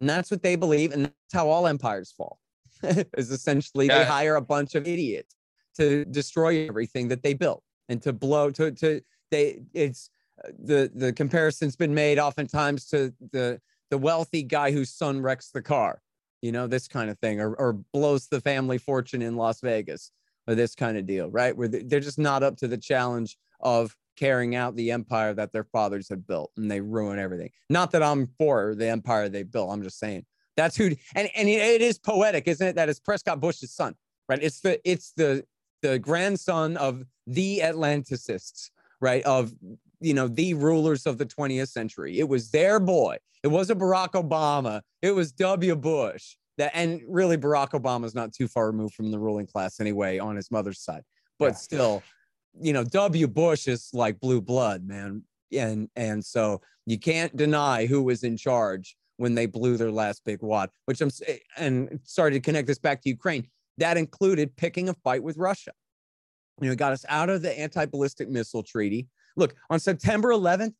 And 0.02 0.10
that's 0.10 0.32
what 0.32 0.44
they 0.44 0.56
believe. 0.56 0.92
And 0.92 1.06
that's 1.06 1.34
how 1.34 1.48
all 1.48 1.68
empires 1.68 2.12
fall. 2.12 2.40
is 2.84 3.32
essentially 3.32 3.88
yeah. 3.88 4.00
they 4.00 4.06
hire 4.06 4.36
a 4.36 4.42
bunch 4.42 4.76
of 4.76 4.86
idiots 4.86 5.36
to 5.78 6.06
destroy 6.06 6.68
everything 6.68 7.08
that 7.10 7.24
they 7.24 7.34
built. 7.34 7.64
and 7.90 8.02
to 8.02 8.14
blow 8.14 8.50
to 8.52 8.72
to 8.72 9.02
they 9.32 9.60
it's 9.74 10.10
uh, 10.44 10.50
the 10.58 10.92
the 10.94 11.14
comparison's 11.14 11.76
been 11.76 11.94
made 11.94 12.20
oftentimes 12.20 12.86
to 12.88 13.14
the 13.32 13.60
the 13.90 13.98
wealthy 13.98 14.42
guy 14.44 14.72
whose 14.72 14.90
son 14.90 15.22
wrecks 15.22 15.52
the 15.52 15.62
car, 15.62 16.02
you 16.42 16.52
know, 16.52 16.66
this 16.66 16.88
kind 16.88 17.10
of 17.10 17.20
thing, 17.20 17.40
or 17.40 17.54
or 17.56 17.74
blows 17.94 18.28
the 18.28 18.42
family 18.42 18.78
fortune 18.78 19.22
in 19.22 19.36
Las 19.36 19.62
Vegas, 19.62 20.12
or 20.48 20.56
this 20.56 20.76
kind 20.76 20.98
of 20.98 21.06
deal, 21.06 21.30
right? 21.30 21.56
Where 21.56 21.68
they're 21.68 22.00
just 22.00 22.20
not 22.20 22.44
up 22.44 22.58
to 22.58 22.68
the 22.68 22.78
challenge 22.78 23.38
of 23.60 23.96
carrying 24.16 24.56
out 24.56 24.76
the 24.76 24.92
empire 24.92 25.34
that 25.34 25.52
their 25.52 25.64
fathers 25.64 26.10
had 26.10 26.26
built, 26.26 26.52
and 26.58 26.70
they 26.70 26.82
ruin 26.82 27.20
everything. 27.20 27.50
Not 27.70 27.92
that 27.92 28.04
I'm 28.04 28.28
for 28.38 28.76
the 28.76 28.88
empire 28.88 29.30
they 29.30 29.44
built. 29.44 29.72
I'm 29.72 29.84
just 29.84 30.00
saying 30.00 30.26
that's 30.58 30.76
who, 30.76 30.86
and 31.16 31.30
and 31.36 31.50
it 31.50 31.82
is 31.82 32.00
poetic, 32.00 32.48
isn't 32.48 32.66
it? 32.66 32.76
That 32.76 32.90
is 32.90 33.00
Prescott 33.00 33.40
Bush's 33.40 33.72
son, 33.72 33.96
right? 34.28 34.40
It's 34.42 34.62
the 34.62 34.80
it's 34.90 35.14
the 35.16 35.46
the 35.84 36.00
grandson 36.00 36.78
of 36.78 37.04
the 37.28 37.60
Atlanticists, 37.60 38.72
right? 39.00 39.24
Of 39.24 39.54
you 40.00 40.16
know 40.16 40.28
the 40.28 40.56
rulers 40.56 41.06
of 41.06 41.20
the 41.20 41.26
20th 41.26 41.70
century. 41.70 42.18
It 42.18 42.28
was 42.28 42.50
their 42.50 42.80
boy. 42.80 43.18
It 43.44 43.50
wasn't 43.50 43.80
Barack 43.80 44.12
Obama. 44.12 44.82
It 45.02 45.12
was 45.12 45.32
W. 45.34 45.76
Bush. 45.76 46.36
That 46.58 46.72
and 46.74 47.02
really 47.08 47.38
Barack 47.38 47.72
Obama's 47.72 48.16
not 48.16 48.32
too 48.32 48.48
far 48.48 48.68
removed 48.68 48.96
from 48.96 49.12
the 49.12 49.20
ruling 49.20 49.48
class 49.48 49.80
anyway 49.80 50.20
on 50.20 50.36
his 50.36 50.50
mother's 50.50 50.80
side, 50.80 51.04
but 51.38 51.54
yeah. 51.54 51.54
still, 51.54 52.04
you 52.60 52.74
know 52.74 52.84
W. 52.84 53.28
Bush 53.28 53.68
is 53.68 53.90
like 53.94 54.20
blue 54.20 54.42
blood, 54.42 54.88
man. 54.88 55.24
And 55.52 55.90
and 55.96 56.24
so 56.24 56.62
you 56.86 56.98
can't 56.98 57.36
deny 57.36 57.86
who 57.86 58.04
was 58.04 58.24
in 58.24 58.38
charge 58.38 58.96
when 59.18 59.36
they 59.36 59.46
blew 59.46 59.78
their 59.78 59.92
last 59.92 60.24
big 60.26 60.42
wad, 60.42 60.70
which 60.86 61.02
I'm 61.02 61.12
and 61.58 62.00
sorry 62.04 62.32
to 62.32 62.40
connect 62.40 62.68
this 62.68 62.80
back 62.80 63.02
to 63.02 63.10
Ukraine. 63.10 63.48
That 63.78 63.98
included 63.98 64.56
picking 64.56 64.90
a 64.90 64.94
fight 64.94 65.24
with 65.24 65.38
Russia. 65.38 65.72
You 66.62 66.70
know, 66.70 66.76
got 66.76 66.94
us 66.94 67.06
out 67.10 67.30
of 67.30 67.42
the 67.42 67.58
anti-ballistic 67.58 68.30
missile 68.30 68.64
treaty. 68.64 69.08
Look, 69.36 69.56
on 69.70 69.80
September 69.80 70.30
11th, 70.30 70.74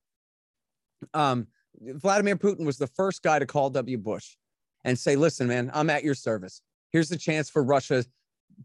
um, 1.14 1.48
Vladimir 1.82 2.36
Putin 2.36 2.66
was 2.66 2.78
the 2.78 2.88
first 2.88 3.24
guy 3.24 3.40
to 3.40 3.46
call 3.46 3.70
W. 3.72 3.98
Bush 3.98 4.36
and 4.84 4.98
say, 4.98 5.16
"Listen, 5.16 5.48
man, 5.48 5.72
I'm 5.74 5.90
at 5.90 6.04
your 6.04 6.14
service. 6.14 6.62
Here's 6.92 7.10
the 7.10 7.18
chance 7.18 7.50
for 7.50 7.64
Russia 7.64 8.06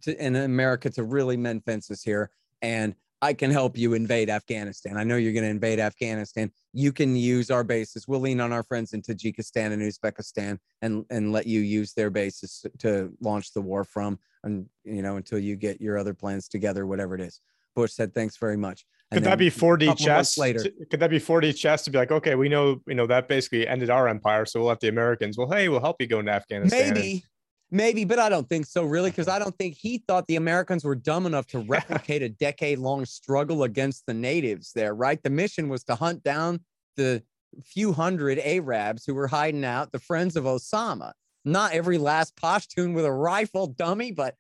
to, 0.02 0.20
and 0.20 0.36
America 0.36 0.90
to 0.90 1.04
really 1.04 1.36
mend 1.36 1.64
fences 1.64 2.02
here, 2.02 2.30
and 2.60 2.94
I 3.20 3.32
can 3.32 3.50
help 3.50 3.76
you 3.76 3.94
invade 3.94 4.30
Afghanistan. 4.30 4.96
I 4.96 5.04
know 5.04 5.16
you're 5.16 5.32
going 5.32 5.44
to 5.44 5.50
invade 5.50 5.80
Afghanistan. 5.80 6.52
You 6.72 6.92
can 6.92 7.16
use 7.16 7.50
our 7.50 7.64
bases. 7.64 8.06
We'll 8.06 8.20
lean 8.20 8.40
on 8.40 8.52
our 8.52 8.62
friends 8.62 8.92
in 8.92 9.02
Tajikistan 9.02 9.72
and 9.72 9.82
Uzbekistan 9.82 10.58
and 10.82 11.04
and 11.10 11.32
let 11.32 11.46
you 11.46 11.60
use 11.60 11.94
their 11.94 12.10
bases 12.10 12.64
to 12.78 13.12
launch 13.20 13.52
the 13.52 13.60
war 13.60 13.84
from 13.84 14.18
and 14.44 14.66
you 14.84 15.02
know 15.02 15.16
until 15.16 15.38
you 15.38 15.56
get 15.56 15.80
your 15.80 15.98
other 15.98 16.14
plans 16.14 16.48
together 16.48 16.86
whatever 16.86 17.14
it 17.14 17.20
is." 17.20 17.40
Bush 17.74 17.92
said, 17.92 18.14
"Thanks 18.14 18.36
very 18.36 18.56
much." 18.56 18.84
And 19.10 19.22
could 19.22 19.30
that 19.30 19.38
be 19.38 19.50
4D 19.50 19.96
chess 19.96 20.36
later? 20.36 20.64
Could 20.90 21.00
that 21.00 21.10
be 21.10 21.18
4D 21.18 21.56
chess 21.56 21.82
to 21.84 21.90
be 21.90 21.96
like, 21.96 22.10
okay, 22.10 22.34
we 22.34 22.48
know, 22.48 22.82
you 22.86 22.94
know, 22.94 23.06
that 23.06 23.26
basically 23.26 23.66
ended 23.66 23.88
our 23.88 24.06
empire, 24.06 24.44
so 24.44 24.60
we'll 24.60 24.68
let 24.68 24.80
the 24.80 24.88
Americans. 24.88 25.38
Well, 25.38 25.50
hey, 25.50 25.70
we'll 25.70 25.80
help 25.80 25.96
you 25.98 26.06
go 26.06 26.18
into 26.18 26.32
Afghanistan. 26.32 26.92
Maybe, 26.92 27.24
Maybe, 27.70 28.04
but 28.04 28.18
I 28.18 28.28
don't 28.28 28.48
think 28.48 28.66
so, 28.66 28.84
really, 28.84 29.10
because 29.10 29.28
I 29.34 29.38
don't 29.38 29.56
think 29.56 29.74
he 29.74 29.98
thought 29.98 30.26
the 30.26 30.36
Americans 30.36 30.84
were 30.84 30.94
dumb 30.94 31.26
enough 31.26 31.46
to 31.48 31.58
replicate 31.68 32.22
a 32.22 32.28
decade 32.28 32.78
long 32.78 33.04
struggle 33.04 33.64
against 33.64 34.06
the 34.06 34.14
natives 34.14 34.72
there, 34.72 34.94
right? 34.94 35.22
The 35.22 35.30
mission 35.30 35.68
was 35.68 35.84
to 35.84 35.94
hunt 35.94 36.22
down 36.22 36.60
the 36.96 37.22
few 37.64 37.92
hundred 37.92 38.38
Arabs 38.38 39.04
who 39.04 39.14
were 39.14 39.28
hiding 39.28 39.64
out, 39.64 39.92
the 39.92 39.98
friends 39.98 40.36
of 40.36 40.44
Osama. 40.44 41.12
Not 41.44 41.72
every 41.72 41.98
last 41.98 42.36
Pashtun 42.36 42.94
with 42.94 43.04
a 43.04 43.12
rifle, 43.12 43.68
dummy, 43.68 44.12
but 44.12 44.34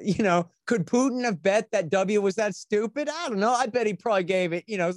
you 0.00 0.22
know, 0.22 0.48
could 0.66 0.86
Putin 0.86 1.24
have 1.24 1.42
bet 1.42 1.70
that 1.72 1.90
W 1.90 2.20
was 2.20 2.36
that 2.36 2.54
stupid? 2.54 3.08
I 3.08 3.28
don't 3.28 3.40
know. 3.40 3.52
I 3.52 3.66
bet 3.66 3.86
he 3.86 3.94
probably 3.94 4.24
gave 4.24 4.52
it, 4.52 4.64
you 4.66 4.78
know, 4.78 4.92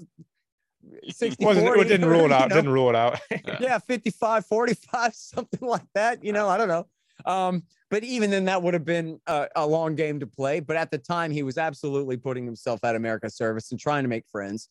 60 1.08 1.44
Wasn't, 1.44 1.66
40, 1.66 1.82
it 1.82 1.84
didn't 1.86 2.10
rule 2.10 2.26
it 2.26 2.32
out. 2.32 2.44
You 2.44 2.50
know? 2.50 2.56
Didn't 2.56 2.72
rule 2.72 2.90
it 2.90 2.96
out. 2.96 3.20
yeah, 3.60 3.80
55, 3.80 4.46
45, 4.46 5.16
something 5.16 5.68
like 5.68 5.88
that. 5.96 6.24
You 6.24 6.34
know, 6.34 6.48
I 6.48 6.58
don't 6.58 6.68
know. 6.68 6.86
Um, 7.26 7.64
but 7.90 8.04
even 8.04 8.30
then, 8.30 8.46
that 8.46 8.62
would 8.62 8.74
have 8.74 8.86
been 8.86 9.20
a, 9.28 9.48
a, 9.56 9.66
long 9.66 9.96
game 9.96 10.20
to 10.20 10.28
play. 10.28 10.60
But 10.60 10.78
at 10.78 10.92
the 10.92 10.98
time, 10.98 11.32
he 11.32 11.44
was 11.44 11.58
absolutely 11.58 12.18
putting 12.18 12.46
himself 12.46 12.84
at 12.84 12.96
America's 12.96 13.36
service 13.36 13.72
and 13.72 13.80
trying 13.80 14.04
to 14.04 14.10
make 14.10 14.28
friends. 14.32 14.70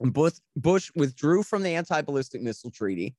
Bush, 0.00 0.34
Bush 0.56 0.90
withdrew 0.94 1.42
from 1.42 1.62
the 1.62 1.74
anti 1.74 2.00
ballistic 2.02 2.42
missile 2.42 2.70
treaty. 2.70 3.14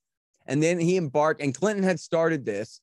And 0.47 0.61
then 0.61 0.79
he 0.79 0.97
embarked, 0.97 1.41
and 1.41 1.55
Clinton 1.55 1.83
had 1.83 1.99
started 1.99 2.45
this, 2.45 2.81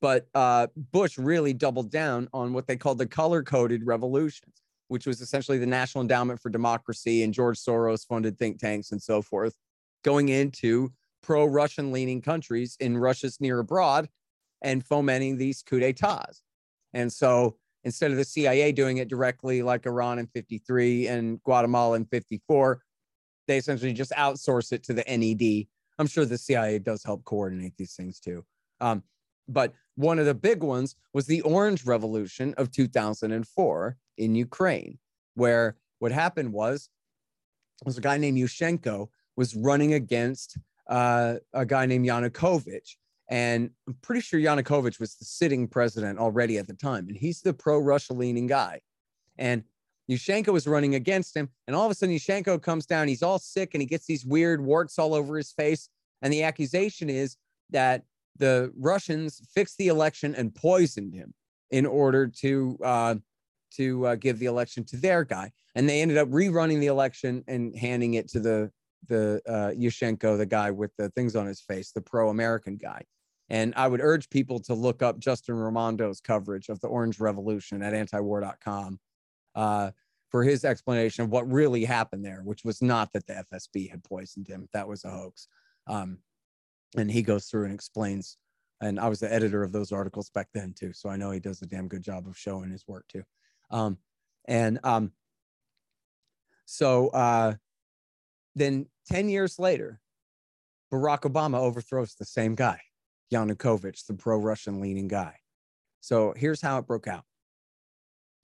but 0.00 0.26
uh, 0.34 0.66
Bush 0.92 1.18
really 1.18 1.52
doubled 1.52 1.90
down 1.90 2.28
on 2.32 2.52
what 2.52 2.66
they 2.66 2.76
called 2.76 2.98
the 2.98 3.06
color 3.06 3.42
coded 3.42 3.86
revolutions, 3.86 4.62
which 4.88 5.06
was 5.06 5.20
essentially 5.20 5.58
the 5.58 5.66
National 5.66 6.02
Endowment 6.02 6.40
for 6.40 6.50
Democracy 6.50 7.22
and 7.22 7.32
George 7.32 7.58
Soros 7.58 8.06
funded 8.06 8.38
think 8.38 8.58
tanks 8.58 8.90
and 8.90 9.00
so 9.00 9.22
forth, 9.22 9.54
going 10.02 10.30
into 10.30 10.92
pro 11.22 11.44
Russian 11.44 11.92
leaning 11.92 12.20
countries 12.20 12.76
in 12.80 12.98
Russia's 12.98 13.40
near 13.40 13.60
abroad 13.60 14.08
and 14.66 14.84
fomenting 14.84 15.38
these 15.38 15.62
coups 15.62 15.80
d'etats. 15.80 16.42
And 16.92 17.12
so 17.12 17.56
instead 17.84 18.10
of 18.10 18.16
the 18.16 18.24
CIA 18.24 18.72
doing 18.72 18.96
it 18.98 19.08
directly 19.08 19.62
like 19.62 19.86
Iran 19.86 20.18
in 20.18 20.26
53 20.26 21.06
and 21.06 21.42
Guatemala 21.44 21.96
in 21.96 22.04
54, 22.06 22.82
they 23.46 23.58
essentially 23.58 23.92
just 23.92 24.10
outsource 24.10 24.72
it 24.72 24.82
to 24.84 24.92
the 24.92 25.04
NED. 25.06 25.68
I'm 25.98 26.08
sure 26.08 26.24
the 26.24 26.36
CIA 26.36 26.80
does 26.80 27.04
help 27.04 27.24
coordinate 27.24 27.76
these 27.78 27.94
things 27.94 28.18
too. 28.18 28.44
Um, 28.80 29.04
but 29.48 29.72
one 29.94 30.18
of 30.18 30.26
the 30.26 30.34
big 30.34 30.64
ones 30.64 30.96
was 31.14 31.26
the 31.26 31.42
Orange 31.42 31.86
Revolution 31.86 32.52
of 32.58 32.72
2004 32.72 33.96
in 34.18 34.34
Ukraine, 34.34 34.98
where 35.34 35.76
what 36.00 36.10
happened 36.10 36.52
was, 36.52 36.90
was 37.84 37.98
a 37.98 38.00
guy 38.00 38.18
named 38.18 38.38
Yushchenko 38.38 39.08
was 39.36 39.54
running 39.54 39.94
against 39.94 40.58
uh, 40.88 41.34
a 41.52 41.64
guy 41.64 41.86
named 41.86 42.06
Yanukovych. 42.06 42.96
And 43.28 43.70
I'm 43.88 43.96
pretty 44.02 44.20
sure 44.20 44.38
Yanukovych 44.38 45.00
was 45.00 45.16
the 45.16 45.24
sitting 45.24 45.66
president 45.66 46.18
already 46.18 46.58
at 46.58 46.68
the 46.68 46.74
time. 46.74 47.08
And 47.08 47.16
he's 47.16 47.42
the 47.42 47.52
pro 47.52 47.78
Russia 47.78 48.12
leaning 48.12 48.46
guy. 48.46 48.80
And 49.36 49.64
Yushchenko 50.10 50.52
was 50.52 50.66
running 50.66 50.94
against 50.94 51.36
him. 51.36 51.48
And 51.66 51.74
all 51.74 51.84
of 51.84 51.90
a 51.90 51.94
sudden, 51.94 52.14
Yushchenko 52.14 52.62
comes 52.62 52.86
down. 52.86 53.08
He's 53.08 53.22
all 53.22 53.38
sick 53.38 53.74
and 53.74 53.80
he 53.80 53.86
gets 53.86 54.06
these 54.06 54.24
weird 54.24 54.64
warts 54.64 54.98
all 54.98 55.14
over 55.14 55.36
his 55.36 55.52
face. 55.52 55.88
And 56.22 56.32
the 56.32 56.44
accusation 56.44 57.10
is 57.10 57.36
that 57.70 58.04
the 58.38 58.72
Russians 58.76 59.40
fixed 59.52 59.78
the 59.78 59.88
election 59.88 60.34
and 60.34 60.54
poisoned 60.54 61.14
him 61.14 61.34
in 61.70 61.86
order 61.86 62.28
to 62.28 62.78
uh, 62.84 63.14
to 63.74 64.06
uh, 64.06 64.14
give 64.14 64.38
the 64.38 64.46
election 64.46 64.84
to 64.84 64.96
their 64.96 65.24
guy. 65.24 65.50
And 65.74 65.88
they 65.88 66.00
ended 66.00 66.16
up 66.16 66.28
rerunning 66.28 66.80
the 66.80 66.86
election 66.86 67.42
and 67.48 67.76
handing 67.76 68.14
it 68.14 68.28
to 68.28 68.40
the 68.40 68.70
the 69.08 69.40
uh, 69.46 69.70
Yushchenko, 69.78 70.38
the 70.38 70.46
guy 70.46 70.70
with 70.70 70.90
the 70.96 71.10
things 71.10 71.36
on 71.36 71.46
his 71.46 71.60
face, 71.60 71.92
the 71.92 72.00
pro-American 72.00 72.76
guy. 72.76 73.02
And 73.48 73.72
I 73.76 73.86
would 73.86 74.00
urge 74.00 74.28
people 74.28 74.58
to 74.60 74.74
look 74.74 75.02
up 75.02 75.18
Justin 75.18 75.54
Raimondo's 75.54 76.20
coverage 76.20 76.68
of 76.68 76.80
the 76.80 76.88
Orange 76.88 77.20
Revolution 77.20 77.82
at 77.82 77.92
antiwar.com 77.92 78.98
uh, 79.54 79.90
for 80.30 80.42
his 80.42 80.64
explanation 80.64 81.24
of 81.24 81.30
what 81.30 81.50
really 81.50 81.84
happened 81.84 82.24
there, 82.24 82.40
which 82.44 82.64
was 82.64 82.82
not 82.82 83.12
that 83.12 83.26
the 83.26 83.44
FSB 83.52 83.90
had 83.90 84.02
poisoned 84.02 84.48
him. 84.48 84.68
That 84.72 84.88
was 84.88 85.04
a 85.04 85.10
hoax. 85.10 85.46
Um, 85.86 86.18
and 86.96 87.10
he 87.10 87.22
goes 87.22 87.46
through 87.46 87.64
and 87.64 87.74
explains. 87.74 88.36
And 88.80 88.98
I 88.98 89.08
was 89.08 89.20
the 89.20 89.32
editor 89.32 89.62
of 89.62 89.72
those 89.72 89.92
articles 89.92 90.28
back 90.30 90.48
then 90.52 90.74
too, 90.76 90.92
so 90.92 91.08
I 91.08 91.16
know 91.16 91.30
he 91.30 91.40
does 91.40 91.62
a 91.62 91.66
damn 91.66 91.88
good 91.88 92.02
job 92.02 92.26
of 92.26 92.36
showing 92.36 92.70
his 92.70 92.86
work 92.86 93.06
too. 93.08 93.22
Um, 93.70 93.98
and 94.46 94.78
um, 94.84 95.12
so 96.66 97.08
uh, 97.08 97.54
then 98.54 98.86
10 99.08 99.28
years 99.28 99.58
later, 99.58 100.00
Barack 100.92 101.20
Obama 101.20 101.58
overthrows 101.58 102.14
the 102.14 102.24
same 102.24 102.54
guy. 102.54 102.80
Yanukovych, 103.32 104.06
the 104.06 104.14
pro-Russian 104.14 104.80
leaning 104.80 105.08
guy. 105.08 105.36
So 106.00 106.34
here's 106.36 106.60
how 106.60 106.78
it 106.78 106.86
broke 106.86 107.08
out. 107.08 107.24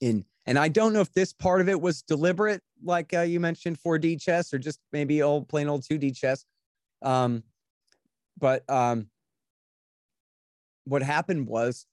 In 0.01 0.25
and 0.47 0.59
I 0.59 0.69
don't 0.69 0.93
know 0.93 1.01
if 1.01 1.13
this 1.13 1.33
part 1.33 1.61
of 1.61 1.69
it 1.69 1.81
was 1.81 2.03
deliberate, 2.03 2.61
like 2.83 3.15
uh, 3.15 3.21
you 3.21 3.39
mentioned, 3.39 3.79
4D 3.79 4.21
chess, 4.21 4.53
or 4.53 4.59
just 4.59 4.81
maybe 4.93 5.23
old 5.23 5.49
plain 5.49 5.69
old 5.69 5.83
2D 5.83 6.17
chess. 6.17 6.45
Um, 7.01 7.45
but 8.39 8.69
um, 8.69 9.07
what 10.85 11.03
happened 11.03 11.47
was 11.47 11.87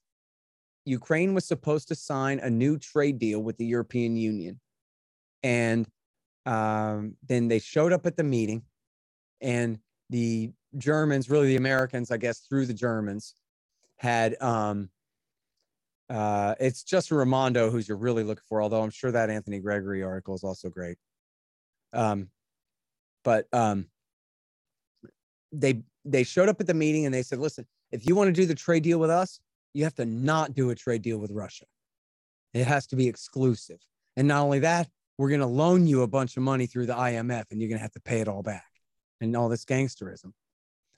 Ukraine 0.84 1.34
was 1.34 1.46
supposed 1.46 1.88
to 1.88 1.94
sign 1.94 2.40
a 2.40 2.50
new 2.50 2.76
trade 2.78 3.18
deal 3.20 3.40
with 3.40 3.56
the 3.56 3.66
European 3.66 4.16
Union, 4.16 4.58
and 5.44 5.86
um, 6.46 7.16
then 7.28 7.46
they 7.46 7.60
showed 7.60 7.92
up 7.92 8.06
at 8.06 8.16
the 8.16 8.24
meeting, 8.24 8.62
and 9.40 9.78
the 10.08 10.50
Germans, 10.76 11.30
really 11.30 11.48
the 11.48 11.56
Americans, 11.56 12.10
I 12.10 12.16
guess, 12.16 12.40
through 12.40 12.66
the 12.66 12.74
Germans, 12.74 13.34
had 13.96 14.40
um 14.40 14.88
uh 16.08 16.54
it's 16.58 16.82
just 16.82 17.10
Raimondo 17.10 17.70
who's 17.70 17.88
you're 17.88 17.96
really 17.96 18.24
looking 18.24 18.44
for, 18.48 18.62
although 18.62 18.82
I'm 18.82 18.90
sure 18.90 19.12
that 19.12 19.30
Anthony 19.30 19.58
Gregory 19.58 20.02
article 20.02 20.34
is 20.34 20.44
also 20.44 20.68
great. 20.68 20.96
Um 21.92 22.28
but 23.24 23.46
um 23.52 23.86
they 25.52 25.82
they 26.04 26.24
showed 26.24 26.48
up 26.48 26.60
at 26.60 26.66
the 26.66 26.74
meeting 26.74 27.04
and 27.04 27.14
they 27.14 27.22
said, 27.22 27.38
listen, 27.38 27.66
if 27.92 28.06
you 28.06 28.14
want 28.14 28.28
to 28.28 28.32
do 28.32 28.46
the 28.46 28.54
trade 28.54 28.82
deal 28.82 28.98
with 28.98 29.10
us, 29.10 29.40
you 29.74 29.84
have 29.84 29.94
to 29.96 30.06
not 30.06 30.54
do 30.54 30.70
a 30.70 30.74
trade 30.74 31.02
deal 31.02 31.18
with 31.18 31.30
Russia. 31.30 31.66
It 32.54 32.66
has 32.66 32.86
to 32.88 32.96
be 32.96 33.06
exclusive. 33.06 33.78
And 34.16 34.26
not 34.26 34.42
only 34.42 34.60
that, 34.60 34.88
we're 35.18 35.28
going 35.28 35.40
to 35.40 35.46
loan 35.46 35.86
you 35.86 36.02
a 36.02 36.06
bunch 36.06 36.36
of 36.36 36.42
money 36.42 36.66
through 36.66 36.86
the 36.86 36.94
IMF 36.94 37.44
and 37.50 37.60
you're 37.60 37.68
going 37.68 37.78
to 37.78 37.82
have 37.82 37.92
to 37.92 38.00
pay 38.00 38.20
it 38.20 38.28
all 38.28 38.42
back 38.42 38.64
and 39.20 39.36
all 39.36 39.48
this 39.48 39.64
gangsterism. 39.64 40.32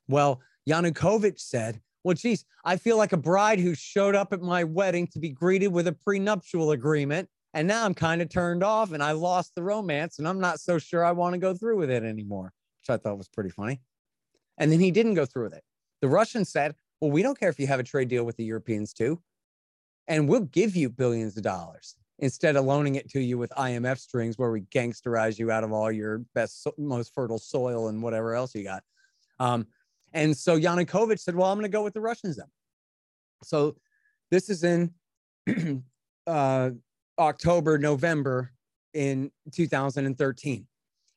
Well, 0.08 0.40
Yanukovych 0.68 1.40
said, 1.40 1.80
well, 2.04 2.14
geez, 2.14 2.44
I 2.64 2.76
feel 2.76 2.96
like 2.96 3.12
a 3.12 3.16
bride 3.16 3.60
who 3.60 3.74
showed 3.74 4.14
up 4.14 4.32
at 4.32 4.42
my 4.42 4.64
wedding 4.64 5.06
to 5.08 5.18
be 5.18 5.30
greeted 5.30 5.68
with 5.68 5.86
a 5.86 5.92
prenuptial 5.92 6.72
agreement. 6.72 7.28
And 7.54 7.68
now 7.68 7.84
I'm 7.84 7.94
kind 7.94 8.22
of 8.22 8.28
turned 8.28 8.64
off 8.64 8.92
and 8.92 9.02
I 9.02 9.12
lost 9.12 9.54
the 9.54 9.62
romance 9.62 10.18
and 10.18 10.26
I'm 10.26 10.40
not 10.40 10.58
so 10.58 10.78
sure 10.78 11.04
I 11.04 11.12
want 11.12 11.34
to 11.34 11.38
go 11.38 11.54
through 11.54 11.76
with 11.76 11.90
it 11.90 12.02
anymore, 12.02 12.52
which 12.80 12.90
I 12.90 12.96
thought 13.00 13.18
was 13.18 13.28
pretty 13.28 13.50
funny. 13.50 13.80
And 14.58 14.72
then 14.72 14.80
he 14.80 14.90
didn't 14.90 15.14
go 15.14 15.26
through 15.26 15.44
with 15.44 15.54
it. 15.54 15.64
The 16.00 16.08
Russians 16.08 16.50
said, 16.50 16.74
well, 17.00 17.10
we 17.10 17.22
don't 17.22 17.38
care 17.38 17.50
if 17.50 17.58
you 17.58 17.66
have 17.66 17.80
a 17.80 17.84
trade 17.84 18.08
deal 18.08 18.24
with 18.24 18.36
the 18.36 18.44
Europeans 18.44 18.92
too. 18.92 19.20
And 20.08 20.28
we'll 20.28 20.40
give 20.40 20.74
you 20.74 20.88
billions 20.88 21.36
of 21.36 21.42
dollars 21.42 21.96
instead 22.18 22.56
of 22.56 22.64
loaning 22.64 22.94
it 22.94 23.08
to 23.10 23.20
you 23.20 23.38
with 23.38 23.50
IMF 23.50 23.98
strings 23.98 24.38
where 24.38 24.50
we 24.50 24.62
gangsterize 24.62 25.38
you 25.38 25.50
out 25.50 25.64
of 25.64 25.72
all 25.72 25.90
your 25.90 26.18
best, 26.34 26.66
most 26.78 27.14
fertile 27.14 27.38
soil 27.38 27.88
and 27.88 28.02
whatever 28.02 28.34
else 28.34 28.54
you 28.54 28.64
got. 28.64 28.82
Um, 29.38 29.66
and 30.12 30.36
so 30.36 30.58
Yanukovych 30.58 31.20
said, 31.20 31.34
well, 31.34 31.50
I'm 31.50 31.58
going 31.58 31.70
to 31.70 31.74
go 31.74 31.82
with 31.82 31.94
the 31.94 32.00
Russians 32.00 32.36
then. 32.36 32.46
So 33.42 33.76
this 34.30 34.48
is 34.50 34.64
in 34.64 34.92
uh, 36.26 36.70
October, 37.18 37.78
November 37.78 38.52
in 38.94 39.30
2013. 39.52 40.66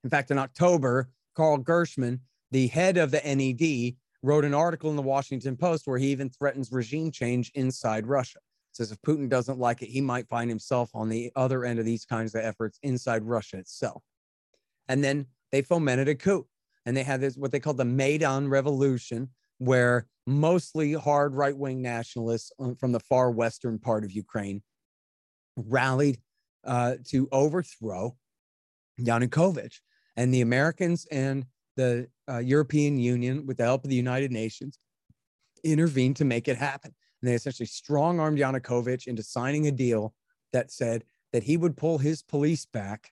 In 0.03 0.09
fact, 0.09 0.31
in 0.31 0.37
October, 0.37 1.09
Karl 1.35 1.57
Gershman, 1.57 2.21
the 2.51 2.67
head 2.67 2.97
of 2.97 3.11
the 3.11 3.21
NED, 3.23 3.95
wrote 4.21 4.45
an 4.45 4.53
article 4.53 4.89
in 4.89 4.95
the 4.95 5.01
Washington 5.01 5.55
Post 5.55 5.85
where 5.85 5.97
he 5.97 6.07
even 6.07 6.29
threatens 6.29 6.71
regime 6.71 7.11
change 7.11 7.51
inside 7.53 8.07
Russia. 8.07 8.39
Says 8.71 8.91
if 8.91 9.01
Putin 9.01 9.29
doesn't 9.29 9.59
like 9.59 9.81
it, 9.81 9.87
he 9.87 10.01
might 10.01 10.27
find 10.27 10.49
himself 10.49 10.89
on 10.93 11.09
the 11.09 11.31
other 11.35 11.63
end 11.63 11.79
of 11.79 11.85
these 11.85 12.05
kinds 12.05 12.35
of 12.35 12.43
efforts 12.43 12.79
inside 12.83 13.23
Russia 13.23 13.57
itself. 13.57 14.03
And 14.87 15.03
then 15.03 15.27
they 15.51 15.61
fomented 15.61 16.09
a 16.09 16.15
coup. 16.15 16.47
And 16.85 16.95
they 16.95 17.03
had 17.03 17.21
this, 17.21 17.35
what 17.35 17.51
they 17.51 17.59
called 17.59 17.77
the 17.77 17.85
Maidan 17.85 18.47
Revolution, 18.47 19.29
where 19.57 20.07
mostly 20.27 20.93
hard 20.93 21.33
right 21.33 21.57
wing 21.57 21.81
nationalists 21.81 22.51
from 22.79 22.91
the 22.91 22.99
far 22.99 23.31
western 23.31 23.79
part 23.79 24.03
of 24.03 24.11
Ukraine 24.11 24.61
rallied 25.55 26.19
uh, 26.65 26.95
to 27.09 27.27
overthrow 27.31 28.15
Yanukovych. 28.99 29.79
And 30.17 30.33
the 30.33 30.41
Americans 30.41 31.05
and 31.11 31.45
the 31.75 32.07
uh, 32.29 32.37
European 32.37 32.97
Union, 32.97 33.45
with 33.45 33.57
the 33.57 33.63
help 33.63 33.83
of 33.83 33.89
the 33.89 33.95
United 33.95 34.31
Nations, 34.31 34.79
intervened 35.63 36.15
to 36.17 36.25
make 36.25 36.47
it 36.47 36.57
happen. 36.57 36.93
And 37.21 37.29
they 37.29 37.35
essentially 37.35 37.67
strong 37.67 38.19
armed 38.19 38.39
Yanukovych 38.39 39.07
into 39.07 39.23
signing 39.23 39.67
a 39.67 39.71
deal 39.71 40.13
that 40.53 40.71
said 40.71 41.03
that 41.33 41.43
he 41.43 41.57
would 41.57 41.75
pull 41.75 41.97
his 41.97 42.23
police 42.23 42.65
back 42.65 43.11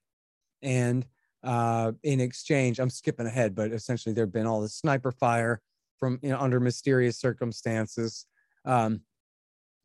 and 0.62 1.06
uh, 1.44 1.92
in 2.04 2.22
exchange, 2.22 2.80
I'm 2.80 2.90
skipping 2.90 3.26
ahead, 3.26 3.56
but 3.56 3.72
essentially 3.72 4.14
there'd 4.14 4.32
been 4.32 4.48
all 4.48 4.62
the 4.62 4.70
sniper 4.70 5.12
fire 5.12 5.62
from 6.00 6.20
you 6.22 6.30
know 6.30 6.40
under 6.40 6.60
mysterious 6.60 7.18
circumstances, 7.18 8.26
um, 8.66 9.02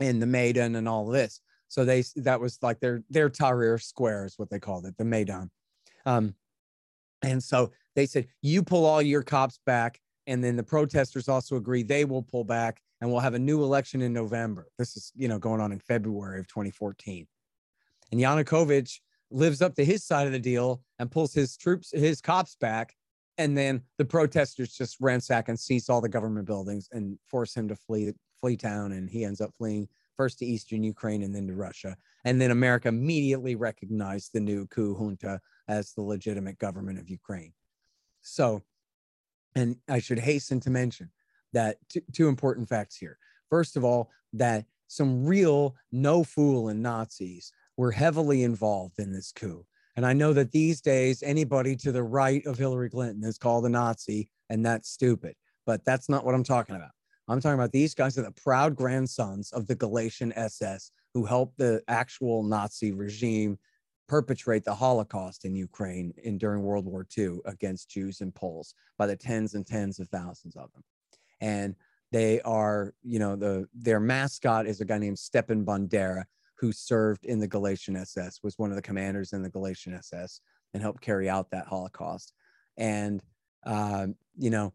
in 0.01 0.21
the 0.21 0.27
Maidan 0.27 0.77
and 0.77 0.89
all 0.89 1.07
this. 1.07 1.41
So 1.69 1.85
they 1.85 2.05
that 2.17 2.41
was 2.41 2.59
like 2.63 2.81
their 2.81 3.03
their 3.11 3.29
Tahrir 3.29 3.81
Square 3.83 4.27
is 4.27 4.39
what 4.39 4.51
they 4.51 4.59
called 4.59 4.87
it, 4.87 4.97
the 4.97 5.05
Maidan. 5.05 5.51
Um, 6.07 6.35
and 7.23 7.43
so 7.43 7.73
they 7.97 8.07
said, 8.07 8.29
you 8.43 8.63
pull 8.63 8.87
all 8.87 9.03
your 9.03 9.23
cops 9.23 9.59
back, 9.67 10.01
and 10.27 10.43
then 10.43 10.57
the 10.57 10.63
protesters 10.63 11.29
also 11.29 11.57
agree 11.57 11.83
they 11.83 12.05
will 12.05 12.23
pull 12.23 12.45
back, 12.45 12.81
and 13.01 13.11
we'll 13.11 13.21
have 13.21 13.35
a 13.35 13.39
new 13.39 13.63
election 13.63 14.01
in 14.01 14.13
November. 14.13 14.69
This 14.79 14.97
is 14.97 15.13
you 15.17 15.29
know 15.29 15.39
going 15.39 15.61
on 15.61 15.73
in 15.73 15.81
February 15.81 16.41
of 16.41 16.47
2014. 16.49 17.27
And 18.11 18.21
Yanukovych 18.21 19.01
lives 19.31 19.63
up 19.63 19.75
to 19.77 19.85
his 19.85 20.05
side 20.05 20.27
of 20.27 20.33
the 20.33 20.39
deal 20.39 20.83
and 20.99 21.11
pulls 21.11 21.35
his 21.35 21.57
troops, 21.57 21.91
his 21.93 22.21
cops 22.21 22.57
back. 22.57 22.95
And 23.37 23.57
then 23.57 23.83
the 23.99 24.05
protesters 24.05 24.75
just 24.75 24.97
ransack 25.01 25.49
and 25.49 25.59
seize 25.59 25.89
all 25.89 26.01
the 26.01 26.09
government 26.09 26.47
buildings 26.47 26.89
and 26.93 27.19
force 27.27 27.55
him 27.55 27.69
to 27.69 27.77
flee, 27.77 28.13
flee 28.41 28.57
town. 28.57 28.93
And 28.93 29.09
he 29.09 29.25
ends 29.25 29.41
up 29.41 29.53
fleeing 29.57 29.89
first 30.17 30.41
to 30.41 30.47
Eastern 30.47 30.83
Ukraine 30.83 31.23
and 31.23 31.35
then 31.35 31.47
to 31.47 31.55
Russia. 31.55 31.97
And 32.25 32.41
then 32.41 32.51
America 32.51 32.89
immediately 32.89 33.55
recognized 33.55 34.33
the 34.33 34.41
new 34.41 34.67
coup 34.67 34.97
junta 34.97 35.41
as 35.69 35.93
the 35.93 36.03
legitimate 36.03 36.59
government 36.59 36.99
of 36.99 37.09
Ukraine. 37.09 37.53
So, 38.23 38.63
and 39.55 39.77
I 39.89 40.01
should 40.01 40.19
hasten 40.19 40.59
to 40.61 40.71
mention 40.71 41.11
that 41.53 41.77
t- 41.89 42.03
two 42.13 42.29
important 42.29 42.69
facts 42.69 42.97
here. 42.97 43.19
First 43.49 43.77
of 43.77 43.85
all, 43.85 44.11
that 44.33 44.65
some 44.89 45.25
real 45.25 45.77
no 45.93 46.25
fool 46.25 46.69
and 46.69 46.83
Nazis 46.83 47.53
were 47.79 47.93
heavily 47.93 48.43
involved 48.43 48.99
in 48.99 49.13
this 49.13 49.33
coup. 49.33 49.65
And 49.97 50.05
I 50.05 50.13
know 50.13 50.33
that 50.35 50.53
these 50.53 50.81
days, 50.83 51.23
anybody 51.23 51.75
to 51.77 51.93
the 51.93 52.03
right 52.03 52.45
of 52.45 52.59
Hillary 52.59 52.91
Clinton 52.91 53.25
is 53.25 53.39
called 53.39 53.65
a 53.65 53.69
Nazi, 53.69 54.29
and 54.51 54.67
that's 54.67 54.91
stupid. 54.91 55.35
But 55.65 55.85
that's 55.85 56.09
not 56.09 56.27
what 56.27 56.35
I'm 56.35 56.45
talking 56.45 56.77
about. 56.77 56.91
I'm 57.29 57.41
talking 57.41 57.59
about 57.59 57.73
these 57.73 57.95
guys 57.95 58.19
are 58.19 58.23
the 58.23 58.33
proud 58.33 58.75
grandsons 58.75 59.53
of 59.53 59.67
the 59.67 59.75
Galician 59.75 60.33
SS 60.35 60.91
who 61.15 61.25
helped 61.25 61.59
the 61.59 61.83
actual 61.89 62.43
Nazi 62.43 62.93
regime 62.93 63.59
perpetrate 64.09 64.65
the 64.65 64.75
Holocaust 64.75 65.45
in 65.45 65.55
Ukraine 65.55 66.13
in 66.25 66.39
during 66.39 66.63
World 66.63 66.87
War 66.87 67.07
II 67.17 67.39
against 67.45 67.91
Jews 67.91 68.23
and 68.23 68.35
Poles 68.35 68.75
by 68.97 69.07
the 69.07 69.17
tens 69.17 69.55
and 69.55 69.67
tens 69.67 70.01
of 70.01 70.09
thousands 70.09 70.57
of 70.57 70.73
them. 70.73 70.83
And 71.41 71.77
they 72.11 72.41
are, 72.41 72.95
you 73.03 73.19
know, 73.19 73.37
the 73.37 73.69
their 73.75 74.01
mascot 74.01 74.67
is 74.67 74.81
a 74.81 74.85
guy 74.87 74.99
named 74.99 75.19
Stepan 75.19 75.65
Bandera, 75.65 76.25
who 76.59 76.73
served 76.73 77.25
in 77.25 77.39
the 77.39 77.49
Galician 77.49 77.97
SS, 77.97 78.41
was 78.43 78.59
one 78.59 78.71
of 78.71 78.77
the 78.77 78.83
commanders 78.83 79.33
in 79.33 79.43
the 79.43 79.51
Galician 79.51 79.95
SS 79.95 80.41
and 80.75 80.83
helped 80.83 81.01
carry 81.01 81.29
out 81.29 81.51
that 81.51 81.67
Holocaust. 81.67 82.33
And, 82.77 83.23
um, 83.65 84.15
you 84.37 84.51
know, 84.51 84.73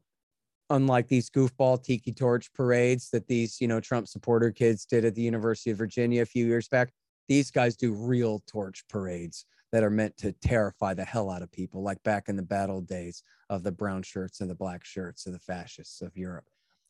unlike 0.70 1.08
these 1.08 1.30
goofball 1.30 1.84
tiki 1.84 2.12
torch 2.12 2.52
parades 2.54 3.10
that 3.12 3.28
these, 3.28 3.60
you 3.60 3.68
know, 3.68 3.80
Trump 3.80 4.08
supporter 4.08 4.52
kids 4.52 4.86
did 4.86 5.06
at 5.06 5.16
the 5.16 5.22
University 5.22 5.72
of 5.72 5.78
Virginia 5.78 6.22
a 6.22 6.26
few 6.26 6.46
years 6.46 6.68
back, 6.68 6.92
these 7.28 7.52
guys 7.52 7.76
do 7.76 7.94
real 7.94 8.42
torch 8.48 8.84
parades 8.90 9.46
that 9.72 9.84
are 9.84 9.90
meant 9.90 10.16
to 10.18 10.32
terrify 10.34 10.94
the 10.94 11.04
hell 11.04 11.30
out 11.30 11.42
of 11.42 11.52
people, 11.52 11.82
like 11.82 12.02
back 12.04 12.30
in 12.30 12.36
the 12.36 12.44
battle 12.44 12.80
days 12.82 13.24
of 13.50 13.64
the 13.64 13.72
brown 13.72 14.04
shirts 14.04 14.40
and 14.40 14.50
the 14.50 14.56
black 14.56 14.86
shirts 14.86 15.26
of 15.26 15.34
the 15.34 15.40
fascists 15.40 16.02
of 16.02 16.16
Europe. 16.16 16.48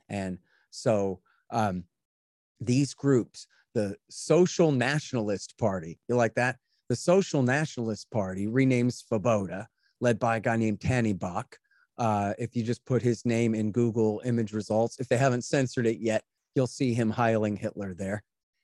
And 0.09 0.37
so 0.69 1.21
um, 1.49 1.85
these 2.59 2.93
groups 2.93 3.47
the 3.73 3.95
Social 4.09 4.71
Nationalist 4.71 5.57
Party. 5.57 5.99
You 6.07 6.15
like 6.15 6.35
that? 6.35 6.57
The 6.89 6.95
Social 6.95 7.41
Nationalist 7.41 8.09
Party 8.11 8.47
renames 8.47 9.03
Svoboda, 9.03 9.65
led 9.99 10.19
by 10.19 10.37
a 10.37 10.39
guy 10.39 10.57
named 10.57 10.79
Tyahnybok. 10.79 11.45
Uh, 11.97 12.33
if 12.37 12.55
you 12.55 12.63
just 12.63 12.85
put 12.85 13.01
his 13.01 13.25
name 13.25 13.55
in 13.55 13.71
Google 13.71 14.21
image 14.25 14.53
results, 14.53 14.99
if 14.99 15.07
they 15.07 15.17
haven't 15.17 15.43
censored 15.43 15.85
it 15.85 15.99
yet, 15.99 16.23
you'll 16.55 16.67
see 16.67 16.93
him 16.93 17.09
hiling 17.09 17.55
Hitler 17.55 17.93
there. 17.93 18.23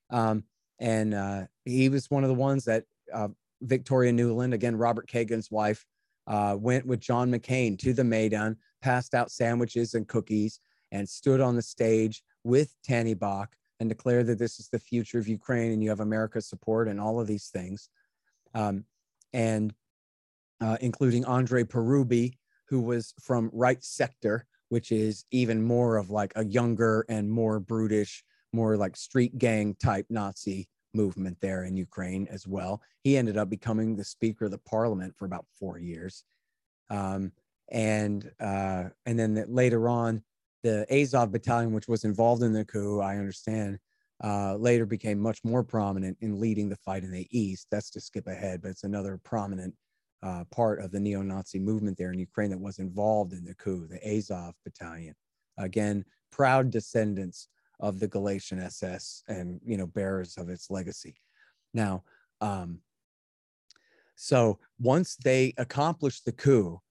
Um, 0.10 0.44
and 0.80 1.14
uh, 1.14 1.44
he 1.66 1.90
was 1.90 2.10
one 2.10 2.24
of 2.24 2.30
the 2.30 2.36
ones 2.36 2.66
that 2.66 2.84
uh, 3.14 3.30
Victoria 3.62 4.12
Nuland, 4.12 4.54
again, 4.54 4.76
Robert 4.76 5.08
Kagan's 5.08 5.52
wife, 5.52 5.86
uh, 6.28 6.56
went 6.60 6.86
with 6.86 7.00
John 7.00 7.32
McCain 7.32 7.78
to 7.80 7.94
the 7.94 8.04
Maidan, 8.04 8.58
passed 8.82 9.14
out 9.14 9.32
sandwiches 9.32 9.94
and 9.94 10.08
cookies, 10.08 10.60
and 10.92 11.08
stood 11.08 11.42
on 11.42 11.56
the 11.56 11.62
stage 11.62 12.24
with 12.44 12.74
Tyahnybok 12.88 13.48
and 13.80 13.90
declare 13.90 14.24
that 14.24 14.40
this 14.40 14.60
is 14.60 14.70
the 14.70 14.80
future 14.80 15.20
of 15.20 15.28
Ukraine 15.28 15.72
and 15.72 15.82
you 15.84 15.90
have 15.90 16.00
America's 16.00 16.48
support 16.48 16.88
and 16.88 17.00
all 17.00 17.20
of 17.20 17.28
these 17.28 17.48
things. 17.48 17.90
Um, 18.54 18.86
and 19.34 19.74
uh, 20.62 20.78
including 20.82 21.26
Andre 21.26 21.64
Parubiy, 21.64 22.34
who 22.68 22.82
was 22.82 23.14
from 23.22 23.50
Right 23.54 23.84
Sector, 23.84 24.46
which 24.70 24.92
is 24.92 25.26
even 25.32 25.64
more 25.64 25.98
of 25.98 26.10
like 26.10 26.34
a 26.36 26.46
younger 26.46 27.06
and 27.10 27.30
more 27.30 27.60
brutish, 27.60 28.24
more 28.54 28.78
like 28.78 28.96
street 28.96 29.38
gang 29.38 29.76
type 29.76 30.06
Nazi 30.10 30.68
movement 30.94 31.38
there 31.40 31.64
in 31.64 31.78
Ukraine 31.78 32.28
as 32.30 32.48
well. 32.48 32.82
He 33.04 33.18
ended 33.18 33.38
up 33.38 33.50
becoming 33.50 33.96
the 33.96 34.04
Speaker 34.04 34.46
of 34.46 34.52
the 34.52 34.58
Parliament 34.58 35.16
for 35.18 35.26
about 35.26 35.46
four 35.60 35.80
years. 35.80 36.24
Um, 36.90 37.32
and 37.72 38.30
uh, 38.40 38.86
and 39.06 39.18
then 39.18 39.36
the, 39.36 39.46
later 39.48 39.88
on, 39.88 40.24
the 40.64 40.86
Azov 40.94 41.32
battalion, 41.32 41.74
which 41.74 41.88
was 41.88 42.04
involved 42.04 42.44
in 42.44 42.54
the 42.54 42.66
coup, 42.66 43.00
I 43.00 43.18
understand, 43.18 43.80
uh, 44.24 44.56
later 44.56 44.86
became 44.86 45.20
much 45.20 45.44
more 45.44 45.64
prominent 45.64 46.18
in 46.22 46.40
leading 46.40 46.70
the 46.70 46.76
fight 46.76 47.04
in 47.04 47.12
the 47.12 47.28
East. 47.32 47.68
That's 47.72 47.90
to 47.92 48.02
skip 48.02 48.28
ahead, 48.28 48.62
but 48.62 48.72
it's 48.72 48.84
another 48.84 49.20
prominent 49.24 49.74
uh, 50.22 50.44
part 50.52 50.82
of 50.82 50.92
the 50.92 51.00
neo 51.00 51.22
Nazi 51.22 51.60
movement 51.60 51.98
there 51.98 52.12
in 52.12 52.20
Ukraine 52.20 52.50
that 52.50 52.60
was 52.60 52.80
involved 52.80 53.32
in 53.34 53.46
the 53.46 53.56
coup, 53.56 53.88
the 53.88 54.06
Azov 54.06 54.54
battalion. 54.66 55.16
Again, 55.58 56.04
proud 56.32 56.70
descendants 56.70 57.48
of 57.80 58.00
the 58.00 58.08
Galician 58.08 58.60
SS 58.60 59.24
and, 59.28 59.62
you 59.66 59.78
know, 59.78 59.88
bearers 59.88 60.38
of 60.38 60.50
its 60.50 60.70
legacy. 60.70 61.16
Now, 61.74 62.04
um, 62.42 62.80
so 64.16 64.60
once 64.80 65.16
they 65.16 65.54
accomplished 65.58 66.26
the 66.26 66.34
coup, 66.34 66.82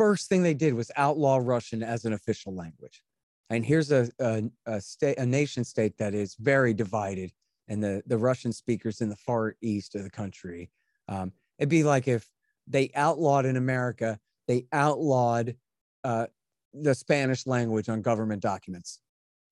first 0.00 0.28
thing 0.28 0.42
they 0.42 0.54
did 0.54 0.72
was 0.72 0.90
outlaw 0.96 1.36
Russian 1.54 1.82
as 1.82 2.06
an 2.06 2.14
official 2.14 2.52
language. 2.54 3.02
And 3.50 3.66
here's 3.70 3.90
a, 3.92 4.08
a, 4.18 4.44
a 4.64 4.80
state, 4.80 5.18
a 5.18 5.26
nation 5.26 5.62
state 5.64 5.94
that 5.98 6.14
is 6.14 6.36
very 6.52 6.72
divided, 6.72 7.30
and 7.68 7.84
the, 7.84 8.02
the 8.06 8.16
Russian 8.16 8.52
speakers 8.52 9.02
in 9.02 9.08
the 9.10 9.16
far 9.16 9.56
east 9.60 9.94
of 9.96 10.02
the 10.02 10.10
country. 10.22 10.70
Um, 11.08 11.32
It'd 11.58 11.68
be 11.68 11.84
like 11.84 12.08
if 12.08 12.24
they 12.66 12.90
outlawed 12.94 13.44
in 13.44 13.56
America, 13.56 14.18
they 14.48 14.66
outlawed 14.72 15.54
uh, 16.02 16.26
the 16.72 16.94
Spanish 16.94 17.46
language 17.46 17.90
on 17.90 18.00
government 18.00 18.40
documents. 18.40 19.00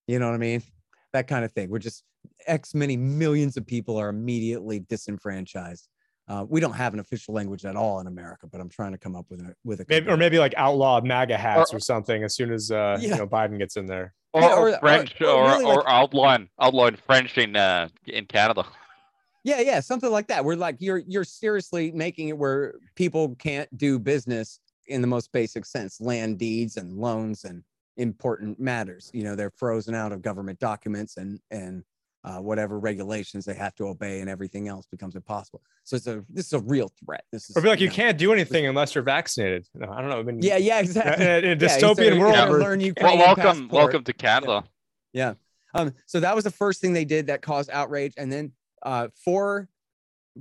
You 0.07 0.17
know 0.17 0.27
what 0.29 0.35
I 0.35 0.39
mean? 0.39 0.63
That 1.13 1.27
kind 1.27 1.45
of 1.45 1.51
thing. 1.51 1.69
We're 1.69 1.77
just 1.77 2.03
X 2.47 2.73
many 2.73 2.97
millions 2.97 3.57
of 3.57 3.67
people 3.67 3.97
are 3.97 4.09
immediately 4.09 4.79
disenfranchised. 4.79 5.87
Uh, 6.29 6.45
we 6.47 6.59
don't 6.61 6.73
have 6.73 6.93
an 6.93 6.99
official 6.99 7.33
language 7.33 7.65
at 7.65 7.75
all 7.75 7.99
in 7.99 8.05
America, 8.05 8.45
but 8.45 8.61
I'm 8.61 8.69
trying 8.69 8.91
to 8.91 8.99
come 8.99 9.15
up 9.15 9.25
with 9.29 9.41
a 9.41 9.55
with 9.63 9.81
a 9.81 9.85
maybe, 9.89 10.07
or 10.07 10.15
maybe 10.15 10.37
like 10.37 10.53
outlaw 10.57 11.01
MAGA 11.01 11.35
hats 11.35 11.73
or, 11.73 11.77
or 11.77 11.79
something 11.79 12.23
as 12.23 12.35
soon 12.35 12.53
as 12.53 12.69
uh, 12.69 12.99
yeah. 13.01 13.09
you 13.09 13.17
know 13.17 13.27
Biden 13.27 13.57
gets 13.57 13.77
in 13.77 13.87
there. 13.87 14.13
Or, 14.33 14.41
yeah, 14.41 14.53
or, 14.53 14.69
or 14.69 14.79
French, 14.79 15.19
or, 15.21 15.25
or, 15.25 15.47
really 15.47 15.65
like, 15.65 15.85
outlawing 15.87 16.49
outlawing 16.61 16.97
French 16.97 17.39
in 17.39 17.55
uh, 17.55 17.89
in 18.05 18.25
Canada. 18.25 18.63
Yeah, 19.45 19.61
yeah, 19.61 19.79
something 19.79 20.11
like 20.11 20.27
that. 20.27 20.43
We're 20.43 20.57
like 20.57 20.75
you're 20.79 20.97
you're 21.07 21.23
seriously 21.23 21.91
making 21.93 22.27
it 22.27 22.37
where 22.37 22.75
people 22.95 23.35
can't 23.35 23.69
do 23.77 23.97
business 23.97 24.59
in 24.87 24.99
the 24.99 25.07
most 25.07 25.31
basic 25.31 25.65
sense, 25.65 26.01
land 26.01 26.37
deeds 26.37 26.75
and 26.75 26.97
loans 26.97 27.45
and 27.45 27.63
important 27.95 28.59
matters. 28.59 29.09
You 29.13 29.23
know, 29.23 29.35
they're 29.35 29.53
frozen 29.55 29.95
out 29.95 30.11
of 30.11 30.21
government 30.21 30.59
documents 30.59 31.15
and 31.15 31.39
and 31.51 31.83
uh, 32.23 32.37
whatever 32.37 32.79
regulations 32.79 33.45
they 33.45 33.53
have 33.53 33.73
to 33.75 33.87
obey 33.87 34.19
and 34.19 34.29
everything 34.29 34.67
else 34.67 34.85
becomes 34.91 35.15
impossible. 35.15 35.61
So 35.83 35.95
it's 35.95 36.07
a 36.07 36.23
this 36.29 36.47
is 36.47 36.53
a 36.53 36.59
real 36.59 36.91
threat. 37.03 37.23
This 37.31 37.49
is 37.49 37.55
or 37.55 37.61
be 37.61 37.69
like 37.69 37.79
you, 37.79 37.85
you 37.85 37.89
know, 37.89 37.95
can't 37.95 38.17
do 38.17 38.33
anything 38.33 38.65
unless 38.65 38.93
you're 38.93 39.03
vaccinated. 39.03 39.65
No, 39.73 39.89
I 39.89 40.01
don't 40.01 40.09
know. 40.09 40.19
I 40.19 40.23
mean, 40.23 40.41
yeah, 40.41 40.57
yeah, 40.57 40.79
exactly. 40.79 41.25
In 41.25 41.45
a 41.45 41.55
dystopian 41.55 42.15
yeah, 42.15 42.19
world, 42.19 42.35
yeah. 42.35 42.45
learn 42.45 42.93
well, 43.01 43.17
welcome, 43.17 43.43
passport. 43.43 43.71
welcome 43.71 44.03
to 44.03 44.13
Canada. 44.13 44.63
Yeah. 45.13 45.33
yeah. 45.73 45.81
Um. 45.81 45.93
So 46.07 46.19
that 46.19 46.35
was 46.35 46.43
the 46.43 46.51
first 46.51 46.81
thing 46.81 46.93
they 46.93 47.05
did 47.05 47.27
that 47.27 47.41
caused 47.41 47.69
outrage, 47.69 48.13
and 48.17 48.31
then 48.31 48.51
uh, 48.83 49.07
four 49.23 49.69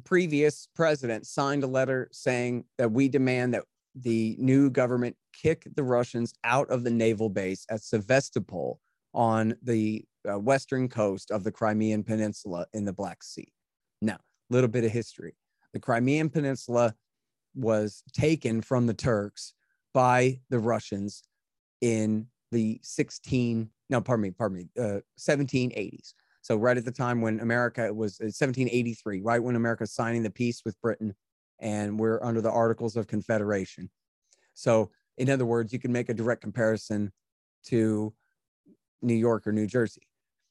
previous 0.05 0.68
presidents 0.74 1.31
signed 1.31 1.64
a 1.64 1.66
letter 1.66 2.09
saying 2.12 2.64
that 2.76 2.91
we 2.91 3.09
demand 3.09 3.55
that 3.55 3.64
the 3.95 4.37
new 4.39 4.70
government 4.70 5.16
kick 5.33 5.66
the 5.74 5.83
Russians 5.83 6.33
out 6.45 6.70
of 6.70 6.85
the 6.85 6.91
naval 6.91 7.29
base 7.29 7.66
at 7.70 7.83
Sevastopol 7.83 8.81
on 9.14 9.54
the 9.62 10.04
uh, 10.30 10.38
western 10.38 10.88
coast 10.88 11.30
of 11.30 11.44
the 11.44 11.52
Crimean 11.52 12.02
Peninsula 12.02 12.66
in 12.72 12.84
the 12.84 12.92
Black 12.92 13.22
Sea. 13.22 13.48
Now, 14.02 14.14
a 14.16 14.54
little 14.54 14.68
bit 14.68 14.84
of 14.84 14.90
history. 14.90 15.34
The 15.72 15.80
Crimean 15.80 16.30
Peninsula 16.30 16.94
was 17.54 18.02
taken 18.12 18.62
from 18.62 18.86
the 18.86 18.94
Turks 18.94 19.54
by 19.94 20.40
the 20.50 20.59
Russians 20.59 21.22
in 21.80 22.26
the 22.52 22.80
16, 22.82 23.68
no, 23.90 24.00
pardon 24.00 24.22
me, 24.22 24.30
pardon 24.30 24.59
me, 24.59 24.68
uh, 24.82 25.00
1780s. 25.18 26.12
So 26.40 26.56
right 26.56 26.76
at 26.76 26.84
the 26.84 26.92
time 26.92 27.20
when 27.20 27.40
America 27.40 27.92
was 27.92 28.18
1783, 28.20 29.18
uh, 29.18 29.22
right 29.22 29.42
when 29.42 29.56
America 29.56 29.82
was 29.82 29.92
signing 29.92 30.22
the 30.22 30.30
peace 30.30 30.62
with 30.64 30.80
Britain, 30.80 31.14
and 31.59 31.98
we're 31.98 32.22
under 32.22 32.40
the 32.40 32.50
Articles 32.50 32.96
of 32.96 33.06
Confederation. 33.06 33.90
So 34.54 34.90
in 35.18 35.28
other 35.28 35.44
words, 35.44 35.72
you 35.72 35.78
can 35.78 35.92
make 35.92 36.09
a 36.09 36.14
direct 36.14 36.40
comparison 36.40 37.12
to 37.66 38.14
New 39.03 39.14
York 39.14 39.46
or 39.46 39.53
New 39.53 39.66
Jersey. 39.66 40.03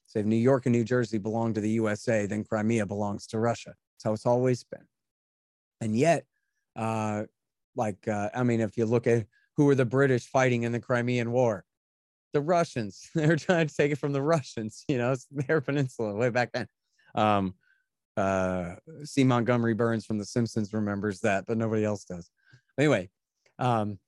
So 0.06 0.20
if 0.20 0.26
New 0.26 0.36
York 0.36 0.66
and 0.66 0.72
New 0.72 0.84
Jersey 0.84 1.18
belong 1.18 1.54
to 1.54 1.60
the 1.60 1.70
USA, 1.70 2.26
then 2.26 2.44
Crimea 2.44 2.86
belongs 2.86 3.26
to 3.28 3.38
Russia. 3.38 3.74
That's 3.94 4.04
how 4.04 4.12
it's 4.12 4.26
always 4.26 4.64
been. 4.64 4.86
And 5.80 5.94
yet, 5.94 6.24
uh, 6.76 7.24
like, 7.76 8.08
uh, 8.08 8.30
I 8.34 8.42
mean, 8.42 8.60
if 8.60 8.76
you 8.76 8.86
look 8.86 9.06
at 9.06 9.26
who 9.56 9.64
were 9.66 9.74
the 9.74 9.84
British 9.84 10.26
fighting 10.26 10.62
in 10.62 10.72
the 10.72 10.80
Crimean 10.80 11.30
War, 11.30 11.64
the 12.32 12.40
Russians. 12.40 13.10
They 13.14 13.26
were 13.26 13.36
trying 13.36 13.66
to 13.66 13.74
take 13.74 13.92
it 13.92 13.98
from 13.98 14.12
the 14.12 14.22
Russians. 14.22 14.84
You 14.88 14.98
know, 14.98 15.12
it's 15.12 15.26
their 15.30 15.60
peninsula 15.60 16.14
way 16.14 16.30
back 16.30 16.52
then. 16.52 16.66
Um, 17.14 17.54
uh, 18.16 18.76
C. 19.04 19.24
Montgomery 19.24 19.74
Burns 19.74 20.04
from 20.04 20.18
The 20.18 20.24
Simpsons 20.24 20.72
remembers 20.72 21.20
that, 21.20 21.44
but 21.46 21.56
nobody 21.56 21.84
else 21.84 22.04
does. 22.04 22.30
Anyway, 22.78 23.10
um, 23.58 23.98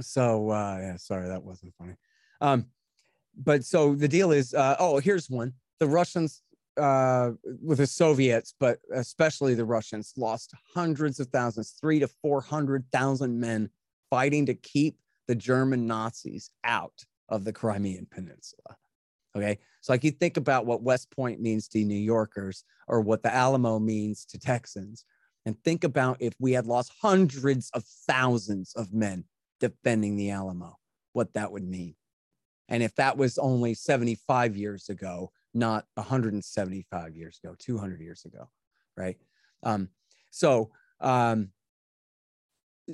so 0.00 0.50
uh, 0.50 0.78
yeah, 0.80 0.96
sorry 0.96 1.28
that 1.28 1.42
wasn't 1.42 1.74
funny. 1.78 1.94
Um, 2.40 2.66
but 3.36 3.64
so 3.64 3.94
the 3.94 4.08
deal 4.08 4.32
is, 4.32 4.54
uh, 4.54 4.76
oh, 4.78 4.98
here's 4.98 5.28
one: 5.28 5.52
the 5.80 5.86
Russians 5.86 6.42
uh, 6.76 7.32
with 7.62 7.78
the 7.78 7.86
Soviets, 7.86 8.54
but 8.58 8.78
especially 8.92 9.54
the 9.54 9.64
Russians, 9.64 10.12
lost 10.16 10.52
hundreds 10.74 11.20
of 11.20 11.28
thousands, 11.28 11.74
three 11.80 11.98
to 12.00 12.08
four 12.08 12.40
hundred 12.40 12.84
thousand 12.92 13.38
men 13.38 13.70
fighting 14.10 14.46
to 14.46 14.54
keep 14.54 14.98
the 15.28 15.34
German 15.34 15.86
Nazis 15.86 16.50
out 16.64 17.04
of 17.28 17.44
the 17.44 17.52
Crimean 17.52 18.06
Peninsula. 18.10 18.76
Okay. 19.36 19.58
So, 19.80 19.92
like, 19.92 20.04
you 20.04 20.10
think 20.10 20.36
about 20.36 20.66
what 20.66 20.82
West 20.82 21.10
Point 21.10 21.40
means 21.40 21.68
to 21.68 21.84
New 21.84 21.94
Yorkers 21.94 22.64
or 22.88 23.00
what 23.00 23.22
the 23.22 23.34
Alamo 23.34 23.78
means 23.78 24.24
to 24.26 24.38
Texans, 24.38 25.04
and 25.44 25.62
think 25.62 25.84
about 25.84 26.16
if 26.20 26.32
we 26.38 26.52
had 26.52 26.66
lost 26.66 26.92
hundreds 27.02 27.70
of 27.70 27.84
thousands 28.08 28.72
of 28.74 28.92
men 28.92 29.24
defending 29.60 30.16
the 30.16 30.30
Alamo, 30.30 30.78
what 31.12 31.34
that 31.34 31.52
would 31.52 31.68
mean. 31.68 31.94
And 32.68 32.82
if 32.82 32.94
that 32.96 33.16
was 33.16 33.38
only 33.38 33.74
75 33.74 34.56
years 34.56 34.88
ago, 34.88 35.30
not 35.54 35.86
175 35.94 37.16
years 37.16 37.40
ago, 37.42 37.54
200 37.58 38.00
years 38.00 38.24
ago, 38.24 38.48
right? 38.96 39.16
Um, 39.62 39.88
so, 40.30 40.70
um, 41.00 41.50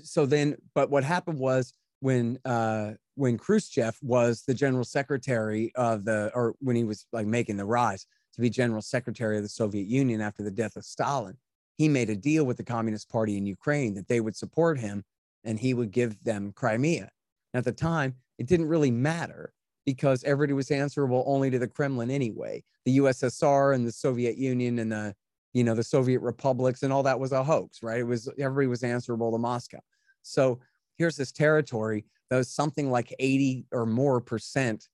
so 0.02 0.26
then, 0.26 0.56
but 0.74 0.90
what 0.90 1.04
happened 1.04 1.38
was 1.38 1.72
when 2.00 2.38
uh, 2.44 2.92
when 3.14 3.36
Khrushchev 3.36 3.96
was 4.02 4.42
the 4.42 4.54
general 4.54 4.84
secretary 4.84 5.70
of 5.74 6.04
the, 6.04 6.30
or 6.34 6.54
when 6.60 6.76
he 6.76 6.84
was 6.84 7.06
like 7.12 7.26
making 7.26 7.56
the 7.56 7.64
rise 7.64 8.06
to 8.34 8.40
be 8.40 8.48
general 8.48 8.80
secretary 8.80 9.36
of 9.36 9.42
the 9.42 9.48
Soviet 9.48 9.86
Union 9.86 10.20
after 10.20 10.42
the 10.42 10.50
death 10.50 10.76
of 10.76 10.84
Stalin, 10.84 11.36
he 11.76 11.88
made 11.88 12.10
a 12.10 12.16
deal 12.16 12.44
with 12.44 12.56
the 12.56 12.64
Communist 12.64 13.10
Party 13.10 13.36
in 13.36 13.46
Ukraine 13.46 13.94
that 13.94 14.08
they 14.08 14.20
would 14.20 14.36
support 14.36 14.78
him 14.78 15.04
and 15.44 15.58
he 15.58 15.74
would 15.74 15.90
give 15.90 16.22
them 16.24 16.52
Crimea. 16.52 17.10
At 17.54 17.64
the 17.64 17.72
time, 17.72 18.14
it 18.38 18.46
didn't 18.46 18.68
really 18.68 18.90
matter 18.90 19.52
because 19.84 20.22
everybody 20.24 20.52
was 20.52 20.70
answerable 20.70 21.24
only 21.26 21.50
to 21.50 21.58
the 21.58 21.68
Kremlin 21.68 22.10
anyway. 22.10 22.62
The 22.84 22.98
USSR 22.98 23.74
and 23.74 23.86
the 23.86 23.92
Soviet 23.92 24.36
Union 24.36 24.78
and 24.78 24.92
the, 24.92 25.14
you 25.52 25.64
know, 25.64 25.74
the 25.74 25.82
Soviet 25.82 26.20
republics 26.20 26.82
and 26.82 26.92
all 26.92 27.02
that 27.02 27.18
was 27.18 27.32
a 27.32 27.42
hoax, 27.42 27.82
right? 27.82 28.00
It 28.00 28.06
was 28.06 28.28
everybody 28.38 28.68
was 28.68 28.82
answerable 28.82 29.32
to 29.32 29.38
Moscow. 29.38 29.80
So 30.22 30.60
here's 30.96 31.16
this 31.16 31.32
territory 31.32 32.04
that 32.30 32.36
was 32.36 32.48
something 32.48 32.90
like 32.90 33.14
80 33.18 33.66
or 33.72 33.86
more 33.86 34.20
percent 34.20 34.88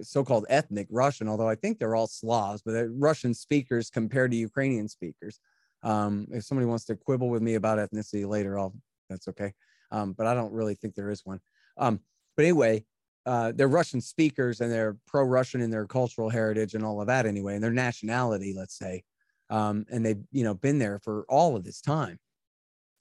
so-called 0.00 0.46
ethnic 0.48 0.86
Russian, 0.90 1.28
although 1.28 1.48
I 1.48 1.54
think 1.54 1.78
they're 1.78 1.94
all 1.94 2.06
Slavs, 2.06 2.62
but 2.64 2.86
Russian 2.90 3.34
speakers 3.34 3.90
compared 3.90 4.30
to 4.30 4.36
Ukrainian 4.36 4.88
speakers. 4.88 5.38
Um, 5.82 6.26
if 6.30 6.44
somebody 6.44 6.66
wants 6.66 6.84
to 6.86 6.96
quibble 6.96 7.28
with 7.28 7.42
me 7.42 7.54
about 7.54 7.78
ethnicity 7.78 8.26
later, 8.26 8.58
I'll 8.58 8.74
that's 9.10 9.28
okay. 9.28 9.52
Um, 9.90 10.14
but 10.14 10.26
I 10.26 10.34
don't 10.34 10.52
really 10.52 10.74
think 10.74 10.94
there 10.94 11.10
is 11.10 11.22
one. 11.24 11.40
Um, 11.76 12.00
but 12.36 12.44
anyway, 12.44 12.84
uh, 13.26 13.52
they're 13.54 13.68
Russian 13.68 14.00
speakers 14.00 14.60
and 14.60 14.70
they're 14.70 14.96
pro-Russian 15.06 15.60
in 15.60 15.70
their 15.70 15.86
cultural 15.86 16.28
heritage 16.28 16.74
and 16.74 16.84
all 16.84 17.00
of 17.00 17.06
that 17.06 17.26
anyway, 17.26 17.54
and 17.54 17.62
their 17.62 17.70
nationality, 17.70 18.54
let's 18.56 18.76
say, 18.76 19.02
um, 19.50 19.86
and 19.90 20.04
they've 20.04 20.22
you 20.32 20.44
know 20.44 20.54
been 20.54 20.78
there 20.78 20.98
for 20.98 21.24
all 21.28 21.56
of 21.56 21.64
this 21.64 21.80
time. 21.80 22.18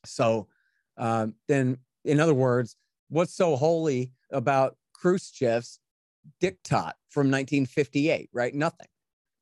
So 0.05 0.47
um, 0.97 1.35
then 1.47 1.77
in 2.05 2.19
other 2.19 2.33
words, 2.33 2.75
what's 3.09 3.33
so 3.33 3.55
holy 3.55 4.11
about 4.31 4.75
Khrushchev's 5.01 5.79
diktat 6.41 6.93
from 7.09 7.27
1958, 7.29 8.29
right? 8.33 8.53
Nothing, 8.53 8.87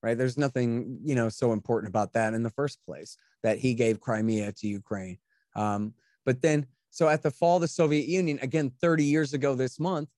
right? 0.02 0.18
There's 0.18 0.38
nothing, 0.38 1.00
you 1.04 1.16
know, 1.16 1.30
so 1.30 1.52
important 1.54 1.90
about 1.90 2.14
that 2.14 2.34
in 2.34 2.44
the 2.44 2.50
first 2.50 2.80
place 2.86 3.18
that 3.44 3.60
he 3.60 3.74
gave 3.74 4.00
Crimea 4.00 4.52
to 4.54 4.68
Ukraine. 4.68 5.18
Um, 5.56 5.94
but 6.26 6.42
then, 6.42 6.66
so 6.90 7.08
at 7.08 7.22
the 7.22 7.32
fall 7.32 7.58
of 7.58 7.62
the 7.62 7.68
Soviet 7.68 8.08
Union, 8.08 8.40
again, 8.42 8.72
30 8.82 9.04
years 9.04 9.34
ago 9.34 9.56
this 9.56 9.80
month, 9.80 10.10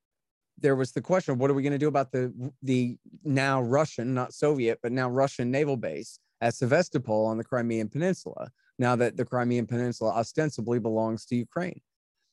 there 0.62 0.76
was 0.76 0.92
the 0.92 1.02
question 1.02 1.34
of 1.34 1.40
what 1.40 1.50
are 1.50 1.54
we 1.54 1.64
going 1.64 1.74
to 1.74 1.80
do 1.80 1.88
about 1.88 2.12
the 2.12 2.52
the 2.62 2.98
now 3.24 3.62
Russian, 3.62 4.14
not 4.14 4.34
Soviet, 4.34 4.80
but 4.82 4.92
now 4.92 5.10
Russian 5.10 5.52
naval 5.52 5.78
base 5.78 6.20
at 6.42 6.56
Sevastopol 6.56 7.26
on 7.26 7.38
the 7.38 7.44
Crimean 7.44 7.90
Peninsula. 7.90 8.50
Now 8.80 8.96
that 8.96 9.18
the 9.18 9.26
Crimean 9.26 9.68
Peninsula 9.68 10.12
ostensibly 10.12 10.80
belongs 10.80 11.26
to 11.28 11.36
Ukraine 11.36 11.82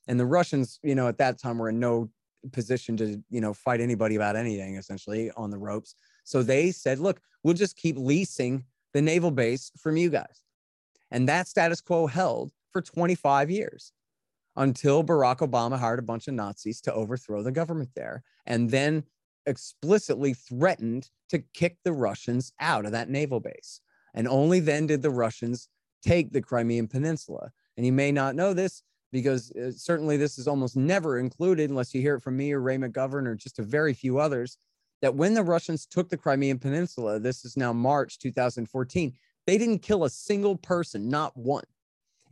and 0.09 0.19
the 0.19 0.25
Russians, 0.25 0.79
you 0.81 0.95
know, 0.95 1.07
at 1.07 1.19
that 1.19 1.39
time 1.39 1.59
were 1.59 1.69
in 1.69 1.79
no 1.79 2.09
position 2.51 2.97
to, 2.97 3.21
you 3.29 3.41
know, 3.41 3.53
fight 3.53 3.79
anybody 3.79 4.15
about 4.15 4.35
anything 4.35 4.75
essentially 4.75 5.29
on 5.37 5.51
the 5.51 5.57
ropes. 5.57 5.93
So 6.23 6.41
they 6.41 6.71
said, 6.71 6.97
look, 6.97 7.21
we'll 7.43 7.53
just 7.53 7.75
keep 7.75 7.95
leasing 7.95 8.63
the 8.93 9.03
naval 9.03 9.29
base 9.29 9.71
from 9.77 9.97
you 9.97 10.09
guys. 10.09 10.41
And 11.11 11.29
that 11.29 11.47
status 11.47 11.79
quo 11.79 12.07
held 12.07 12.51
for 12.71 12.81
25 12.81 13.51
years 13.51 13.93
until 14.59 15.03
Barack 15.03 15.37
Obama 15.37 15.79
hired 15.79 15.99
a 15.99 16.03
bunch 16.03 16.27
of 16.27 16.33
Nazis 16.33 16.81
to 16.81 16.93
overthrow 16.93 17.41
the 17.41 17.51
government 17.51 17.89
there 17.95 18.23
and 18.45 18.69
then 18.69 19.03
explicitly 19.45 20.33
threatened 20.33 21.09
to 21.29 21.39
kick 21.53 21.77
the 21.83 21.93
Russians 21.93 22.51
out 22.59 22.85
of 22.85 22.91
that 22.91 23.09
naval 23.09 23.39
base. 23.39 23.79
And 24.13 24.27
only 24.27 24.59
then 24.59 24.85
did 24.85 25.01
the 25.01 25.09
Russians 25.09 25.69
take 26.03 26.33
the 26.33 26.41
Crimean 26.41 26.87
Peninsula. 26.87 27.51
And 27.77 27.85
you 27.85 27.93
may 27.93 28.11
not 28.11 28.35
know 28.35 28.53
this, 28.53 28.83
because 29.13 29.51
uh, 29.51 29.71
certainly 29.71 30.17
this 30.17 30.37
is 30.37 30.47
almost 30.47 30.75
never 30.75 31.17
included 31.17 31.69
unless 31.69 31.93
you 31.95 32.01
hear 32.01 32.15
it 32.15 32.21
from 32.21 32.35
me 32.35 32.51
or 32.51 32.59
Ray 32.59 32.77
McGovern 32.77 33.27
or 33.27 33.35
just 33.35 33.59
a 33.59 33.63
very 33.63 33.93
few 33.93 34.19
others 34.19 34.57
that 35.01 35.15
when 35.15 35.33
the 35.33 35.43
Russians 35.43 35.85
took 35.85 36.09
the 36.09 36.17
Crimean 36.17 36.59
Peninsula, 36.59 37.17
this 37.17 37.45
is 37.45 37.55
now 37.55 37.71
March 37.71 38.19
2014, 38.19 39.13
they 39.47 39.57
didn't 39.57 39.79
kill 39.79 40.03
a 40.03 40.09
single 40.09 40.57
person, 40.57 41.09
not 41.09 41.35
one. 41.37 41.63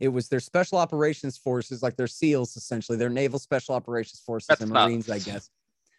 It 0.00 0.08
was 0.08 0.28
their 0.28 0.40
special 0.40 0.78
operations 0.78 1.36
forces, 1.36 1.82
like 1.82 1.96
their 1.96 2.06
SEALs, 2.06 2.56
essentially, 2.56 2.96
their 2.96 3.10
naval 3.10 3.38
special 3.38 3.74
operations 3.74 4.20
forces 4.20 4.46
That's 4.48 4.60
and 4.60 4.70
Marines, 4.70 5.08
nuts. 5.08 5.26
I 5.26 5.30
guess. 5.30 5.50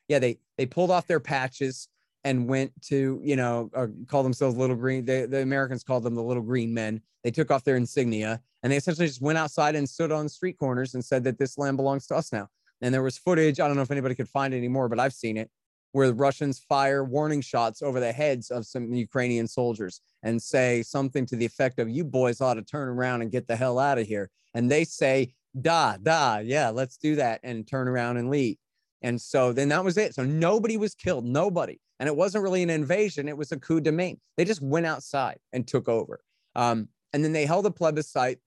Yeah, 0.08 0.20
they 0.20 0.40
they 0.58 0.66
pulled 0.66 0.92
off 0.92 1.08
their 1.08 1.20
patches 1.20 1.88
and 2.24 2.48
went 2.48 2.72
to, 2.82 3.20
you 3.24 3.36
know, 3.36 3.70
uh, 3.74 3.88
call 4.08 4.24
themselves 4.24 4.58
little 4.58 4.76
green. 4.76 5.06
They, 5.06 5.26
the 5.26 5.42
Americans 5.42 5.84
called 5.84 6.04
them 6.04 6.16
the 6.16 6.24
little 6.24 6.44
green 6.44 6.74
men. 6.74 7.02
They 7.24 7.32
took 7.32 7.52
off 7.52 7.64
their 7.64 7.78
insignia 7.78 8.42
and 8.62 8.72
they 8.72 8.78
essentially 8.78 9.08
just 9.08 9.22
went 9.22 9.38
outside 9.38 9.76
and 9.76 9.88
stood 9.88 10.12
on 10.12 10.28
street 10.28 10.58
corners 10.58 10.96
and 10.96 11.04
said 11.04 11.24
that 11.24 11.38
this 11.38 11.58
land 11.58 11.78
belongs 11.78 12.08
to 12.08 12.16
us 12.16 12.34
now. 12.34 12.48
And 12.82 12.94
there 12.94 13.04
was 13.04 13.18
footage. 13.18 13.60
I 13.60 13.68
don't 13.68 13.76
know 13.76 13.82
if 13.82 13.92
anybody 13.92 14.16
could 14.16 14.30
find 14.30 14.54
it 14.54 14.58
anymore, 14.58 14.90
but 14.90 15.00
I've 15.00 15.14
seen 15.14 15.38
it 15.38 15.50
where 15.92 16.08
the 16.08 16.14
Russians 16.14 16.60
fire 16.60 17.04
warning 17.04 17.42
shots 17.42 17.82
over 17.82 18.00
the 18.00 18.12
heads 18.12 18.52
of 18.52 18.66
some 18.66 18.94
Ukrainian 18.94 19.48
soldiers 19.48 20.02
and 20.24 20.42
say 20.42 20.84
something 20.84 21.26
to 21.28 21.36
the 21.36 21.46
effect 21.46 21.80
of, 21.80 21.90
You 21.90 22.04
boys 22.04 22.42
ought 22.42 22.56
to 22.56 22.62
turn 22.62 22.88
around 22.88 23.22
and 23.22 23.32
get 23.32 23.48
the 23.48 23.56
hell 23.56 23.80
out 23.80 23.98
of 23.98 24.08
here. 24.08 24.30
And 24.54 24.70
they 24.70 24.84
say, 24.84 25.34
Da, 25.60 25.98
da, 25.98 26.38
yeah, 26.38 26.70
let's 26.70 26.98
do 26.98 27.16
that 27.16 27.40
and 27.44 27.68
turn 27.68 27.88
around 27.88 28.18
and 28.18 28.30
leave. 28.30 28.58
And 29.02 29.20
so 29.20 29.54
then 29.54 29.70
that 29.70 29.84
was 29.84 29.98
it. 29.98 30.14
So 30.14 30.24
nobody 30.24 30.78
was 30.78 30.94
killed, 30.94 31.26
nobody. 31.26 31.80
And 32.00 32.08
it 32.08 32.16
wasn't 32.16 32.44
really 32.44 32.64
an 32.64 32.70
invasion, 32.70 33.28
it 33.28 33.38
was 33.38 33.52
a 33.52 33.60
coup 33.60 33.82
de 33.82 33.92
main. 33.92 34.20
They 34.38 34.46
just 34.46 34.62
went 34.62 34.86
outside 34.86 35.40
and 35.54 35.68
took 35.68 35.90
over. 35.90 36.22
Um, 36.56 36.88
and 37.14 37.24
then 37.24 37.34
they 37.34 37.46
held 37.46 37.66
a 37.66 37.72
plebiscite. 37.72 38.40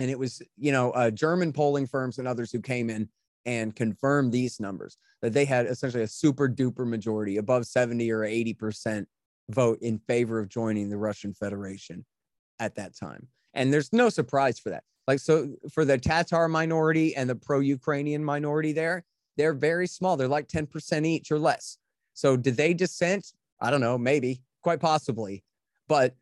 And 0.00 0.10
it 0.10 0.18
was, 0.18 0.40
you 0.56 0.70
know, 0.70 0.92
uh, 0.92 1.10
German 1.10 1.52
polling 1.52 1.86
firms 1.86 2.18
and 2.18 2.28
others 2.28 2.52
who 2.52 2.60
came 2.60 2.88
in 2.88 3.08
and 3.48 3.74
confirm 3.74 4.30
these 4.30 4.60
numbers 4.60 4.98
that 5.22 5.32
they 5.32 5.46
had 5.46 5.64
essentially 5.64 6.02
a 6.02 6.08
super 6.08 6.50
duper 6.50 6.86
majority 6.86 7.38
above 7.38 7.64
70 7.66 8.12
or 8.12 8.20
80% 8.20 9.06
vote 9.48 9.78
in 9.80 9.98
favor 10.00 10.38
of 10.38 10.50
joining 10.50 10.90
the 10.90 10.98
Russian 10.98 11.32
Federation 11.32 12.04
at 12.60 12.74
that 12.74 12.94
time. 12.94 13.26
And 13.54 13.72
there's 13.72 13.90
no 13.90 14.10
surprise 14.10 14.58
for 14.58 14.68
that. 14.68 14.84
Like, 15.06 15.18
so 15.18 15.48
for 15.72 15.86
the 15.86 15.96
Tatar 15.96 16.46
minority 16.46 17.16
and 17.16 17.30
the 17.30 17.36
pro 17.36 17.60
Ukrainian 17.60 18.22
minority 18.22 18.72
there, 18.72 19.06
they're 19.38 19.54
very 19.54 19.86
small. 19.86 20.18
They're 20.18 20.28
like 20.28 20.48
10% 20.48 21.06
each 21.06 21.32
or 21.32 21.38
less. 21.38 21.78
So 22.12 22.36
did 22.36 22.58
they 22.58 22.74
dissent? 22.74 23.32
I 23.62 23.70
don't 23.70 23.80
know, 23.80 23.96
maybe, 23.96 24.42
quite 24.62 24.80
possibly. 24.80 25.42
But, 25.88 26.14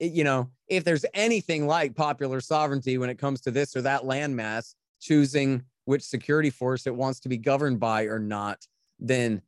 you 0.00 0.24
know, 0.24 0.50
if 0.66 0.82
there's 0.82 1.04
anything 1.14 1.68
like 1.68 1.94
popular 1.94 2.40
sovereignty 2.40 2.98
when 2.98 3.08
it 3.08 3.18
comes 3.18 3.40
to 3.42 3.52
this 3.52 3.76
or 3.76 3.82
that 3.82 4.02
landmass, 4.02 4.74
choosing 5.00 5.62
which 5.84 6.02
security 6.02 6.50
force 6.50 6.86
it 6.86 6.94
wants 6.94 7.20
to 7.20 7.28
be 7.28 7.36
governed 7.36 7.80
by 7.80 8.04
or 8.04 8.18
not, 8.18 8.64
then 8.98 9.42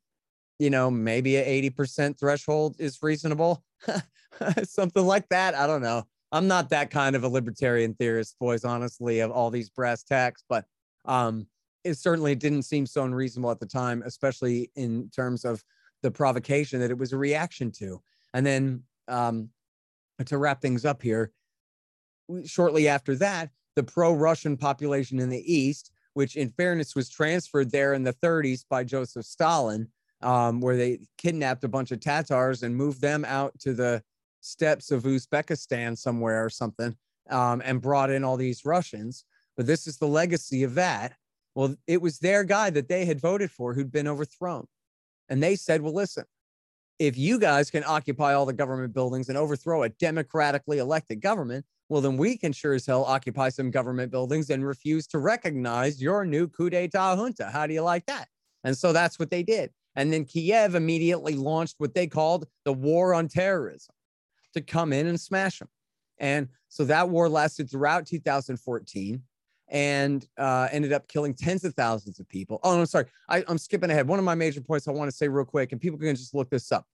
you 0.58 0.70
know 0.70 0.90
maybe 0.90 1.36
a 1.36 1.70
80% 1.70 2.18
threshold 2.18 2.76
is 2.78 2.98
reasonable. 3.02 3.64
Something 4.64 5.06
like 5.06 5.28
that 5.28 5.54
i 5.54 5.66
don't 5.66 5.82
know. 5.82 6.04
I'm 6.32 6.48
not 6.48 6.70
that 6.70 6.90
kind 6.90 7.14
of 7.14 7.22
a 7.22 7.28
libertarian 7.28 7.94
theorist 7.94 8.36
boys 8.40 8.64
honestly 8.64 9.20
of 9.20 9.30
all 9.30 9.50
these 9.50 9.70
brass 9.70 10.02
tacks 10.02 10.42
but 10.48 10.64
um 11.04 11.46
it 11.84 11.94
certainly 11.94 12.34
didn't 12.34 12.62
seem 12.62 12.86
so 12.86 13.04
unreasonable 13.04 13.50
at 13.50 13.60
the 13.60 13.66
time 13.66 14.02
especially 14.04 14.70
in 14.74 15.10
terms 15.10 15.44
of 15.44 15.62
the 16.02 16.10
provocation 16.10 16.80
that 16.80 16.90
it 16.90 16.98
was 16.98 17.12
a 17.12 17.18
reaction 17.18 17.70
to. 17.72 18.02
And 18.32 18.44
then 18.44 18.82
um 19.08 19.50
to 20.26 20.38
wrap 20.38 20.60
things 20.60 20.84
up 20.84 21.02
here 21.02 21.32
shortly 22.44 22.88
after 22.88 23.14
that 23.16 23.50
the 23.76 23.82
pro-russian 23.82 24.56
population 24.56 25.18
in 25.18 25.28
the 25.28 25.52
east 25.52 25.90
which 26.14 26.36
in 26.36 26.50
fairness 26.50 26.94
was 26.94 27.08
transferred 27.08 27.70
there 27.70 27.94
in 27.94 28.02
the 28.02 28.14
30s 28.14 28.64
by 28.68 28.82
Joseph 28.82 29.26
Stalin, 29.26 29.88
um, 30.22 30.60
where 30.60 30.76
they 30.76 31.00
kidnapped 31.18 31.64
a 31.64 31.68
bunch 31.68 31.90
of 31.90 32.00
Tatars 32.00 32.62
and 32.62 32.74
moved 32.74 33.00
them 33.00 33.24
out 33.24 33.58
to 33.60 33.74
the 33.74 34.02
steppes 34.40 34.90
of 34.90 35.04
Uzbekistan 35.04 35.96
somewhere 35.96 36.44
or 36.44 36.50
something 36.50 36.96
um, 37.30 37.62
and 37.64 37.80
brought 37.80 38.10
in 38.10 38.24
all 38.24 38.36
these 38.36 38.64
Russians. 38.64 39.24
But 39.56 39.66
this 39.66 39.86
is 39.86 39.98
the 39.98 40.08
legacy 40.08 40.62
of 40.62 40.74
that. 40.74 41.14
Well, 41.54 41.76
it 41.86 42.00
was 42.00 42.18
their 42.18 42.44
guy 42.44 42.70
that 42.70 42.88
they 42.88 43.04
had 43.04 43.20
voted 43.20 43.50
for 43.50 43.74
who'd 43.74 43.92
been 43.92 44.08
overthrown. 44.08 44.66
And 45.28 45.42
they 45.42 45.56
said, 45.56 45.80
well, 45.80 45.94
listen, 45.94 46.24
if 46.98 47.16
you 47.16 47.38
guys 47.38 47.70
can 47.70 47.84
occupy 47.86 48.34
all 48.34 48.46
the 48.46 48.52
government 48.52 48.92
buildings 48.92 49.28
and 49.28 49.36
overthrow 49.36 49.82
a 49.82 49.88
democratically 49.88 50.78
elected 50.78 51.20
government, 51.20 51.64
well, 51.88 52.00
then 52.00 52.16
we 52.16 52.36
can 52.36 52.52
sure 52.52 52.74
as 52.74 52.86
hell 52.86 53.04
occupy 53.04 53.48
some 53.48 53.70
government 53.70 54.10
buildings 54.10 54.50
and 54.50 54.66
refuse 54.66 55.06
to 55.08 55.18
recognize 55.18 56.00
your 56.00 56.24
new 56.24 56.48
coup 56.48 56.70
d'etat 56.70 57.16
junta. 57.16 57.50
How 57.50 57.66
do 57.66 57.74
you 57.74 57.82
like 57.82 58.06
that? 58.06 58.28
And 58.62 58.76
so 58.76 58.92
that's 58.92 59.18
what 59.18 59.30
they 59.30 59.42
did. 59.42 59.70
And 59.96 60.12
then 60.12 60.24
Kiev 60.24 60.74
immediately 60.74 61.34
launched 61.34 61.76
what 61.78 61.94
they 61.94 62.06
called 62.06 62.46
the 62.64 62.72
war 62.72 63.14
on 63.14 63.28
terrorism 63.28 63.94
to 64.54 64.60
come 64.60 64.92
in 64.92 65.06
and 65.06 65.20
smash 65.20 65.58
them. 65.58 65.68
And 66.18 66.48
so 66.68 66.84
that 66.84 67.10
war 67.10 67.28
lasted 67.28 67.70
throughout 67.70 68.06
2014 68.06 69.22
and 69.74 70.24
uh, 70.38 70.68
ended 70.70 70.92
up 70.92 71.08
killing 71.08 71.34
tens 71.34 71.64
of 71.64 71.74
thousands 71.74 72.20
of 72.20 72.28
people. 72.28 72.60
Oh, 72.62 72.78
I'm 72.78 72.86
sorry. 72.86 73.06
I, 73.28 73.42
I'm 73.48 73.58
skipping 73.58 73.90
ahead. 73.90 74.06
One 74.06 74.20
of 74.20 74.24
my 74.24 74.36
major 74.36 74.60
points 74.60 74.86
I 74.86 74.92
want 74.92 75.10
to 75.10 75.16
say 75.16 75.26
real 75.26 75.44
quick, 75.44 75.72
and 75.72 75.80
people 75.80 75.98
can 75.98 76.14
just 76.14 76.32
look 76.32 76.48
this 76.48 76.70
up. 76.70 76.86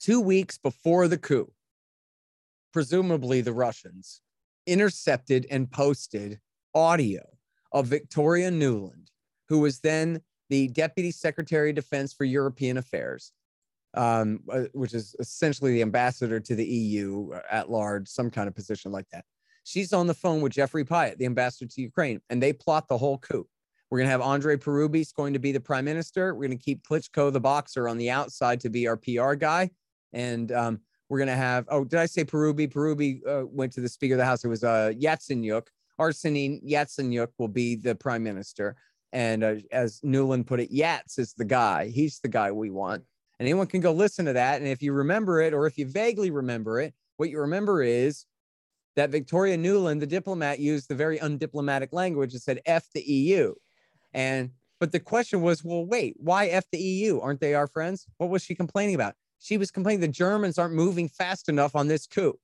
Two 0.00 0.20
weeks 0.20 0.58
before 0.58 1.06
the 1.06 1.16
coup, 1.16 1.50
presumably 2.72 3.40
the 3.40 3.52
Russians, 3.52 4.20
intercepted 4.66 5.46
and 5.48 5.70
posted 5.70 6.40
audio 6.74 7.22
of 7.70 7.86
Victoria 7.86 8.50
Nuland, 8.50 9.06
who 9.48 9.60
was 9.60 9.78
then 9.78 10.20
the 10.50 10.66
Deputy 10.68 11.12
Secretary 11.12 11.70
of 11.70 11.76
Defense 11.76 12.12
for 12.12 12.24
European 12.24 12.78
Affairs, 12.78 13.30
um, 13.94 14.40
uh, 14.50 14.64
which 14.72 14.92
is 14.92 15.14
essentially 15.20 15.72
the 15.72 15.82
ambassador 15.82 16.40
to 16.40 16.56
the 16.56 16.66
EU 16.66 17.30
at 17.48 17.70
large, 17.70 18.08
some 18.08 18.28
kind 18.28 18.48
of 18.48 18.56
position 18.56 18.90
like 18.90 19.08
that. 19.12 19.24
She's 19.64 19.92
on 19.92 20.06
the 20.06 20.14
phone 20.14 20.40
with 20.40 20.52
Jeffrey 20.52 20.84
Pyatt, 20.84 21.18
the 21.18 21.26
ambassador 21.26 21.70
to 21.70 21.80
Ukraine, 21.80 22.20
and 22.30 22.42
they 22.42 22.52
plot 22.52 22.86
the 22.88 22.98
whole 22.98 23.18
coup. 23.18 23.46
We're 23.90 23.98
going 23.98 24.06
to 24.08 24.12
have 24.12 24.20
Andre 24.20 24.56
Parubiy's 24.56 25.12
going 25.12 25.32
to 25.32 25.38
be 25.38 25.52
the 25.52 25.60
prime 25.60 25.84
minister. 25.84 26.34
We're 26.34 26.46
going 26.46 26.58
to 26.58 26.64
keep 26.64 26.86
Klitschko, 26.86 27.32
the 27.32 27.40
boxer, 27.40 27.88
on 27.88 27.96
the 27.96 28.10
outside 28.10 28.60
to 28.60 28.70
be 28.70 28.86
our 28.86 28.96
PR 28.96 29.34
guy. 29.34 29.70
And 30.12 30.50
um, 30.52 30.80
we're 31.08 31.18
going 31.18 31.28
to 31.28 31.36
have, 31.36 31.66
oh, 31.68 31.84
did 31.84 31.98
I 31.98 32.06
say 32.06 32.24
Parubiy? 32.24 32.72
Parubiy 32.72 33.20
uh, 33.26 33.46
went 33.46 33.72
to 33.74 33.80
the 33.80 33.88
Speaker 33.88 34.14
of 34.14 34.18
the 34.18 34.24
House. 34.24 34.44
It 34.44 34.48
was 34.48 34.64
uh, 34.64 34.92
Yatsenyuk. 34.98 35.66
Arseniy 36.00 36.60
Yatsenyuk 36.68 37.28
will 37.38 37.48
be 37.48 37.76
the 37.76 37.94
prime 37.94 38.22
minister. 38.22 38.76
And 39.12 39.44
uh, 39.44 39.54
as 39.70 40.00
Nuland 40.00 40.46
put 40.46 40.60
it, 40.60 40.72
Yats 40.72 41.18
is 41.18 41.34
the 41.34 41.44
guy. 41.44 41.88
He's 41.88 42.18
the 42.18 42.28
guy 42.28 42.50
we 42.50 42.70
want. 42.70 43.04
And 43.38 43.48
anyone 43.48 43.68
can 43.68 43.80
go 43.80 43.92
listen 43.92 44.24
to 44.26 44.32
that. 44.32 44.60
And 44.60 44.66
if 44.66 44.82
you 44.82 44.92
remember 44.92 45.40
it, 45.40 45.54
or 45.54 45.66
if 45.66 45.78
you 45.78 45.86
vaguely 45.86 46.30
remember 46.30 46.80
it, 46.80 46.94
what 47.16 47.30
you 47.30 47.38
remember 47.38 47.82
is 47.82 48.26
that 48.96 49.10
Victoria 49.10 49.56
Nuland, 49.56 50.00
the 50.00 50.06
diplomat, 50.06 50.58
used 50.58 50.88
the 50.88 50.94
very 50.94 51.18
undiplomatic 51.18 51.92
language 51.92 52.32
and 52.32 52.42
said, 52.42 52.60
F 52.66 52.86
the 52.94 53.02
EU. 53.02 53.54
And 54.12 54.50
but 54.80 54.92
the 54.92 55.00
question 55.00 55.40
was, 55.40 55.64
well, 55.64 55.86
wait, 55.86 56.14
why 56.18 56.46
F 56.46 56.64
the 56.70 56.78
EU? 56.78 57.20
Aren't 57.20 57.40
they 57.40 57.54
our 57.54 57.66
friends? 57.66 58.06
What 58.18 58.30
was 58.30 58.42
she 58.42 58.54
complaining 58.54 58.94
about? 58.94 59.14
she 59.44 59.58
was 59.58 59.70
complaining 59.70 60.00
the 60.00 60.08
Germans 60.08 60.58
aren't 60.58 60.74
moving 60.74 61.06
fast 61.06 61.50
enough 61.50 61.76
on 61.76 61.86
this 61.86 62.06
coup. 62.06 62.38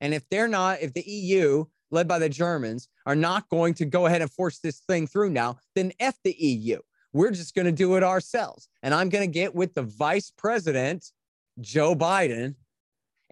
And 0.00 0.14
if 0.14 0.26
they're 0.30 0.48
not, 0.48 0.80
if 0.80 0.94
the 0.94 1.02
EU, 1.02 1.66
led 1.90 2.08
by 2.08 2.18
the 2.18 2.30
Germans, 2.30 2.88
are 3.04 3.14
not 3.14 3.50
going 3.50 3.74
to 3.74 3.84
go 3.84 4.06
ahead 4.06 4.22
and 4.22 4.32
force 4.32 4.58
this 4.58 4.78
thing 4.80 5.06
through 5.06 5.28
now, 5.28 5.58
then 5.74 5.92
F 6.00 6.16
the 6.24 6.34
EU. 6.38 6.78
We're 7.12 7.32
just 7.32 7.54
going 7.54 7.66
to 7.66 7.72
do 7.72 7.96
it 7.96 8.02
ourselves. 8.02 8.70
And 8.82 8.94
I'm 8.94 9.10
going 9.10 9.30
to 9.30 9.32
get 9.32 9.54
with 9.54 9.74
the 9.74 9.82
vice 9.82 10.32
president, 10.36 11.12
Joe 11.60 11.94
Biden, 11.94 12.54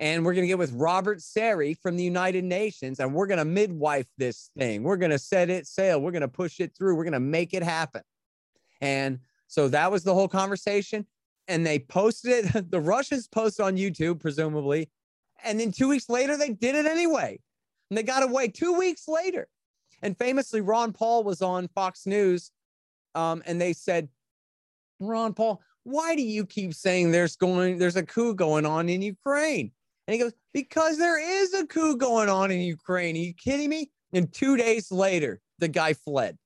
and 0.01 0.25
we're 0.25 0.33
going 0.33 0.45
to 0.45 0.49
get 0.49 0.59
with 0.59 0.73
Robert 0.73 1.19
Serry 1.19 1.79
from 1.79 1.97
the 1.97 2.03
United 2.03 2.43
Nations, 2.43 2.99
and 2.99 3.15
we're 3.15 3.27
going 3.27 3.39
to 3.39 3.45
midwife 3.45 4.07
this 4.17 4.51
thing. 4.59 4.83
We're 4.83 4.97
going 4.97 5.11
to 5.11 5.19
set 5.19 5.51
it 5.51 5.67
sail. 5.67 6.01
We're 6.01 6.11
going 6.11 6.23
to 6.23 6.29
push 6.29 6.59
it 6.59 6.75
through. 6.77 6.97
We're 6.97 7.05
going 7.05 7.13
to 7.13 7.21
make 7.21 7.53
it 7.53 7.63
happen. 7.63 8.01
And 8.81 9.19
so 9.47 9.69
that 9.69 9.93
was 9.93 10.03
the 10.03 10.15
whole 10.15 10.29
conversation 10.29 11.07
and 11.49 11.67
they 11.67 11.79
posted 11.79 12.47
it. 12.47 12.65
The 12.71 12.81
Russians 12.81 13.29
posted 13.29 13.67
on 13.67 13.77
YouTube, 13.77 14.21
presumably. 14.21 14.89
And 15.45 15.61
then 15.61 15.73
two 15.73 15.89
weeks 15.89 16.09
later, 16.09 16.37
they 16.37 16.51
did 16.51 16.75
it 16.77 16.87
anyway. 16.87 17.39
And 17.91 17.99
they 17.99 18.03
got 18.03 18.23
away 18.23 18.49
two 18.49 18.73
weeks 18.73 19.07
later. 19.07 19.49
And 20.03 20.17
famously, 20.17 20.63
Ron 20.63 20.93
Paul 20.93 21.25
was 21.25 21.43
on 21.43 21.69
Fox 21.69 22.07
News. 22.07 22.53
Um, 23.15 23.43
and 23.45 23.61
they 23.61 23.73
said, 23.75 24.09
Ron 25.01 25.35
Paul, 25.35 25.61
why 25.83 26.15
do 26.15 26.23
you 26.23 26.47
keep 26.47 26.73
saying 26.73 27.11
there's 27.11 27.37
going, 27.37 27.79
there's 27.79 27.97
a 27.97 28.07
coup 28.07 28.35
going 28.35 28.65
on 28.65 28.89
in 28.89 29.03
Ukraine? 29.03 29.73
And 30.11 30.15
he 30.17 30.25
goes, 30.25 30.33
because 30.53 30.99
there 30.99 31.21
is 31.21 31.55
a 31.55 31.65
coup 31.69 31.97
going 31.97 32.29
on 32.29 32.51
in 32.51 32.59
Ukraine. 32.63 33.15
Are 33.15 33.21
you 33.21 33.33
kidding 33.33 33.69
me? 33.69 33.93
And 34.13 34.33
two 34.33 34.57
days 34.57 34.91
later, 34.91 35.41
the 35.61 35.69
guy 35.69 35.95
fled 35.95 36.37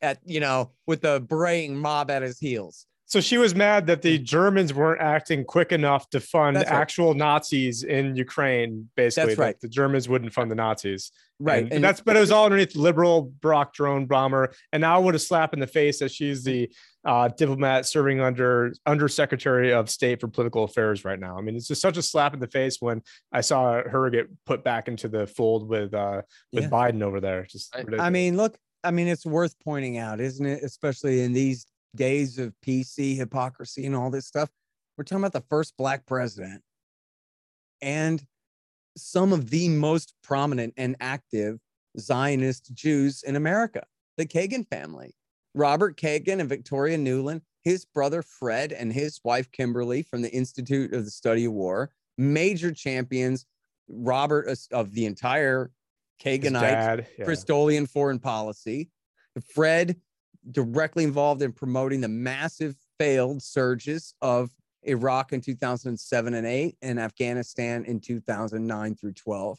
at, 0.00 0.20
you 0.24 0.38
know, 0.38 0.70
with 0.86 1.00
the 1.00 1.18
braying 1.18 1.76
mob 1.76 2.12
at 2.12 2.22
his 2.22 2.38
heels. 2.38 2.86
So 3.12 3.20
she 3.20 3.36
was 3.36 3.54
mad 3.54 3.88
that 3.88 4.00
the 4.00 4.18
Germans 4.18 4.72
weren't 4.72 5.02
acting 5.02 5.44
quick 5.44 5.70
enough 5.70 6.08
to 6.08 6.18
fund 6.18 6.56
right. 6.56 6.66
actual 6.66 7.12
Nazis 7.12 7.82
in 7.82 8.16
Ukraine. 8.16 8.88
Basically, 8.96 9.34
that's 9.34 9.38
right. 9.38 9.60
The 9.60 9.68
Germans 9.68 10.08
wouldn't 10.08 10.32
fund 10.32 10.50
the 10.50 10.54
Nazis. 10.54 11.12
Right. 11.38 11.62
And, 11.62 11.74
and 11.74 11.84
that's 11.84 12.00
but 12.00 12.16
it 12.16 12.20
was 12.20 12.30
all 12.30 12.46
underneath 12.46 12.74
liberal 12.74 13.20
Brock 13.20 13.74
drone 13.74 14.06
bomber. 14.06 14.54
And 14.72 14.80
now 14.80 14.98
would 15.02 15.14
a 15.14 15.18
slap 15.18 15.52
in 15.52 15.60
the 15.60 15.66
face 15.66 15.98
that 15.98 16.10
she's 16.10 16.42
the 16.42 16.70
uh, 17.04 17.28
diplomat 17.28 17.84
serving 17.84 18.22
under 18.22 18.72
Under 18.86 19.08
Secretary 19.08 19.74
of 19.74 19.90
state 19.90 20.18
for 20.18 20.28
political 20.28 20.64
affairs 20.64 21.04
right 21.04 21.20
now. 21.20 21.36
I 21.36 21.42
mean, 21.42 21.54
it's 21.54 21.68
just 21.68 21.82
such 21.82 21.98
a 21.98 22.02
slap 22.02 22.32
in 22.32 22.40
the 22.40 22.48
face 22.48 22.78
when 22.80 23.02
I 23.30 23.42
saw 23.42 23.82
her 23.82 24.08
get 24.08 24.30
put 24.46 24.64
back 24.64 24.88
into 24.88 25.08
the 25.08 25.26
fold 25.26 25.68
with 25.68 25.92
uh, 25.92 26.22
with 26.50 26.64
yeah. 26.64 26.70
Biden 26.70 27.02
over 27.02 27.20
there. 27.20 27.44
Just 27.44 27.76
I, 27.76 28.06
I 28.06 28.08
mean, 28.08 28.38
look, 28.38 28.56
I 28.82 28.90
mean, 28.90 29.06
it's 29.06 29.26
worth 29.26 29.54
pointing 29.62 29.98
out, 29.98 30.18
isn't 30.18 30.46
it? 30.46 30.62
Especially 30.62 31.20
in 31.20 31.34
these 31.34 31.66
days 31.94 32.38
of 32.38 32.54
PC 32.64 33.16
hypocrisy 33.16 33.86
and 33.86 33.94
all 33.94 34.10
this 34.10 34.26
stuff. 34.26 34.50
We're 34.96 35.04
talking 35.04 35.22
about 35.22 35.32
the 35.32 35.46
first 35.48 35.76
black 35.76 36.06
president 36.06 36.62
and 37.80 38.24
some 38.96 39.32
of 39.32 39.50
the 39.50 39.68
most 39.68 40.14
prominent 40.22 40.74
and 40.76 40.96
active 41.00 41.58
Zionist 41.98 42.74
Jews 42.74 43.22
in 43.22 43.36
America, 43.36 43.84
the 44.16 44.26
Kagan 44.26 44.66
family. 44.68 45.14
Robert 45.54 45.98
Kagan 45.98 46.40
and 46.40 46.48
Victoria 46.48 46.96
Nuland, 46.96 47.42
his 47.62 47.84
brother 47.84 48.22
Fred 48.22 48.72
and 48.72 48.92
his 48.92 49.20
wife 49.24 49.50
Kimberly 49.52 50.02
from 50.02 50.22
the 50.22 50.30
Institute 50.30 50.94
of 50.94 51.04
the 51.04 51.10
Study 51.10 51.44
of 51.44 51.52
War, 51.52 51.90
major 52.16 52.72
champions, 52.72 53.46
Robert 53.88 54.48
uh, 54.48 54.76
of 54.76 54.92
the 54.94 55.04
entire 55.04 55.70
Kaganite 56.22 57.06
yeah. 57.18 57.24
Kristolian 57.24 57.88
foreign 57.88 58.18
policy. 58.18 58.90
Fred 59.54 59.96
directly 60.50 61.04
involved 61.04 61.42
in 61.42 61.52
promoting 61.52 62.00
the 62.00 62.08
massive 62.08 62.76
failed 62.98 63.42
surges 63.42 64.14
of 64.20 64.50
Iraq 64.84 65.32
in 65.32 65.40
2007 65.40 66.34
and 66.34 66.46
8 66.46 66.76
and 66.82 66.98
Afghanistan 66.98 67.84
in 67.84 68.00
2009 68.00 68.96
through 68.96 69.12
12, 69.12 69.58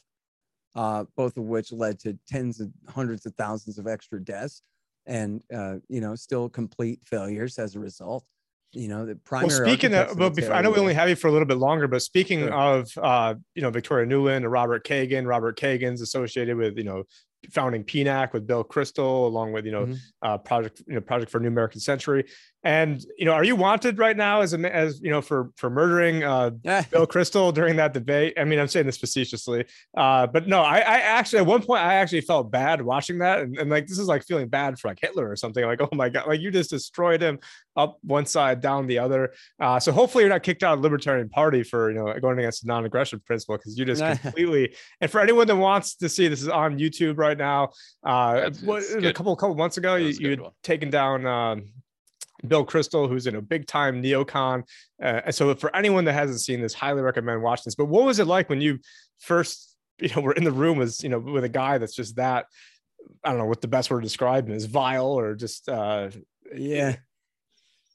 uh, 0.75 1.05
both 1.15 1.37
of 1.37 1.43
which 1.45 1.71
led 1.71 1.99
to 1.99 2.17
tens 2.27 2.59
of 2.59 2.69
hundreds 2.89 3.25
of 3.25 3.33
thousands 3.35 3.77
of 3.77 3.87
extra 3.87 4.21
deaths 4.21 4.61
and, 5.05 5.41
uh, 5.53 5.75
you 5.87 6.01
know, 6.01 6.15
still 6.15 6.49
complete 6.49 6.99
failures 7.05 7.57
as 7.57 7.75
a 7.75 7.79
result 7.79 8.25
you 8.73 8.87
know 8.87 9.05
the 9.05 9.15
primary. 9.15 9.49
Well, 9.49 9.67
speaking 9.67 9.93
of, 9.93 10.17
well, 10.17 10.29
before, 10.29 10.53
I 10.53 10.61
know 10.61 10.71
we 10.71 10.79
only 10.79 10.93
have 10.93 11.09
you 11.09 11.15
for 11.15 11.27
a 11.27 11.31
little 11.31 11.47
bit 11.47 11.57
longer, 11.57 11.87
but 11.87 12.01
speaking 12.01 12.39
sure. 12.39 12.53
of, 12.53 12.97
uh, 12.97 13.35
you 13.55 13.61
know, 13.61 13.69
Victoria 13.69 14.05
Nuland 14.07 14.37
and 14.37 14.51
Robert 14.51 14.85
Kagan, 14.85 15.27
Robert 15.27 15.57
Kagan's 15.57 16.01
associated 16.01 16.57
with, 16.57 16.77
you 16.77 16.83
know, 16.83 17.03
founding 17.51 17.83
PNAC 17.83 18.33
with 18.33 18.47
Bill 18.47 18.63
Kristol, 18.63 19.25
along 19.25 19.53
with 19.53 19.65
you 19.65 19.71
know 19.71 19.85
mm-hmm. 19.85 19.95
uh, 20.21 20.37
project 20.37 20.81
you 20.87 20.95
know 20.95 21.01
project 21.01 21.31
for 21.31 21.39
New 21.39 21.47
American 21.47 21.79
Century. 21.79 22.25
And 22.63 23.03
you 23.17 23.25
know, 23.25 23.33
are 23.33 23.43
you 23.43 23.57
wanted 23.57 23.97
right 23.97 24.15
now 24.15 24.39
as 24.39 24.53
a 24.53 24.75
as 24.75 25.01
you 25.01 25.11
know 25.11 25.21
for 25.21 25.51
for 25.57 25.69
murdering 25.69 26.23
uh, 26.23 26.49
Bill 26.91 27.05
Kristol 27.05 27.53
during 27.53 27.75
that 27.75 27.93
debate? 27.93 28.35
I 28.37 28.45
mean, 28.45 28.57
I'm 28.57 28.69
saying 28.69 28.85
this 28.85 28.97
facetiously, 28.97 29.65
uh, 29.97 30.27
but 30.27 30.47
no, 30.47 30.61
I, 30.61 30.77
I 30.77 30.99
actually 30.99 31.39
at 31.39 31.45
one 31.45 31.61
point 31.61 31.81
I 31.81 31.95
actually 31.95 32.21
felt 32.21 32.51
bad 32.51 32.81
watching 32.81 33.19
that, 33.19 33.39
and, 33.39 33.57
and 33.57 33.69
like 33.69 33.87
this 33.87 33.99
is 33.99 34.07
like 34.07 34.23
feeling 34.23 34.47
bad 34.47 34.79
for 34.79 34.87
like 34.87 34.99
Hitler 35.01 35.29
or 35.29 35.35
something. 35.35 35.65
Like, 35.65 35.81
oh 35.81 35.89
my 35.91 36.07
god, 36.07 36.27
like 36.27 36.39
you 36.39 36.51
just 36.51 36.69
destroyed 36.69 37.21
him 37.21 37.39
up 37.75 37.97
one 38.01 38.25
side, 38.25 38.61
down 38.61 38.87
the 38.87 38.99
other. 38.99 39.33
Uh, 39.59 39.79
so 39.79 39.91
hopefully 39.91 40.23
you're 40.23 40.29
not 40.29 40.43
kicked 40.43 40.63
out 40.63 40.73
of 40.73 40.79
the 40.79 40.83
Libertarian 40.83 41.27
Party 41.27 41.63
for 41.63 41.91
you 41.91 41.97
know 41.97 42.17
going 42.21 42.39
against 42.39 42.63
the 42.63 42.67
non-aggression 42.67 43.21
principle 43.25 43.57
because 43.57 43.77
you 43.77 43.83
just 43.83 44.01
completely. 44.21 44.73
And 45.01 45.11
for 45.11 45.19
anyone 45.19 45.47
that 45.47 45.57
wants 45.57 45.95
to 45.95 46.07
see, 46.07 46.29
this 46.29 46.41
is 46.41 46.47
on 46.47 46.79
YouTube 46.79 47.17
right 47.17 47.37
now. 47.37 47.71
Uh, 48.05 48.51
what, 48.63 48.83
a 48.83 49.11
couple 49.11 49.35
couple 49.35 49.55
months 49.55 49.75
ago, 49.75 49.95
you 49.95 50.09
you 50.17 50.29
had 50.29 50.41
taken 50.63 50.89
down. 50.89 51.25
Um, 51.25 51.65
Bill 52.47 52.65
Kristol, 52.65 53.07
who's 53.07 53.27
in 53.27 53.35
a 53.35 53.41
big 53.41 53.67
time 53.67 54.01
neocon. 54.01 54.63
Uh, 55.01 55.31
so 55.31 55.55
for 55.55 55.75
anyone 55.75 56.05
that 56.05 56.13
hasn't 56.13 56.41
seen 56.41 56.61
this, 56.61 56.73
highly 56.73 57.01
recommend 57.01 57.41
watching 57.41 57.63
this. 57.65 57.75
But 57.75 57.85
what 57.85 58.05
was 58.05 58.19
it 58.19 58.27
like 58.27 58.49
when 58.49 58.61
you 58.61 58.79
first, 59.19 59.75
you 59.99 60.09
know, 60.13 60.21
were 60.21 60.33
in 60.33 60.43
the 60.43 60.51
room 60.51 60.77
was, 60.77 61.01
you 61.03 61.09
know, 61.09 61.19
with 61.19 61.43
a 61.43 61.49
guy 61.49 61.77
that's 61.77 61.95
just 61.95 62.17
that, 62.17 62.47
I 63.23 63.29
don't 63.29 63.37
know 63.37 63.45
what 63.45 63.61
the 63.61 63.67
best 63.67 63.89
word 63.89 64.01
to 64.01 64.05
describe 64.05 64.47
him 64.47 64.55
is 64.55 64.65
vile 64.65 65.05
or 65.05 65.35
just, 65.35 65.69
uh, 65.69 66.09
yeah, 66.53 66.97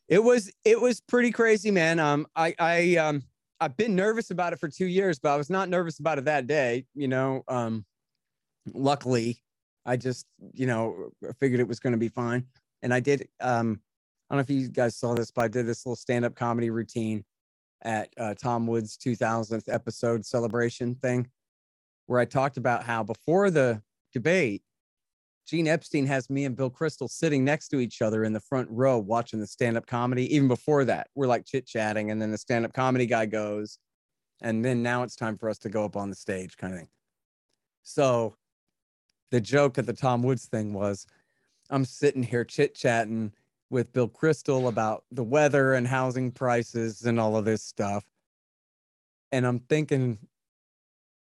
it 0.08 0.22
was, 0.22 0.50
it 0.64 0.80
was 0.80 1.00
pretty 1.00 1.30
crazy, 1.30 1.70
man. 1.70 1.98
Um, 1.98 2.26
I, 2.34 2.54
I, 2.58 2.96
um, 2.96 3.22
I've 3.60 3.76
been 3.76 3.96
nervous 3.96 4.30
about 4.30 4.52
it 4.52 4.60
for 4.60 4.68
two 4.68 4.86
years, 4.86 5.18
but 5.18 5.30
I 5.30 5.36
was 5.36 5.50
not 5.50 5.68
nervous 5.68 5.98
about 5.98 6.18
it 6.18 6.24
that 6.26 6.46
day. 6.46 6.86
You 6.94 7.08
know, 7.08 7.42
um, 7.48 7.84
luckily 8.72 9.42
I 9.84 9.96
just, 9.96 10.26
you 10.52 10.66
know, 10.66 11.10
figured 11.40 11.60
it 11.60 11.68
was 11.68 11.80
going 11.80 11.92
to 11.92 11.98
be 11.98 12.08
fine. 12.08 12.46
And 12.82 12.94
I 12.94 13.00
did, 13.00 13.28
um, 13.40 13.80
I 14.30 14.34
don't 14.34 14.38
know 14.38 14.54
if 14.54 14.62
you 14.62 14.68
guys 14.68 14.96
saw 14.96 15.14
this, 15.14 15.30
but 15.30 15.44
I 15.44 15.48
did 15.48 15.66
this 15.66 15.86
little 15.86 15.96
stand-up 15.96 16.34
comedy 16.34 16.68
routine 16.68 17.24
at 17.82 18.10
uh, 18.18 18.34
Tom 18.34 18.66
Woods' 18.66 18.98
2000th 18.98 19.72
episode 19.72 20.26
celebration 20.26 20.96
thing, 20.96 21.30
where 22.06 22.20
I 22.20 22.26
talked 22.26 22.58
about 22.58 22.84
how 22.84 23.02
before 23.02 23.50
the 23.50 23.82
debate, 24.12 24.62
Gene 25.46 25.66
Epstein 25.66 26.06
has 26.06 26.28
me 26.28 26.44
and 26.44 26.54
Bill 26.54 26.70
Kristol 26.70 27.08
sitting 27.08 27.42
next 27.42 27.68
to 27.68 27.80
each 27.80 28.02
other 28.02 28.22
in 28.22 28.34
the 28.34 28.40
front 28.40 28.68
row 28.70 28.98
watching 28.98 29.40
the 29.40 29.46
stand-up 29.46 29.86
comedy. 29.86 30.34
Even 30.34 30.46
before 30.46 30.84
that, 30.84 31.08
we're 31.14 31.26
like 31.26 31.46
chit-chatting, 31.46 32.10
and 32.10 32.20
then 32.20 32.30
the 32.30 32.36
stand-up 32.36 32.74
comedy 32.74 33.06
guy 33.06 33.24
goes, 33.24 33.78
and 34.42 34.62
then 34.62 34.82
now 34.82 35.04
it's 35.04 35.16
time 35.16 35.38
for 35.38 35.48
us 35.48 35.58
to 35.60 35.70
go 35.70 35.86
up 35.86 35.96
on 35.96 36.10
the 36.10 36.16
stage, 36.16 36.58
kind 36.58 36.74
of 36.74 36.80
thing. 36.80 36.88
So, 37.82 38.36
the 39.30 39.40
joke 39.40 39.78
at 39.78 39.86
the 39.86 39.94
Tom 39.94 40.22
Woods 40.22 40.46
thing 40.46 40.74
was, 40.74 41.06
I'm 41.70 41.86
sitting 41.86 42.22
here 42.22 42.44
chit-chatting 42.44 43.32
with 43.70 43.92
Bill 43.92 44.08
Kristol 44.08 44.68
about 44.68 45.04
the 45.10 45.24
weather 45.24 45.74
and 45.74 45.86
housing 45.86 46.30
prices 46.30 47.02
and 47.02 47.20
all 47.20 47.36
of 47.36 47.44
this 47.44 47.62
stuff. 47.62 48.04
And 49.30 49.46
I'm 49.46 49.60
thinking, 49.60 50.18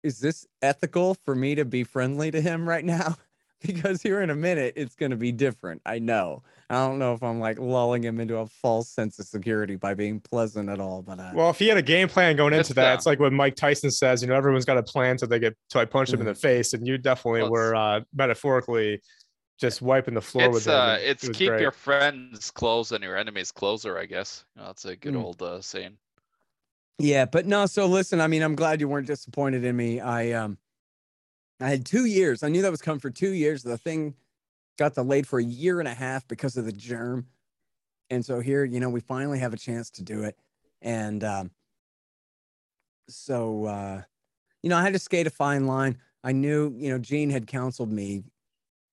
is 0.03 0.18
this 0.18 0.47
ethical 0.61 1.14
for 1.24 1.34
me 1.34 1.55
to 1.55 1.64
be 1.64 1.84
friendly 1.84 2.30
to 2.30 2.40
him 2.40 2.68
right 2.68 2.84
now? 2.84 3.16
because 3.62 4.03
here 4.03 4.22
in 4.22 4.30
a 4.30 4.34
minute, 4.34 4.74
it's 4.76 4.95
going 4.95 5.11
to 5.11 5.16
be 5.16 5.32
different. 5.32 5.80
I 5.86 5.99
know. 5.99 6.43
I 6.68 6.76
don't 6.76 6.99
know 6.99 7.12
if 7.12 7.22
I'm 7.22 7.38
like 7.38 7.59
lulling 7.59 8.03
him 8.03 8.18
into 8.18 8.38
a 8.38 8.47
false 8.47 8.88
sense 8.88 9.18
of 9.18 9.26
security 9.26 9.76
by 9.76 9.93
being 9.93 10.20
pleasant 10.20 10.70
at 10.70 10.80
all. 10.80 11.03
But 11.03 11.20
uh, 11.20 11.30
well, 11.34 11.51
if 11.51 11.59
he 11.59 11.68
had 11.68 11.76
a 11.76 11.82
game 11.82 12.09
plan 12.09 12.34
going 12.34 12.55
into 12.55 12.72
that, 12.74 12.95
it's 12.95 13.05
like 13.05 13.20
what 13.20 13.32
Mike 13.32 13.57
Tyson 13.57 13.90
says. 13.90 14.22
You 14.22 14.28
know, 14.28 14.34
everyone's 14.34 14.64
got 14.64 14.78
a 14.78 14.82
plan 14.82 15.18
so 15.18 15.26
they 15.26 15.38
get 15.38 15.55
so 15.68 15.80
I 15.80 15.84
punch 15.84 16.09
mm-hmm. 16.09 16.18
them 16.18 16.28
in 16.28 16.32
the 16.32 16.38
face, 16.38 16.72
and 16.72 16.86
you 16.86 16.97
definitely 16.97 17.43
well, 17.43 17.51
were 17.51 17.74
uh, 17.74 18.01
metaphorically 18.14 19.03
just 19.62 19.80
wiping 19.80 20.14
the 20.14 20.20
floor 20.20 20.46
it's, 20.46 20.54
with 20.54 20.68
uh, 20.68 20.98
it. 20.98 21.08
It's 21.08 21.24
it 21.24 21.34
keep 21.34 21.48
great. 21.48 21.62
your 21.62 21.70
friends 21.70 22.50
close 22.50 22.90
and 22.90 23.02
your 23.02 23.16
enemies 23.16 23.52
closer, 23.52 23.96
I 23.96 24.06
guess. 24.06 24.44
You 24.54 24.60
know, 24.60 24.66
that's 24.66 24.84
a 24.84 24.96
good 24.96 25.14
mm. 25.14 25.22
old 25.22 25.40
uh, 25.40 25.60
saying. 25.62 25.96
Yeah, 26.98 27.24
but 27.24 27.46
no. 27.46 27.66
So 27.66 27.86
listen, 27.86 28.20
I 28.20 28.26
mean, 28.26 28.42
I'm 28.42 28.56
glad 28.56 28.80
you 28.80 28.88
weren't 28.88 29.06
disappointed 29.06 29.64
in 29.64 29.76
me. 29.76 30.00
I 30.00 30.32
um, 30.32 30.58
I 31.60 31.68
had 31.68 31.86
two 31.86 32.06
years. 32.06 32.42
I 32.42 32.48
knew 32.48 32.60
that 32.62 32.70
was 32.72 32.82
coming 32.82 33.00
for 33.00 33.10
two 33.10 33.30
years. 33.30 33.62
The 33.62 33.78
thing 33.78 34.14
got 34.78 34.94
delayed 34.94 35.28
for 35.28 35.38
a 35.38 35.44
year 35.44 35.78
and 35.78 35.88
a 35.88 35.94
half 35.94 36.26
because 36.26 36.56
of 36.56 36.64
the 36.64 36.72
germ, 36.72 37.26
and 38.10 38.24
so 38.24 38.40
here, 38.40 38.64
you 38.64 38.80
know, 38.80 38.90
we 38.90 39.00
finally 39.00 39.38
have 39.38 39.54
a 39.54 39.56
chance 39.56 39.90
to 39.92 40.02
do 40.02 40.24
it. 40.24 40.36
And 40.82 41.22
um, 41.22 41.50
so, 43.08 43.66
uh, 43.66 44.02
you 44.62 44.70
know, 44.70 44.76
I 44.76 44.82
had 44.82 44.92
to 44.92 44.98
skate 44.98 45.28
a 45.28 45.30
fine 45.30 45.68
line. 45.68 45.98
I 46.24 46.32
knew, 46.32 46.74
you 46.76 46.90
know, 46.90 46.98
Gene 46.98 47.30
had 47.30 47.46
counseled 47.46 47.92
me 47.92 48.24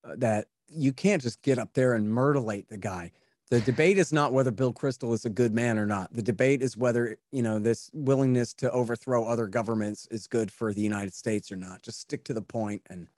uh, 0.04 0.14
that 0.18 0.46
you 0.70 0.92
can't 0.92 1.22
just 1.22 1.42
get 1.42 1.58
up 1.58 1.74
there 1.74 1.94
and 1.94 2.08
murderate 2.08 2.68
the 2.68 2.76
guy. 2.76 3.12
The 3.50 3.60
debate 3.60 3.98
is 3.98 4.12
not 4.12 4.32
whether 4.32 4.52
Bill 4.52 4.72
Kristol 4.72 5.12
is 5.12 5.24
a 5.24 5.30
good 5.30 5.52
man 5.52 5.76
or 5.76 5.84
not. 5.84 6.14
The 6.14 6.22
debate 6.22 6.62
is 6.62 6.76
whether, 6.76 7.16
you 7.32 7.42
know, 7.42 7.58
this 7.58 7.90
willingness 7.92 8.54
to 8.54 8.70
overthrow 8.70 9.24
other 9.24 9.48
governments 9.48 10.06
is 10.12 10.28
good 10.28 10.52
for 10.52 10.72
the 10.72 10.82
United 10.82 11.12
States 11.12 11.50
or 11.50 11.56
not. 11.56 11.82
Just 11.82 12.00
stick 12.00 12.22
to 12.24 12.32
the. 12.34 12.44
And 12.88 13.08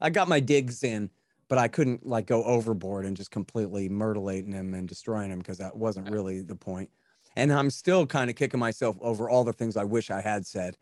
I 0.00 0.10
got 0.10 0.28
my 0.28 0.38
digs 0.38 0.84
in, 0.84 1.10
but 1.48 1.58
I 1.58 1.66
couldn't 1.66 2.06
like 2.06 2.26
go 2.26 2.44
overboard 2.44 3.06
and 3.06 3.16
just 3.16 3.32
completely 3.32 3.88
mutilating 3.88 4.52
him 4.52 4.72
and 4.74 4.88
destroying 4.88 5.32
him 5.32 5.38
because 5.38 5.58
that 5.58 5.76
wasn't 5.76 6.10
really 6.10 6.42
the 6.42 6.54
point. 6.54 6.90
And 7.34 7.52
I'm 7.52 7.70
still 7.70 8.06
kind 8.06 8.30
of 8.30 8.36
kicking 8.36 8.60
myself 8.60 8.96
over 9.00 9.28
all 9.28 9.42
the 9.42 9.52
things 9.52 9.76
I 9.76 9.84
wish 9.84 10.12
I 10.12 10.20
had 10.20 10.46
said, 10.46 10.76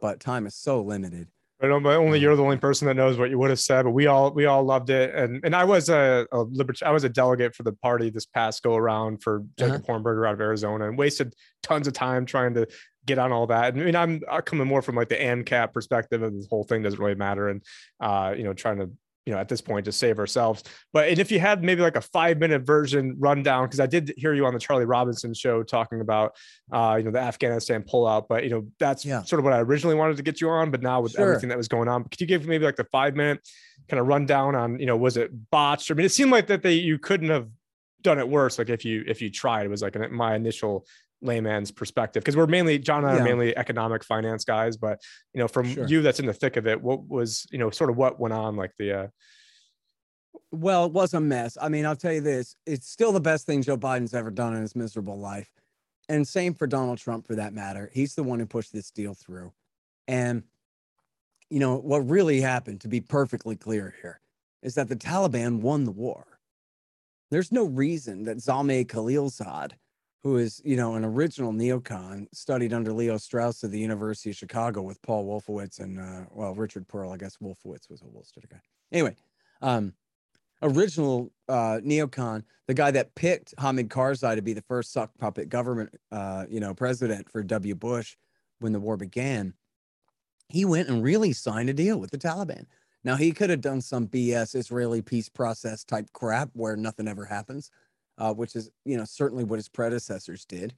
but 0.00 0.18
time 0.18 0.46
is 0.46 0.54
so 0.54 0.80
limited. 0.80 1.28
I 1.62 1.66
know, 1.66 1.78
but 1.78 1.96
only 1.96 2.18
you're 2.18 2.36
the 2.36 2.42
only 2.42 2.56
person 2.56 2.86
that 2.86 2.94
knows 2.94 3.18
what 3.18 3.28
you 3.28 3.38
would 3.38 3.50
have 3.50 3.60
said. 3.60 3.82
But 3.82 3.90
we 3.90 4.06
all 4.06 4.32
we 4.32 4.46
all 4.46 4.64
loved 4.64 4.88
it, 4.88 5.14
and 5.14 5.44
and 5.44 5.54
I 5.54 5.64
was 5.64 5.90
a, 5.90 6.26
a 6.32 6.38
libert- 6.38 6.82
I 6.82 6.90
was 6.90 7.04
a 7.04 7.08
delegate 7.08 7.54
for 7.54 7.64
the 7.64 7.72
party 7.72 8.08
this 8.08 8.24
past 8.24 8.62
go 8.62 8.76
around 8.76 9.22
for 9.22 9.44
Jacob 9.58 9.82
uh-huh. 9.86 9.98
Hornberger 9.98 10.26
out 10.26 10.34
of 10.34 10.40
Arizona, 10.40 10.88
and 10.88 10.96
wasted 10.96 11.34
tons 11.62 11.86
of 11.86 11.92
time 11.92 12.24
trying 12.24 12.54
to 12.54 12.66
get 13.04 13.18
on 13.18 13.30
all 13.30 13.46
that. 13.48 13.74
And 13.74 13.82
I 13.82 13.84
mean, 13.84 13.96
I'm, 13.96 14.22
I'm 14.30 14.42
coming 14.42 14.66
more 14.66 14.80
from 14.80 14.94
like 14.94 15.10
the 15.10 15.16
ANCAP 15.16 15.74
perspective, 15.74 16.22
and 16.22 16.38
this 16.38 16.46
whole 16.48 16.64
thing 16.64 16.82
doesn't 16.82 16.98
really 17.00 17.14
matter, 17.14 17.48
and 17.48 17.62
uh, 18.00 18.34
you 18.34 18.44
know, 18.44 18.54
trying 18.54 18.78
to 18.78 18.90
you 19.26 19.32
know, 19.32 19.38
at 19.38 19.48
this 19.48 19.60
point 19.60 19.84
to 19.84 19.92
save 19.92 20.18
ourselves. 20.18 20.64
But 20.92 21.08
and 21.08 21.18
if 21.18 21.30
you 21.30 21.40
had 21.40 21.62
maybe 21.62 21.82
like 21.82 21.96
a 21.96 22.00
five 22.00 22.38
minute 22.38 22.62
version 22.62 23.16
rundown, 23.18 23.66
because 23.66 23.80
I 23.80 23.86
did 23.86 24.12
hear 24.16 24.34
you 24.34 24.46
on 24.46 24.54
the 24.54 24.60
Charlie 24.60 24.86
Robinson 24.86 25.34
show 25.34 25.62
talking 25.62 26.00
about, 26.00 26.36
uh, 26.72 26.96
you 26.98 27.04
know, 27.04 27.10
the 27.10 27.20
Afghanistan 27.20 27.82
pullout. 27.82 28.26
But 28.28 28.44
you 28.44 28.50
know, 28.50 28.66
that's 28.78 29.04
yeah. 29.04 29.22
sort 29.22 29.38
of 29.38 29.44
what 29.44 29.52
I 29.52 29.60
originally 29.60 29.96
wanted 29.96 30.16
to 30.16 30.22
get 30.22 30.40
you 30.40 30.48
on. 30.48 30.70
But 30.70 30.82
now 30.82 31.00
with 31.00 31.12
sure. 31.12 31.28
everything 31.28 31.48
that 31.50 31.58
was 31.58 31.68
going 31.68 31.88
on, 31.88 32.04
could 32.04 32.20
you 32.20 32.26
give 32.26 32.46
maybe 32.46 32.64
like 32.64 32.76
the 32.76 32.84
five 32.84 33.14
minute 33.14 33.46
kind 33.88 34.00
of 34.00 34.06
rundown 34.06 34.54
on, 34.54 34.78
you 34.78 34.86
know, 34.86 34.96
was 34.96 35.16
it 35.16 35.30
botched? 35.50 35.90
I 35.90 35.94
mean, 35.94 36.06
it 36.06 36.12
seemed 36.12 36.30
like 36.30 36.46
that 36.46 36.62
they 36.62 36.74
you 36.74 36.98
couldn't 36.98 37.30
have 37.30 37.48
done 38.02 38.18
it 38.18 38.28
worse. 38.28 38.58
Like 38.58 38.70
if 38.70 38.84
you 38.84 39.04
if 39.06 39.20
you 39.20 39.30
tried, 39.30 39.66
it 39.66 39.68
was 39.68 39.82
like 39.82 39.96
an, 39.96 40.12
my 40.14 40.34
initial 40.34 40.86
layman's 41.22 41.70
perspective 41.70 42.22
because 42.22 42.36
we're 42.36 42.46
mainly 42.46 42.78
John 42.78 43.04
and 43.04 43.12
I 43.12 43.14
yeah. 43.16 43.20
are 43.20 43.24
mainly 43.24 43.56
economic 43.56 44.04
finance 44.04 44.44
guys, 44.44 44.76
but 44.76 45.00
you 45.34 45.40
know, 45.40 45.48
from 45.48 45.68
sure. 45.68 45.86
you 45.86 46.02
that's 46.02 46.20
in 46.20 46.26
the 46.26 46.32
thick 46.32 46.56
of 46.56 46.66
it, 46.66 46.80
what 46.80 47.06
was 47.08 47.46
you 47.50 47.58
know 47.58 47.70
sort 47.70 47.90
of 47.90 47.96
what 47.96 48.18
went 48.20 48.34
on 48.34 48.56
like 48.56 48.72
the 48.78 48.92
uh 48.92 49.06
well, 50.52 50.86
it 50.86 50.92
was 50.92 51.14
a 51.14 51.20
mess. 51.20 51.56
I 51.60 51.68
mean, 51.68 51.86
I'll 51.86 51.96
tell 51.96 52.12
you 52.12 52.20
this, 52.20 52.56
it's 52.66 52.88
still 52.88 53.12
the 53.12 53.20
best 53.20 53.46
thing 53.46 53.62
Joe 53.62 53.76
Biden's 53.76 54.14
ever 54.14 54.30
done 54.30 54.54
in 54.54 54.62
his 54.62 54.74
miserable 54.74 55.18
life. 55.18 55.48
And 56.08 56.26
same 56.26 56.54
for 56.54 56.66
Donald 56.66 56.98
Trump 56.98 57.24
for 57.24 57.36
that 57.36 57.52
matter. 57.54 57.88
He's 57.92 58.16
the 58.16 58.24
one 58.24 58.40
who 58.40 58.46
pushed 58.46 58.72
this 58.72 58.90
deal 58.90 59.14
through. 59.14 59.52
And 60.08 60.42
you 61.50 61.58
know, 61.58 61.76
what 61.76 62.08
really 62.08 62.40
happened 62.40 62.80
to 62.80 62.88
be 62.88 63.00
perfectly 63.00 63.56
clear 63.56 63.94
here 64.00 64.20
is 64.62 64.74
that 64.74 64.88
the 64.88 64.96
Taliban 64.96 65.60
won 65.60 65.84
the 65.84 65.90
war. 65.90 66.38
There's 67.30 67.52
no 67.52 67.64
reason 67.64 68.24
that 68.24 68.38
Zalmay 68.38 68.86
Khalilzad 68.86 69.72
who 70.22 70.36
is, 70.36 70.60
you 70.64 70.76
know, 70.76 70.94
an 70.94 71.04
original 71.04 71.52
neocon, 71.52 72.26
studied 72.32 72.72
under 72.74 72.92
Leo 72.92 73.16
Strauss 73.16 73.64
at 73.64 73.70
the 73.70 73.78
University 73.78 74.30
of 74.30 74.36
Chicago 74.36 74.82
with 74.82 75.00
Paul 75.02 75.26
Wolfowitz 75.26 75.80
and, 75.80 75.98
uh, 75.98 76.26
well, 76.30 76.54
Richard 76.54 76.86
Perle. 76.88 77.12
I 77.12 77.16
guess 77.16 77.38
Wolfowitz 77.38 77.88
was 77.88 78.02
a 78.02 78.06
Wall 78.06 78.24
Street 78.24 78.48
guy. 78.50 78.60
Anyway, 78.92 79.16
um, 79.62 79.94
original 80.62 81.32
uh, 81.48 81.80
neocon, 81.82 82.42
the 82.66 82.74
guy 82.74 82.90
that 82.90 83.14
picked 83.14 83.54
Hamid 83.58 83.88
Karzai 83.88 84.36
to 84.36 84.42
be 84.42 84.52
the 84.52 84.62
first 84.62 84.92
sock 84.92 85.10
puppet 85.18 85.48
government, 85.48 85.94
uh, 86.12 86.44
you 86.50 86.60
know, 86.60 86.74
president 86.74 87.30
for 87.30 87.42
W. 87.42 87.74
Bush 87.74 88.16
when 88.58 88.72
the 88.72 88.80
war 88.80 88.98
began, 88.98 89.54
he 90.48 90.66
went 90.66 90.88
and 90.88 91.02
really 91.02 91.32
signed 91.32 91.70
a 91.70 91.74
deal 91.74 91.98
with 91.98 92.10
the 92.10 92.18
Taliban. 92.18 92.66
Now 93.04 93.16
he 93.16 93.32
could 93.32 93.48
have 93.48 93.62
done 93.62 93.80
some 93.80 94.06
BS 94.06 94.54
Israeli 94.54 95.00
peace 95.00 95.30
process 95.30 95.84
type 95.84 96.12
crap 96.12 96.50
where 96.52 96.76
nothing 96.76 97.08
ever 97.08 97.24
happens 97.24 97.70
uh, 98.20 98.32
which 98.32 98.54
is 98.54 98.70
you 98.84 98.96
know 98.96 99.04
certainly 99.04 99.42
what 99.42 99.58
his 99.58 99.68
predecessors 99.68 100.44
did. 100.44 100.74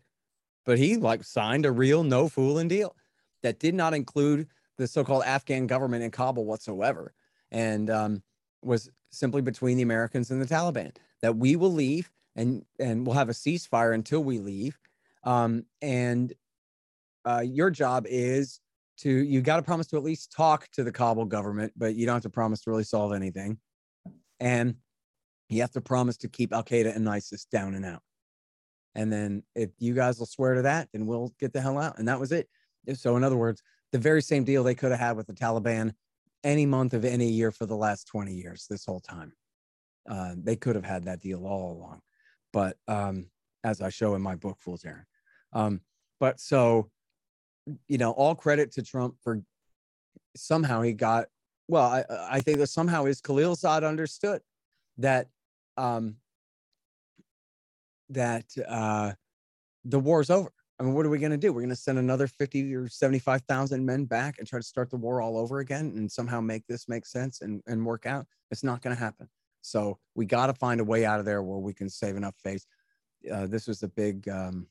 But 0.64 0.78
he 0.78 0.97
like 0.97 1.24
signed 1.24 1.66
a 1.66 1.72
real 1.72 2.05
no 2.05 2.28
fooling 2.28 2.68
deal 2.68 2.97
that 3.43 3.59
did 3.59 3.74
not 3.74 3.93
include 3.93 4.47
the 4.78 4.86
so-called 4.86 5.24
Afghan 5.24 5.66
government 5.66 6.05
in 6.05 6.11
Kabul 6.11 6.47
whatsoever, 6.47 7.12
and 7.51 7.90
um, 7.90 8.22
was 8.62 8.88
simply 9.11 9.43
between 9.43 9.76
the 9.76 9.82
Americans 9.82 10.30
and 10.30 10.40
the 10.40 10.47
Taliban 10.47 10.95
that 11.20 11.36
we 11.36 11.57
will 11.57 11.72
leave 11.72 12.11
and 12.36 12.64
and 12.78 13.07
we'll 13.07 13.16
have 13.16 13.28
a 13.28 13.32
ceasefire 13.32 13.95
until 13.95 14.22
we 14.22 14.38
leave. 14.38 14.78
Um, 15.24 15.66
and 15.82 16.32
uh, 17.24 17.43
your 17.45 17.70
job 17.70 18.07
is 18.09 18.61
to 18.99 19.11
you 19.11 19.40
got 19.40 19.57
to 19.57 19.62
promise 19.62 19.88
to 19.88 19.97
at 19.97 20.05
least 20.05 20.32
talk 20.32 20.68
to 20.72 20.84
the 20.84 20.93
Kabul 20.93 21.24
government, 21.24 21.72
but 21.76 21.97
you 21.97 22.07
don't 22.07 22.14
have 22.14 22.22
to 22.22 22.30
promise 22.30 22.62
to 22.62 22.70
really 22.70 22.84
solve 22.84 23.12
anything. 23.12 23.59
And 24.40 24.76
you 25.53 25.61
have 25.61 25.70
to 25.72 25.80
promise 25.80 26.16
to 26.18 26.28
keep 26.28 26.53
Al 26.53 26.64
Qaeda 26.64 26.94
and 26.94 27.09
ISIS 27.09 27.44
down 27.44 27.74
and 27.74 27.84
out. 27.84 28.03
And 28.94 29.12
then 29.12 29.42
if 29.55 29.70
you 29.78 29.94
guys 29.94 30.18
will 30.18 30.26
swear 30.26 30.55
to 30.55 30.62
that, 30.62 30.88
then 30.92 31.07
we'll 31.07 31.32
get 31.40 31.53
the 31.53 31.61
hell 31.61 31.78
out. 31.78 31.98
And 31.98 32.09
that 32.09 32.20
was 32.20 32.32
it. 32.32 32.48
So, 32.94 33.16
in 33.16 33.24
other 33.24 33.36
words, 33.36 33.62
the 33.92 33.98
very 33.98 34.22
same 34.22 34.44
deal 34.44 34.64
they 34.64 34.74
could 34.74 34.90
have 34.90 35.00
had 35.00 35.16
with 35.16 35.26
the 35.26 35.34
Taliban 35.34 35.92
any 36.44 36.66
month 36.66 36.94
of 36.94 37.05
any 37.05 37.28
year 37.28 37.50
for 37.50 37.66
the 37.66 37.76
last 37.76 38.07
20 38.09 38.32
years, 38.32 38.66
this 38.68 38.84
whole 38.84 39.00
time. 39.00 39.32
Uh, 40.09 40.34
they 40.36 40.57
could 40.57 40.74
have 40.74 40.84
had 40.84 41.05
that 41.05 41.20
deal 41.20 41.46
all 41.46 41.72
along. 41.72 42.00
But 42.53 42.76
um, 42.88 43.26
as 43.64 43.80
I 43.80 43.90
show 43.90 44.14
in 44.14 44.22
my 44.22 44.34
book, 44.34 44.59
Fool's 44.61 44.84
Errand. 44.84 45.07
Um, 45.53 45.80
but 46.18 46.40
so, 46.40 46.90
you 47.88 47.98
know, 47.98 48.11
all 48.11 48.34
credit 48.34 48.72
to 48.72 48.82
Trump 48.82 49.14
for 49.22 49.42
somehow 50.36 50.82
he 50.82 50.92
got, 50.92 51.26
well, 51.68 51.84
I, 51.84 52.05
I 52.28 52.40
think 52.40 52.59
that 52.59 52.66
somehow 52.68 53.05
his 53.05 53.20
Khalilzad 53.20 53.86
understood 53.86 54.42
that 54.98 55.28
um, 55.76 56.16
that 58.10 58.46
uh, 58.68 59.12
the 59.84 59.98
war's 59.98 60.30
over. 60.30 60.52
I 60.78 60.84
mean, 60.84 60.94
what 60.94 61.06
are 61.06 61.10
we 61.10 61.18
going 61.18 61.32
to 61.32 61.38
do? 61.38 61.52
We're 61.52 61.60
going 61.60 61.70
to 61.70 61.76
send 61.76 61.98
another 61.98 62.26
50 62.26 62.74
or 62.74 62.88
75,000 62.88 63.84
men 63.84 64.04
back 64.04 64.36
and 64.38 64.48
try 64.48 64.58
to 64.58 64.64
start 64.64 64.90
the 64.90 64.96
war 64.96 65.22
all 65.22 65.38
over 65.38 65.60
again 65.60 65.92
and 65.96 66.10
somehow 66.10 66.40
make 66.40 66.66
this 66.66 66.88
make 66.88 67.06
sense 67.06 67.40
and, 67.40 67.62
and 67.66 67.84
work 67.84 68.06
out. 68.06 68.26
It's 68.50 68.64
not 68.64 68.82
going 68.82 68.96
to 68.96 69.00
happen. 69.00 69.28
So 69.60 69.98
we 70.14 70.26
got 70.26 70.46
to 70.46 70.54
find 70.54 70.80
a 70.80 70.84
way 70.84 71.04
out 71.04 71.20
of 71.20 71.24
there 71.24 71.42
where 71.42 71.58
we 71.58 71.72
can 71.72 71.88
save 71.88 72.16
enough 72.16 72.34
face. 72.42 72.66
Uh, 73.32 73.46
this 73.46 73.68
was 73.68 73.82
a 73.82 73.88
big 73.88 74.28
um, 74.28 74.66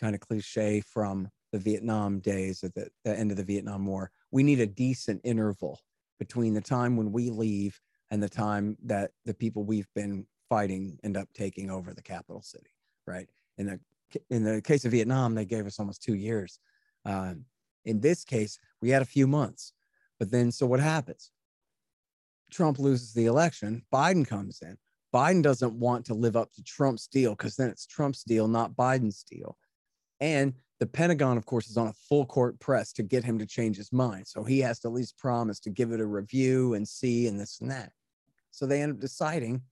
kind 0.00 0.14
of 0.14 0.20
cliche 0.20 0.80
from 0.80 1.28
the 1.52 1.58
Vietnam 1.58 2.20
days 2.20 2.62
at 2.62 2.74
the, 2.74 2.88
the 3.04 3.18
end 3.18 3.32
of 3.32 3.36
the 3.36 3.44
Vietnam 3.44 3.84
War. 3.86 4.10
We 4.30 4.42
need 4.42 4.60
a 4.60 4.66
decent 4.66 5.20
interval 5.24 5.80
between 6.20 6.54
the 6.54 6.60
time 6.60 6.96
when 6.96 7.10
we 7.10 7.30
leave 7.30 7.80
and 8.10 8.22
the 8.22 8.28
time 8.28 8.76
that 8.84 9.10
the 9.24 9.34
people 9.34 9.64
we've 9.64 9.88
been 9.94 10.26
fighting 10.50 10.98
end 11.02 11.16
up 11.16 11.28
taking 11.32 11.70
over 11.70 11.94
the 11.94 12.02
capital 12.02 12.42
city, 12.42 12.70
right? 13.06 13.30
In 13.56 13.66
the 13.66 13.80
in 14.28 14.44
the 14.44 14.60
case 14.60 14.84
of 14.84 14.90
Vietnam, 14.90 15.34
they 15.34 15.46
gave 15.46 15.66
us 15.66 15.78
almost 15.78 16.02
two 16.02 16.16
years. 16.16 16.58
Um, 17.06 17.44
in 17.84 18.00
this 18.00 18.24
case, 18.24 18.58
we 18.82 18.90
had 18.90 19.02
a 19.02 19.06
few 19.06 19.26
months. 19.26 19.72
But 20.18 20.30
then, 20.30 20.52
so 20.52 20.66
what 20.66 20.80
happens? 20.80 21.30
Trump 22.50 22.78
loses 22.78 23.14
the 23.14 23.26
election. 23.26 23.82
Biden 23.94 24.26
comes 24.26 24.60
in. 24.62 24.76
Biden 25.14 25.42
doesn't 25.42 25.72
want 25.72 26.04
to 26.06 26.14
live 26.14 26.36
up 26.36 26.52
to 26.52 26.62
Trump's 26.62 27.06
deal 27.06 27.30
because 27.30 27.56
then 27.56 27.70
it's 27.70 27.86
Trump's 27.86 28.24
deal, 28.24 28.48
not 28.48 28.76
Biden's 28.76 29.22
deal. 29.22 29.56
And 30.20 30.52
the 30.78 30.86
Pentagon, 30.86 31.36
of 31.36 31.46
course, 31.46 31.68
is 31.68 31.76
on 31.76 31.88
a 31.88 31.92
full 31.92 32.26
court 32.26 32.58
press 32.60 32.92
to 32.94 33.02
get 33.02 33.24
him 33.24 33.38
to 33.38 33.46
change 33.46 33.76
his 33.76 33.92
mind. 33.92 34.26
So 34.26 34.44
he 34.44 34.58
has 34.60 34.80
to 34.80 34.88
at 34.88 34.94
least 34.94 35.18
promise 35.18 35.60
to 35.60 35.70
give 35.70 35.92
it 35.92 36.00
a 36.00 36.06
review 36.06 36.74
and 36.74 36.86
see 36.86 37.26
and 37.26 37.38
this 37.38 37.60
and 37.60 37.70
that. 37.70 37.92
So 38.50 38.66
they 38.66 38.82
end 38.82 38.92
up 38.92 39.00
deciding 39.00 39.62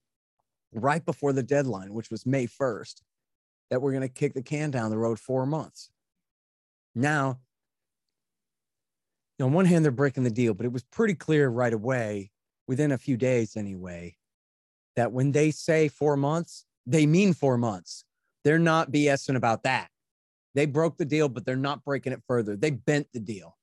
right 0.71 1.03
before 1.05 1.33
the 1.33 1.43
deadline, 1.43 1.93
which 1.93 2.11
was 2.11 2.25
May 2.25 2.47
1st, 2.47 3.01
that 3.69 3.81
we're 3.81 3.91
going 3.91 4.01
to 4.01 4.09
kick 4.09 4.33
the 4.33 4.41
can 4.41 4.71
down 4.71 4.89
the 4.89 4.97
road 4.97 5.19
four 5.19 5.45
months. 5.45 5.89
Now, 6.95 7.39
on 9.41 9.53
one 9.53 9.65
hand, 9.65 9.85
they're 9.85 9.91
breaking 9.91 10.23
the 10.23 10.31
deal, 10.31 10.53
but 10.53 10.65
it 10.65 10.71
was 10.71 10.83
pretty 10.83 11.13
clear 11.13 11.49
right 11.49 11.73
away, 11.73 12.31
within 12.67 12.91
a 12.91 12.97
few 12.97 13.17
days 13.17 13.55
anyway, 13.55 14.15
that 14.95 15.11
when 15.11 15.31
they 15.31 15.49
say 15.49 15.87
four 15.87 16.17
months, 16.17 16.65
they 16.85 17.05
mean 17.05 17.33
four 17.33 17.57
months. 17.57 18.03
They're 18.43 18.59
not 18.59 18.91
BSing 18.91 19.35
about 19.35 19.63
that. 19.63 19.89
They 20.55 20.65
broke 20.65 20.97
the 20.97 21.05
deal, 21.05 21.29
but 21.29 21.45
they're 21.45 21.55
not 21.55 21.83
breaking 21.83 22.13
it 22.13 22.21
further. 22.27 22.55
They 22.55 22.71
bent 22.71 23.07
the 23.13 23.19
deal, 23.19 23.57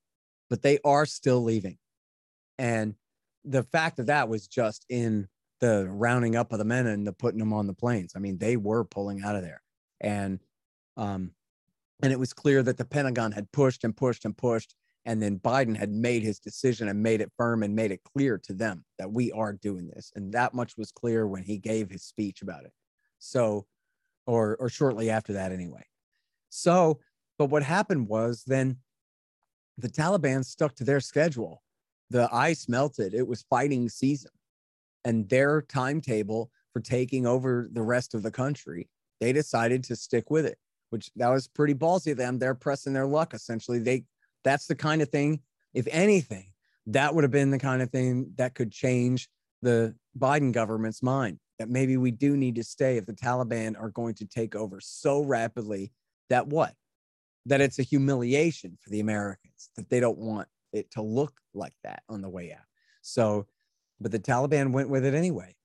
but 0.49 0.61
they 0.61 0.79
are 0.83 1.05
still 1.05 1.43
leaving. 1.43 1.77
And 2.57 2.95
the 3.45 3.63
fact 3.63 3.99
of 3.99 4.07
that 4.07 4.29
was 4.29 4.47
just 4.47 4.85
in 4.89 5.27
the 5.59 5.87
rounding 5.89 6.35
up 6.35 6.51
of 6.51 6.59
the 6.59 6.65
men 6.65 6.87
and 6.87 7.05
the 7.05 7.13
putting 7.13 7.39
them 7.39 7.53
on 7.53 7.67
the 7.67 7.73
planes. 7.73 8.13
I 8.15 8.19
mean, 8.19 8.37
they 8.37 8.57
were 8.57 8.83
pulling 8.83 9.23
out 9.23 9.35
of 9.35 9.41
there. 9.41 9.61
And 10.01 10.39
um, 10.95 11.31
and 12.03 12.11
it 12.11 12.19
was 12.19 12.33
clear 12.33 12.61
that 12.63 12.77
the 12.77 12.85
Pentagon 12.85 13.31
had 13.31 13.51
pushed 13.51 13.83
and 13.83 13.95
pushed 13.95 14.25
and 14.25 14.37
pushed. 14.37 14.75
And 15.05 15.21
then 15.21 15.39
Biden 15.39 15.75
had 15.75 15.89
made 15.89 16.21
his 16.21 16.39
decision 16.39 16.89
and 16.89 17.01
made 17.01 17.21
it 17.21 17.31
firm 17.37 17.63
and 17.63 17.75
made 17.75 17.91
it 17.91 18.03
clear 18.03 18.37
to 18.39 18.53
them 18.53 18.83
that 18.99 19.11
we 19.11 19.31
are 19.31 19.53
doing 19.53 19.87
this. 19.87 20.11
And 20.15 20.33
that 20.33 20.53
much 20.53 20.77
was 20.77 20.91
clear 20.91 21.27
when 21.27 21.43
he 21.43 21.57
gave 21.57 21.89
his 21.89 22.03
speech 22.03 22.41
about 22.41 22.65
it. 22.65 22.73
So, 23.19 23.65
or 24.25 24.57
or 24.57 24.69
shortly 24.69 25.09
after 25.09 25.33
that, 25.33 25.51
anyway. 25.51 25.85
So, 26.49 26.99
but 27.37 27.49
what 27.49 27.63
happened 27.63 28.07
was 28.07 28.43
then 28.45 28.77
the 29.77 29.89
Taliban 29.89 30.43
stuck 30.43 30.75
to 30.75 30.83
their 30.83 30.99
schedule 30.99 31.61
the 32.09 32.29
ice 32.31 32.69
melted. 32.69 33.13
It 33.13 33.27
was 33.27 33.43
fighting 33.49 33.89
season. 33.89 34.31
And 35.07 35.29
their 35.29 35.61
timetable 35.61 36.51
for 36.73 36.81
taking 36.81 37.25
over 37.25 37.69
the 37.71 37.81
rest 37.81 38.13
of 38.13 38.23
the 38.23 38.29
country, 38.29 38.89
they 39.21 39.31
decided 39.31 39.81
to 39.85 39.95
stick 39.95 40.29
with 40.29 40.45
it, 40.45 40.57
which 40.89 41.09
that 41.15 41.29
was 41.29 41.47
pretty 41.47 41.73
ballsy 41.73 42.11
of 42.11 42.17
them. 42.17 42.37
They're 42.37 42.53
pressing 42.53 42.91
their 42.91 43.05
luck 43.05 43.33
essentially. 43.33 43.79
They 43.79 44.03
that's 44.43 44.67
the 44.67 44.75
kind 44.75 45.01
of 45.01 45.07
thing, 45.07 45.39
if 45.73 45.87
anything, 45.89 46.51
that 46.87 47.15
would 47.15 47.23
have 47.23 47.31
been 47.31 47.51
the 47.51 47.57
kind 47.57 47.81
of 47.81 47.89
thing 47.89 48.33
that 48.35 48.53
could 48.53 48.69
change 48.69 49.29
the 49.61 49.95
Biden 50.19 50.51
government's 50.51 51.01
mind 51.01 51.39
that 51.57 51.69
maybe 51.69 51.95
we 51.95 52.11
do 52.11 52.35
need 52.35 52.55
to 52.55 52.63
stay 52.63 52.97
if 52.97 53.05
the 53.05 53.13
Taliban 53.13 53.79
are 53.79 53.89
going 53.89 54.13
to 54.15 54.25
take 54.25 54.55
over 54.55 54.81
so 54.81 55.21
rapidly 55.21 55.93
that 56.29 56.47
what? 56.47 56.73
That 57.45 57.61
it's 57.61 57.79
a 57.79 57.83
humiliation 57.83 58.77
for 58.81 58.89
the 58.89 58.99
Americans 58.99 59.69
that 59.77 59.89
they 59.89 60.01
don't 60.01 60.17
want 60.17 60.49
it 60.73 60.91
to 60.91 61.01
look 61.01 61.39
like 61.53 61.75
that 61.85 62.03
on 62.09 62.21
the 62.21 62.29
way 62.29 62.51
out. 62.51 62.65
So, 63.01 63.47
but 63.99 64.11
the 64.11 64.19
Taliban 64.19 64.71
went 64.71 64.89
with 64.89 65.05
it 65.05 65.13
anyway. 65.13 65.55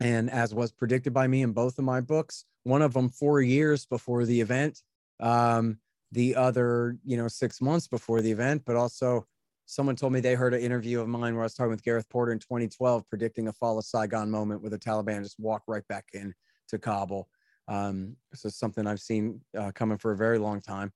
And 0.00 0.30
as 0.30 0.54
was 0.54 0.72
predicted 0.72 1.12
by 1.12 1.26
me 1.26 1.42
in 1.42 1.52
both 1.52 1.78
of 1.78 1.84
my 1.84 2.00
books, 2.00 2.44
one 2.62 2.82
of 2.82 2.94
them 2.94 3.08
four 3.08 3.40
years 3.42 3.86
before 3.86 4.24
the 4.24 4.40
event, 4.40 4.82
um, 5.20 5.78
the 6.12 6.34
other, 6.36 6.96
you 7.04 7.16
know, 7.16 7.28
six 7.28 7.60
months 7.60 7.86
before 7.86 8.20
the 8.20 8.30
event, 8.30 8.62
but 8.66 8.76
also 8.76 9.26
someone 9.66 9.96
told 9.96 10.12
me 10.12 10.20
they 10.20 10.34
heard 10.34 10.54
an 10.54 10.60
interview 10.60 11.00
of 11.00 11.08
mine 11.08 11.34
where 11.34 11.42
I 11.42 11.46
was 11.46 11.54
talking 11.54 11.70
with 11.70 11.84
Gareth 11.84 12.08
Porter 12.08 12.32
in 12.32 12.38
2012, 12.38 13.08
predicting 13.08 13.48
a 13.48 13.52
fall 13.52 13.78
of 13.78 13.84
Saigon 13.84 14.30
moment 14.30 14.62
where 14.62 14.70
the 14.70 14.78
Taliban 14.78 15.22
just 15.22 15.38
walk 15.38 15.62
right 15.68 15.86
back 15.88 16.06
in 16.12 16.34
to 16.68 16.78
Kabul. 16.78 17.28
Um, 17.68 18.16
so 18.34 18.48
something 18.48 18.86
I've 18.86 19.00
seen 19.00 19.40
uh, 19.56 19.70
coming 19.72 19.98
for 19.98 20.10
a 20.10 20.16
very 20.16 20.38
long 20.38 20.60
time 20.60 20.92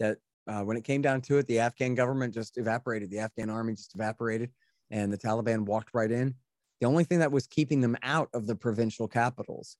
that 0.00 0.18
uh, 0.48 0.62
when 0.62 0.76
it 0.76 0.84
came 0.84 1.02
down 1.02 1.20
to 1.22 1.38
it, 1.38 1.46
the 1.46 1.60
Afghan 1.60 1.94
government 1.94 2.34
just 2.34 2.58
evaporated. 2.58 3.10
The 3.10 3.20
Afghan 3.20 3.50
army 3.50 3.74
just 3.74 3.94
evaporated, 3.94 4.50
and 4.90 5.12
the 5.12 5.18
Taliban 5.18 5.64
walked 5.64 5.90
right 5.94 6.10
in. 6.10 6.34
The 6.80 6.86
only 6.86 7.04
thing 7.04 7.20
that 7.20 7.32
was 7.32 7.46
keeping 7.46 7.80
them 7.80 7.96
out 8.02 8.28
of 8.34 8.46
the 8.46 8.54
provincial 8.54 9.08
capitals 9.08 9.76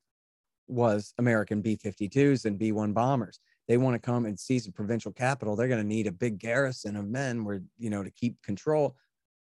was 0.69 1.13
American 1.19 1.61
B 1.61 1.77
52s 1.77 2.45
and 2.45 2.59
B 2.59 2.73
1 2.73 2.93
bombers. 2.93 3.39
They 3.69 3.77
want 3.77 3.95
to 3.95 3.99
come 3.99 4.27
and 4.27 4.39
seize 4.39 4.65
the 4.65 4.73
provincial 4.73 5.13
capital. 5.13 5.57
They're 5.57 5.69
going 5.69 5.83
to 5.83 5.87
need 5.87 6.07
a 6.07 6.13
big 6.13 6.39
garrison 6.39 6.97
of 6.97 7.07
men 7.07 7.45
where, 7.45 7.63
you 7.79 7.91
know, 7.91 8.03
to 8.03 8.11
keep 8.11 8.41
control. 8.43 8.97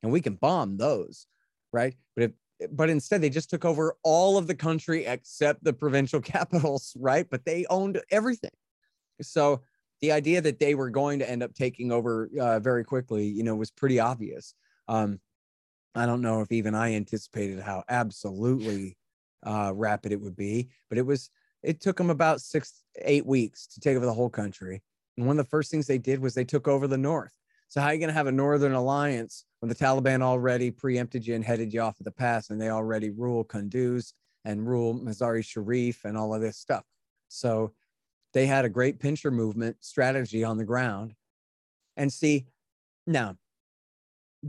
And 0.02 0.10
we 0.10 0.20
can 0.20 0.34
bomb 0.34 0.76
those, 0.76 1.26
right? 1.72 1.94
But 2.14 2.24
if, 2.24 2.30
but 2.70 2.88
instead 2.88 3.20
they 3.20 3.30
just 3.30 3.50
took 3.50 3.64
over 3.64 3.96
all 4.02 4.38
of 4.38 4.46
the 4.46 4.54
country 4.54 5.04
except 5.04 5.62
the 5.62 5.72
provincial 5.72 6.20
capitals, 6.22 6.96
right? 6.98 7.26
But 7.30 7.44
they 7.44 7.66
owned 7.68 8.00
everything. 8.10 8.50
So 9.20 9.62
the 10.00 10.12
idea 10.12 10.40
that 10.42 10.58
they 10.58 10.74
were 10.74 10.90
going 10.90 11.18
to 11.20 11.30
end 11.30 11.42
up 11.42 11.54
taking 11.54 11.92
over 11.92 12.28
uh, 12.38 12.60
very 12.60 12.84
quickly, 12.84 13.26
you 13.26 13.42
know, 13.42 13.54
was 13.54 13.70
pretty 13.70 13.98
obvious. 13.98 14.54
Um, 14.88 15.20
I 15.96 16.06
don't 16.06 16.20
know 16.20 16.40
if 16.40 16.52
even 16.52 16.74
I 16.74 16.94
anticipated 16.94 17.60
how 17.60 17.82
absolutely 17.88 18.96
uh, 19.44 19.72
rapid 19.74 20.12
it 20.12 20.20
would 20.20 20.36
be, 20.36 20.68
but 20.88 20.98
it 20.98 21.06
was. 21.06 21.30
It 21.62 21.80
took 21.80 21.96
them 21.96 22.10
about 22.10 22.40
six, 22.40 22.84
eight 23.02 23.26
weeks 23.26 23.66
to 23.68 23.80
take 23.80 23.96
over 23.96 24.06
the 24.06 24.12
whole 24.12 24.30
country. 24.30 24.82
And 25.16 25.26
one 25.26 25.38
of 25.38 25.44
the 25.44 25.50
first 25.50 25.70
things 25.70 25.86
they 25.86 25.98
did 25.98 26.20
was 26.20 26.34
they 26.34 26.44
took 26.44 26.68
over 26.68 26.86
the 26.86 26.98
north. 26.98 27.32
So 27.68 27.80
how 27.80 27.88
are 27.88 27.94
you 27.94 27.98
going 27.98 28.08
to 28.08 28.14
have 28.14 28.28
a 28.28 28.32
northern 28.32 28.72
alliance 28.72 29.44
when 29.58 29.68
the 29.68 29.74
Taliban 29.74 30.22
already 30.22 30.70
preempted 30.70 31.26
you 31.26 31.34
and 31.34 31.44
headed 31.44 31.72
you 31.72 31.80
off 31.80 31.98
of 31.98 32.04
the 32.04 32.12
pass, 32.12 32.50
and 32.50 32.60
they 32.60 32.70
already 32.70 33.10
rule 33.10 33.44
Kunduz 33.44 34.12
and 34.44 34.68
rule 34.68 34.94
Mazari 34.94 35.44
Sharif 35.44 36.04
and 36.04 36.16
all 36.16 36.32
of 36.32 36.40
this 36.40 36.58
stuff? 36.58 36.84
So 37.28 37.72
they 38.32 38.46
had 38.46 38.64
a 38.64 38.68
great 38.68 39.00
pincher 39.00 39.30
movement 39.30 39.78
strategy 39.80 40.44
on 40.44 40.58
the 40.58 40.64
ground. 40.64 41.14
And 41.96 42.12
see, 42.12 42.46
now 43.06 43.36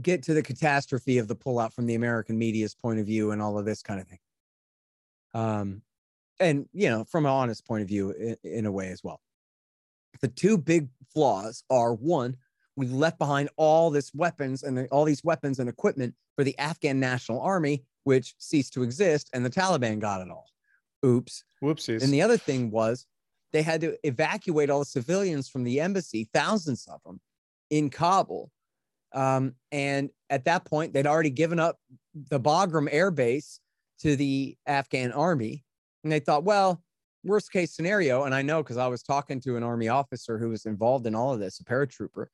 get 0.00 0.22
to 0.24 0.34
the 0.34 0.42
catastrophe 0.42 1.18
of 1.18 1.28
the 1.28 1.36
pullout 1.36 1.72
from 1.72 1.86
the 1.86 1.94
American 1.94 2.38
media's 2.38 2.74
point 2.74 2.98
of 2.98 3.06
view 3.06 3.30
and 3.30 3.42
all 3.42 3.58
of 3.58 3.64
this 3.64 3.82
kind 3.82 4.00
of 4.00 4.06
thing. 4.06 4.18
Um, 5.34 5.82
and 6.40 6.68
you 6.72 6.88
know, 6.88 7.04
from 7.04 7.26
an 7.26 7.32
honest 7.32 7.66
point 7.66 7.82
of 7.82 7.88
view, 7.88 8.10
in, 8.12 8.36
in 8.44 8.66
a 8.66 8.72
way 8.72 8.88
as 8.88 9.02
well. 9.02 9.20
The 10.20 10.28
two 10.28 10.58
big 10.58 10.88
flaws 11.12 11.62
are 11.70 11.94
one, 11.94 12.36
we 12.78 12.86
left 12.86 13.18
behind 13.18 13.48
all 13.56 13.90
this 13.90 14.14
weapons 14.14 14.62
and 14.62 14.86
all 14.92 15.04
these 15.04 15.24
weapons 15.24 15.58
and 15.58 15.68
equipment 15.68 16.14
for 16.36 16.44
the 16.44 16.56
Afghan 16.58 17.00
National 17.00 17.40
Army, 17.40 17.82
which 18.04 18.34
ceased 18.38 18.72
to 18.74 18.84
exist, 18.84 19.28
and 19.34 19.44
the 19.44 19.50
Taliban 19.50 19.98
got 19.98 20.20
it 20.20 20.30
all. 20.30 20.46
Oops. 21.04 21.44
Whoopsies. 21.62 22.04
And 22.04 22.12
the 22.12 22.22
other 22.22 22.36
thing 22.36 22.70
was 22.70 23.04
they 23.52 23.62
had 23.62 23.80
to 23.80 23.96
evacuate 24.06 24.70
all 24.70 24.78
the 24.78 24.84
civilians 24.84 25.48
from 25.48 25.64
the 25.64 25.80
embassy, 25.80 26.28
thousands 26.32 26.86
of 26.86 27.02
them 27.02 27.20
in 27.70 27.90
Kabul. 27.90 28.50
Um, 29.12 29.54
and 29.72 30.10
at 30.30 30.44
that 30.44 30.64
point, 30.64 30.92
they'd 30.92 31.06
already 31.06 31.30
given 31.30 31.58
up 31.58 31.78
the 32.14 32.40
Bagram 32.40 32.88
Air 32.90 33.10
Base 33.10 33.60
to 34.00 34.16
the 34.16 34.56
Afghan 34.66 35.12
army. 35.12 35.64
And 36.04 36.12
they 36.12 36.20
thought, 36.20 36.44
well, 36.44 36.82
worst 37.24 37.52
case 37.52 37.74
scenario, 37.74 38.24
and 38.24 38.34
I 38.34 38.42
know 38.42 38.62
because 38.62 38.76
I 38.76 38.86
was 38.86 39.02
talking 39.02 39.40
to 39.42 39.56
an 39.56 39.62
army 39.62 39.88
officer 39.88 40.38
who 40.38 40.50
was 40.50 40.66
involved 40.66 41.06
in 41.06 41.14
all 41.14 41.32
of 41.32 41.40
this, 41.40 41.60
a 41.60 41.64
paratrooper. 41.64 42.26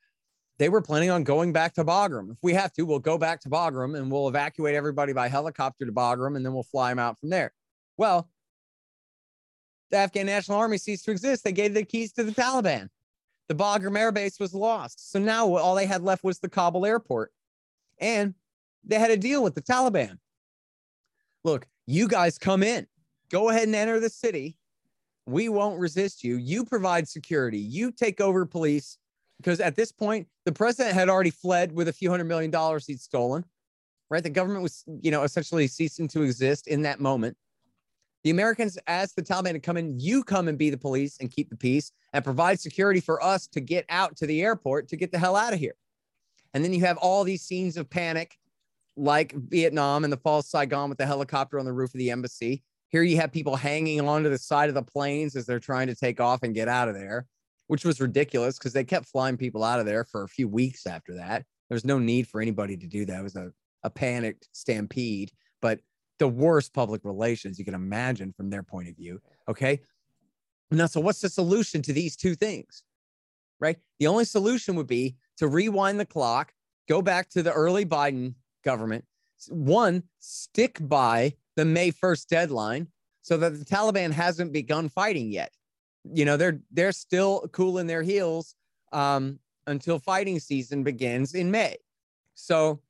They 0.59 0.69
were 0.69 0.83
planning 0.83 1.11
on 1.11 1.25
going 1.25 1.53
back 1.53 1.75
to 1.75 1.85
Bagram. 1.85 2.31
If 2.31 2.39
we 2.43 2.55
have 2.55 2.73
to, 2.75 2.83
we'll 2.83 3.01
go 3.01 3.19
back 3.19 3.41
to 3.41 3.51
Bagram 3.51 3.99
and 3.99 4.11
we'll 4.11 4.29
evacuate 4.29 4.77
everybody 4.77 5.13
by 5.13 5.29
helicopter 5.29 5.85
to 5.85 5.93
Bagram 5.93 6.37
and 6.37 6.47
then 6.47 6.55
we'll 6.55 6.63
fly 6.63 6.91
them 6.91 7.01
out 7.01 7.19
from 7.19 7.31
there. 7.31 7.53
Well, 7.97 8.29
the 9.91 9.97
Afghan 9.97 10.27
National 10.27 10.59
Army 10.59 10.79
ceased 10.79 11.05
to 11.07 11.11
exist. 11.11 11.43
They 11.43 11.53
gave 11.53 11.75
the 11.75 11.85
keys 11.85 12.13
to 12.13 12.25
the 12.25 12.33
Taliban. 12.33 12.89
The 13.49 13.55
Bagram 13.55 13.99
Air 13.99 14.13
Base 14.13 14.41
was 14.41 14.55
lost. 14.55 15.13
So 15.13 15.19
now 15.19 15.57
all 15.57 15.75
they 15.75 15.87
had 15.87 16.03
left 16.03 16.25
was 16.25 16.39
the 16.39 16.49
Kabul 16.49 16.87
airport. 16.87 17.33
And 17.99 18.35
they 18.85 18.99
had 18.99 19.11
a 19.11 19.17
deal 19.17 19.43
with 19.43 19.55
the 19.55 19.63
Taliban. 19.63 20.19
Look, 21.45 21.67
you 21.87 22.09
guys 22.09 22.39
come 22.39 22.63
in, 22.63 22.87
go 23.31 23.51
ahead 23.51 23.65
and 23.65 23.75
enter 23.75 24.01
the 24.01 24.09
city. 24.09 24.57
We 25.27 25.49
won't 25.49 25.79
resist 25.79 26.25
you. 26.25 26.37
You 26.37 26.65
provide 26.65 27.09
security, 27.09 27.59
you 27.59 27.93
take 27.93 28.21
over 28.21 28.47
police. 28.47 28.99
Because 29.39 29.61
at 29.61 29.75
this 29.75 29.91
point, 29.91 30.29
the 30.45 30.53
president 30.53 30.95
had 30.95 31.09
already 31.09 31.31
fled 31.31 31.73
with 31.73 31.89
a 31.89 31.93
few 31.93 32.09
hundred 32.09 32.25
million 32.25 32.51
dollars 32.51 32.87
he'd 32.87 33.01
stolen, 33.01 33.45
right? 34.09 34.23
The 34.23 34.31
government 34.31 34.63
was, 34.63 34.85
you 35.03 35.11
know, 35.11 35.25
essentially 35.25 35.67
ceasing 35.67 36.09
to 36.09 36.23
exist 36.23 36.69
in 36.69 36.83
that 36.83 37.01
moment. 37.01 37.37
The 38.25 38.31
Americans 38.31 38.79
asked 38.87 39.17
the 39.17 39.23
Taliban 39.23 39.53
to 39.53 39.61
come 39.61 39.77
in, 39.77 40.01
you 40.01 40.25
come 40.25 40.49
and 40.49 40.57
be 40.57 40.71
the 40.71 40.79
police 40.79 41.19
and 41.21 41.31
keep 41.31 41.51
the 41.51 41.57
peace 41.57 41.93
and 42.15 42.25
provide 42.25 42.59
security 42.59 43.01
for 43.01 43.23
us 43.23 43.47
to 43.49 43.61
get 43.61 43.85
out 43.91 44.17
to 44.17 44.27
the 44.27 44.43
airport 44.43 44.89
to 44.89 44.97
get 44.97 45.13
the 45.13 45.19
hell 45.19 45.37
out 45.37 45.53
of 45.53 45.59
here. 45.59 45.77
And 46.55 46.65
then 46.65 46.73
you 46.73 46.81
have 46.81 46.97
all 46.97 47.23
these 47.23 47.43
scenes 47.43 47.77
of 47.77 47.91
panic, 47.91 48.39
like 48.97 49.35
Vietnam 49.35 50.05
and 50.05 50.13
the 50.13 50.17
false 50.17 50.49
Saigon 50.49 50.89
with 50.89 50.97
the 50.97 51.05
helicopter 51.05 51.59
on 51.59 51.67
the 51.67 51.73
roof 51.73 51.93
of 51.93 51.99
the 51.99 52.11
embassy. 52.11 52.63
Here 52.89 53.03
you 53.03 53.17
have 53.19 53.33
people 53.33 53.57
hanging 53.57 54.01
onto 54.01 54.31
the 54.31 54.39
side 54.39 54.71
of 54.71 54.75
the 54.75 54.83
planes 54.83 55.37
as 55.37 55.45
they're 55.45 55.61
trying 55.61 55.89
to 55.89 55.95
take 55.95 56.21
off 56.21 56.43
and 56.45 56.55
get 56.55 56.69
out 56.69 56.89
of 56.89 56.95
there, 56.95 57.27
which 57.67 57.85
was 57.85 58.01
ridiculous 58.01 58.57
because 58.57 58.73
they 58.73 58.85
kept 58.85 59.07
flying 59.07 59.37
people 59.37 59.65
out 59.65 59.81
of 59.81 59.87
there 59.87 60.05
for 60.05 60.23
a 60.23 60.29
few 60.29 60.49
weeks 60.49 60.87
after 60.87 61.15
that. 61.17 61.45
There 61.69 61.75
was 61.75 61.85
no 61.85 61.99
need 61.99 62.29
for 62.29 62.41
anybody 62.41 62.77
to 62.77 62.87
do 62.87 63.05
that. 63.05 63.21
It 63.21 63.23
was 63.23 63.37
a, 63.37 63.51
a 63.83 63.91
panicked 63.91 64.49
stampede. 64.53 65.33
But 65.61 65.81
the 66.19 66.29
worst 66.29 66.73
public 66.73 67.05
relations 67.05 67.59
you 67.59 67.65
can 67.65 67.75
imagine 67.75 68.33
from 68.33 68.51
their 68.51 68.63
point 68.63 68.89
of 68.89 68.97
view. 68.97 69.21
Okay. 69.49 69.81
Now, 70.71 70.87
so 70.87 71.01
what's 71.01 71.21
the 71.21 71.29
solution 71.29 71.83
to 71.83 71.93
these 71.93 72.17
two 72.17 72.35
things? 72.35 72.85
Right. 73.61 73.79
The 73.99 74.07
only 74.07 74.25
solution 74.25 74.75
would 74.77 74.87
be 74.87 75.17
to 75.39 75.49
rewind 75.49 75.99
the 75.99 76.07
clock, 76.07 76.53
go 76.89 77.03
back 77.03 77.29
to 77.31 77.43
the 77.43 77.53
early 77.53 77.85
Biden 77.85 78.35
government. 78.65 79.05
One, 79.49 80.03
stick 80.21 80.79
by 80.81 81.35
the 81.57 81.65
May 81.65 81.93
1st 81.93 82.27
deadline 82.27 82.89
so 83.23 83.37
that 83.37 83.59
the 83.59 83.65
Taliban 83.65 84.13
hasn't 84.13 84.53
begun 84.53 84.89
fighting 84.89 85.31
yet. 85.31 85.53
You 86.13 86.25
know, 86.25 86.37
they're 86.37 86.61
they're 86.71 86.93
still 86.93 87.49
cooling 87.53 87.87
their 87.87 88.03
heels 88.03 88.55
um, 88.93 89.39
until 89.67 89.99
fighting 89.99 90.39
season 90.39 90.83
begins 90.83 91.35
in 91.35 91.51
May. 91.51 91.77
So 92.35 92.81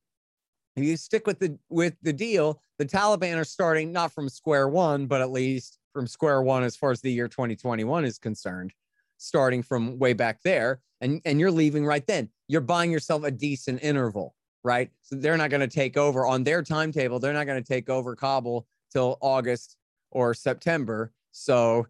if 0.77 0.85
you 0.85 0.97
stick 0.97 1.27
with 1.27 1.39
the 1.39 1.57
with 1.69 1.95
the 2.03 2.13
deal, 2.13 2.61
the 2.79 2.87
Taliban 2.87 3.37
are 3.37 3.45
starting 3.45 3.93
not 3.93 4.13
from 4.13 4.29
square 4.29 4.69
one, 4.69 5.07
but 5.07 5.21
at 5.21 5.31
least 5.31 5.79
from 5.93 6.07
square 6.07 6.43
one 6.43 6.65
as 6.65 6.77
far 6.77 6.91
as 6.91 7.01
the 7.01 7.13
year 7.13 7.29
2021 7.29 8.05
is 8.05 8.19
concerned, 8.19 8.73
starting 9.17 9.63
from 9.63 9.99
way 9.99 10.13
back 10.13 10.43
there. 10.43 10.81
And 11.01 11.21
and 11.25 11.39
you're 11.39 11.51
leaving 11.51 11.87
right 11.87 12.07
then. 12.07 12.31
You're 12.49 12.61
buying 12.61 12.91
yourself 12.91 13.25
a 13.25 13.31
decent 13.31 13.83
interval, 13.83 14.35
right? 14.63 14.91
So 15.03 15.17
they're 15.17 15.37
not 15.37 15.51
going 15.51 15.61
to 15.61 15.69
take 15.69 15.97
over 15.97 16.27
on 16.27 16.45
their 16.45 16.63
timetable. 16.63 17.19
They're 17.19 17.33
not 17.33 17.47
going 17.47 17.63
to 17.63 17.67
take 17.67 17.89
over 17.89 18.17
Kabul 18.17 18.67
till 18.93 19.19
August 19.21 19.77
or 20.11 20.35
September. 20.35 21.13
So, 21.33 21.87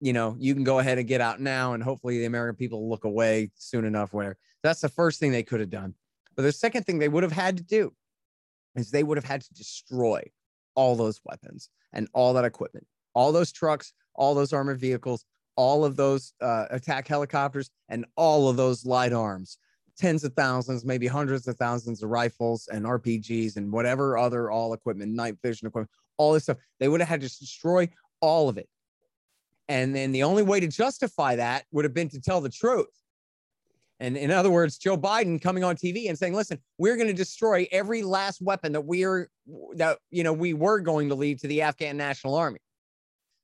you 0.00 0.12
know, 0.12 0.36
you 0.38 0.54
can 0.54 0.64
go 0.64 0.78
ahead 0.78 0.98
and 0.98 1.06
get 1.06 1.20
out 1.20 1.40
now, 1.40 1.74
and 1.74 1.82
hopefully 1.82 2.18
the 2.18 2.24
American 2.24 2.56
people 2.56 2.88
look 2.88 3.04
away 3.04 3.50
soon 3.54 3.84
enough. 3.84 4.12
Where 4.12 4.36
that's 4.62 4.80
the 4.80 4.88
first 4.88 5.20
thing 5.20 5.30
they 5.30 5.42
could 5.42 5.60
have 5.60 5.70
done. 5.70 5.94
But 6.34 6.42
the 6.42 6.52
second 6.52 6.84
thing 6.84 6.98
they 6.98 7.08
would 7.08 7.22
have 7.22 7.32
had 7.32 7.56
to 7.58 7.62
do 7.62 7.92
is 8.76 8.90
they 8.90 9.02
would 9.02 9.16
have 9.16 9.24
had 9.24 9.42
to 9.42 9.54
destroy 9.54 10.22
all 10.74 10.96
those 10.96 11.20
weapons 11.24 11.68
and 11.92 12.08
all 12.12 12.32
that 12.34 12.44
equipment, 12.44 12.86
all 13.14 13.32
those 13.32 13.52
trucks, 13.52 13.92
all 14.14 14.34
those 14.34 14.52
armored 14.52 14.80
vehicles, 14.80 15.24
all 15.56 15.84
of 15.84 15.96
those 15.96 16.32
uh, 16.40 16.66
attack 16.70 17.06
helicopters, 17.06 17.70
and 17.88 18.04
all 18.16 18.48
of 18.48 18.56
those 18.56 18.84
light 18.84 19.12
arms. 19.12 19.58
Tens 19.96 20.24
of 20.24 20.32
thousands, 20.32 20.84
maybe 20.84 21.06
hundreds 21.06 21.46
of 21.46 21.56
thousands 21.56 22.02
of 22.02 22.10
rifles 22.10 22.68
and 22.72 22.84
RPGs 22.84 23.56
and 23.56 23.70
whatever 23.70 24.18
other 24.18 24.50
all 24.50 24.72
equipment, 24.72 25.12
night 25.12 25.36
vision 25.42 25.68
equipment, 25.68 25.90
all 26.16 26.32
this 26.32 26.44
stuff. 26.44 26.56
They 26.80 26.88
would 26.88 27.00
have 27.00 27.08
had 27.08 27.20
to 27.20 27.28
destroy 27.28 27.88
all 28.20 28.48
of 28.48 28.58
it. 28.58 28.68
And 29.68 29.94
then 29.94 30.10
the 30.10 30.24
only 30.24 30.42
way 30.42 30.60
to 30.60 30.66
justify 30.66 31.36
that 31.36 31.64
would 31.70 31.84
have 31.84 31.94
been 31.94 32.08
to 32.10 32.20
tell 32.20 32.40
the 32.40 32.50
truth 32.50 32.88
and 34.00 34.16
in 34.16 34.30
other 34.30 34.50
words, 34.50 34.76
Joe 34.76 34.96
Biden 34.96 35.40
coming 35.40 35.62
on 35.62 35.76
TV 35.76 36.08
and 36.08 36.18
saying, 36.18 36.34
"Listen, 36.34 36.58
we're 36.78 36.96
going 36.96 37.08
to 37.08 37.14
destroy 37.14 37.66
every 37.70 38.02
last 38.02 38.42
weapon 38.42 38.72
that 38.72 38.84
we're 38.84 39.30
that 39.74 39.98
you 40.10 40.24
know 40.24 40.32
we 40.32 40.52
were 40.52 40.80
going 40.80 41.08
to 41.08 41.14
leave 41.14 41.40
to 41.40 41.46
the 41.46 41.62
Afghan 41.62 41.96
National 41.96 42.34
Army, 42.34 42.58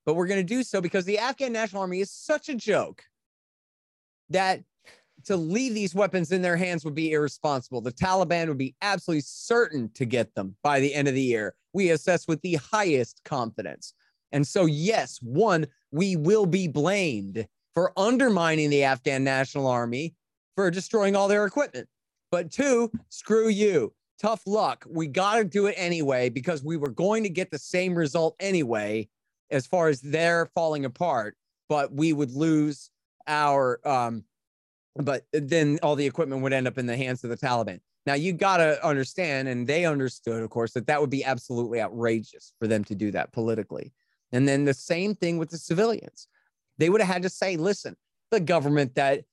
but 0.04 0.14
we're 0.14 0.26
going 0.26 0.44
to 0.44 0.54
do 0.54 0.62
so 0.62 0.80
because 0.80 1.04
the 1.04 1.18
Afghan 1.18 1.52
National 1.52 1.82
Army 1.82 2.00
is 2.00 2.10
such 2.10 2.48
a 2.48 2.54
joke 2.54 3.04
that 4.30 4.62
to 5.26 5.36
leave 5.36 5.74
these 5.74 5.94
weapons 5.94 6.32
in 6.32 6.42
their 6.42 6.56
hands 6.56 6.84
would 6.84 6.94
be 6.94 7.12
irresponsible. 7.12 7.80
The 7.80 7.92
Taliban 7.92 8.48
would 8.48 8.58
be 8.58 8.74
absolutely 8.80 9.22
certain 9.22 9.90
to 9.94 10.04
get 10.04 10.34
them 10.34 10.56
by 10.62 10.80
the 10.80 10.94
end 10.94 11.08
of 11.08 11.14
the 11.14 11.22
year. 11.22 11.54
We 11.72 11.90
assess 11.90 12.26
with 12.26 12.40
the 12.42 12.54
highest 12.54 13.20
confidence." 13.24 13.94
And 14.32 14.46
so, 14.46 14.66
yes, 14.66 15.18
one, 15.22 15.66
we 15.90 16.16
will 16.16 16.46
be 16.46 16.68
blamed 16.68 17.46
for 17.74 17.92
undermining 17.96 18.70
the 18.70 18.84
Afghan 18.84 19.24
National 19.24 19.66
Army 19.66 20.14
for 20.60 20.70
destroying 20.70 21.16
all 21.16 21.26
their 21.26 21.46
equipment. 21.46 21.88
But 22.30 22.50
two, 22.50 22.90
screw 23.08 23.48
you. 23.48 23.94
Tough 24.20 24.42
luck. 24.46 24.84
We 24.86 25.06
got 25.06 25.36
to 25.36 25.44
do 25.44 25.68
it 25.68 25.74
anyway 25.78 26.28
because 26.28 26.62
we 26.62 26.76
were 26.76 26.90
going 26.90 27.22
to 27.22 27.30
get 27.30 27.50
the 27.50 27.58
same 27.58 27.94
result 27.94 28.36
anyway, 28.38 29.08
as 29.50 29.66
far 29.66 29.88
as 29.88 30.02
they're 30.02 30.50
falling 30.54 30.84
apart, 30.84 31.34
but 31.70 31.94
we 31.94 32.12
would 32.12 32.32
lose 32.32 32.90
our, 33.26 33.80
um, 33.88 34.22
but 34.96 35.24
then 35.32 35.78
all 35.82 35.96
the 35.96 36.04
equipment 36.04 36.42
would 36.42 36.52
end 36.52 36.68
up 36.68 36.76
in 36.76 36.84
the 36.84 36.96
hands 36.96 37.24
of 37.24 37.30
the 37.30 37.38
Taliban. 37.38 37.80
Now 38.04 38.14
you 38.14 38.34
got 38.34 38.58
to 38.58 38.86
understand, 38.86 39.48
and 39.48 39.66
they 39.66 39.86
understood, 39.86 40.42
of 40.42 40.50
course, 40.50 40.72
that 40.72 40.86
that 40.88 41.00
would 41.00 41.08
be 41.08 41.24
absolutely 41.24 41.80
outrageous 41.80 42.52
for 42.58 42.66
them 42.66 42.84
to 42.84 42.94
do 42.94 43.10
that 43.12 43.32
politically. 43.32 43.94
And 44.30 44.46
then 44.46 44.66
the 44.66 44.74
same 44.74 45.14
thing 45.14 45.38
with 45.38 45.48
the 45.48 45.58
civilians. 45.58 46.28
They 46.76 46.90
would 46.90 47.00
have 47.00 47.10
had 47.10 47.22
to 47.22 47.30
say, 47.30 47.56
listen, 47.56 47.96
the 48.30 48.40
government 48.40 48.94
that 48.96 49.24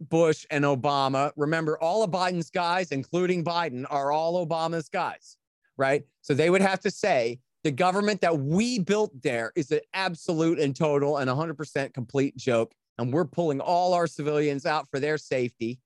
Bush 0.00 0.46
and 0.50 0.64
Obama, 0.64 1.32
remember, 1.36 1.78
all 1.78 2.02
of 2.02 2.10
Biden's 2.10 2.50
guys, 2.50 2.92
including 2.92 3.44
Biden, 3.44 3.84
are 3.90 4.12
all 4.12 4.46
Obama's 4.46 4.88
guys, 4.88 5.36
right? 5.76 6.04
So 6.22 6.34
they 6.34 6.50
would 6.50 6.62
have 6.62 6.80
to 6.80 6.90
say, 6.90 7.40
the 7.64 7.72
government 7.72 8.20
that 8.20 8.38
we 8.38 8.78
built 8.78 9.10
there 9.22 9.52
is 9.56 9.72
an 9.72 9.80
absolute 9.92 10.58
and 10.58 10.74
total 10.74 11.18
and 11.18 11.28
100% 11.28 11.92
complete 11.92 12.36
joke. 12.36 12.72
And 12.98 13.12
we're 13.12 13.24
pulling 13.24 13.60
all 13.60 13.94
our 13.94 14.06
civilians 14.06 14.64
out 14.64 14.88
for 14.90 15.00
their 15.00 15.18
safety. 15.18 15.80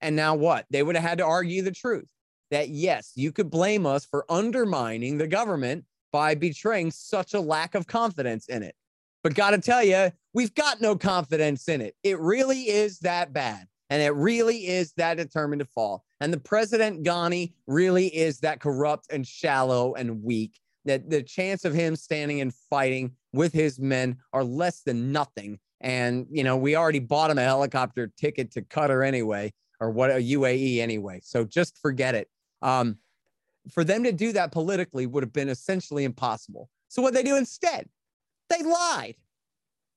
And 0.00 0.16
now 0.16 0.34
what? 0.34 0.66
They 0.70 0.82
would 0.82 0.96
have 0.96 1.08
had 1.08 1.18
to 1.18 1.24
argue 1.24 1.62
the 1.62 1.70
truth 1.70 2.06
that 2.50 2.68
yes, 2.68 3.12
you 3.14 3.32
could 3.32 3.50
blame 3.50 3.86
us 3.86 4.04
for 4.04 4.24
undermining 4.28 5.18
the 5.18 5.26
government 5.26 5.84
by 6.12 6.34
betraying 6.34 6.90
such 6.90 7.34
a 7.34 7.40
lack 7.40 7.74
of 7.74 7.86
confidence 7.86 8.48
in 8.48 8.62
it. 8.62 8.74
But 9.28 9.34
got 9.34 9.50
to 9.50 9.58
tell 9.58 9.84
you, 9.84 10.10
we've 10.32 10.54
got 10.54 10.80
no 10.80 10.96
confidence 10.96 11.68
in 11.68 11.82
it. 11.82 11.94
It 12.02 12.18
really 12.18 12.70
is 12.70 13.00
that 13.00 13.34
bad. 13.34 13.66
And 13.90 14.00
it 14.00 14.14
really 14.14 14.66
is 14.66 14.94
that 14.94 15.18
determined 15.18 15.60
to 15.60 15.66
fall. 15.66 16.02
And 16.22 16.32
the 16.32 16.40
president, 16.40 17.04
Ghani, 17.04 17.52
really 17.66 18.06
is 18.06 18.40
that 18.40 18.58
corrupt 18.58 19.12
and 19.12 19.26
shallow 19.26 19.92
and 19.92 20.22
weak 20.22 20.58
that 20.86 21.10
the 21.10 21.22
chance 21.22 21.66
of 21.66 21.74
him 21.74 21.94
standing 21.94 22.40
and 22.40 22.54
fighting 22.70 23.12
with 23.34 23.52
his 23.52 23.78
men 23.78 24.16
are 24.32 24.44
less 24.44 24.80
than 24.80 25.12
nothing. 25.12 25.58
And, 25.82 26.26
you 26.30 26.42
know, 26.42 26.56
we 26.56 26.74
already 26.74 26.98
bought 26.98 27.30
him 27.30 27.36
a 27.36 27.42
helicopter 27.42 28.10
ticket 28.16 28.50
to 28.52 28.62
Qatar 28.62 29.06
anyway, 29.06 29.52
or 29.78 29.90
what 29.90 30.10
a 30.10 30.14
UAE 30.14 30.78
anyway. 30.78 31.20
So 31.22 31.44
just 31.44 31.76
forget 31.82 32.14
it. 32.14 32.30
Um, 32.62 32.96
for 33.70 33.84
them 33.84 34.04
to 34.04 34.12
do 34.12 34.32
that 34.32 34.52
politically 34.52 35.04
would 35.04 35.22
have 35.22 35.34
been 35.34 35.50
essentially 35.50 36.04
impossible. 36.04 36.70
So 36.88 37.02
what 37.02 37.12
they 37.12 37.22
do 37.22 37.36
instead? 37.36 37.90
They 38.50 38.62
lied. 38.62 39.16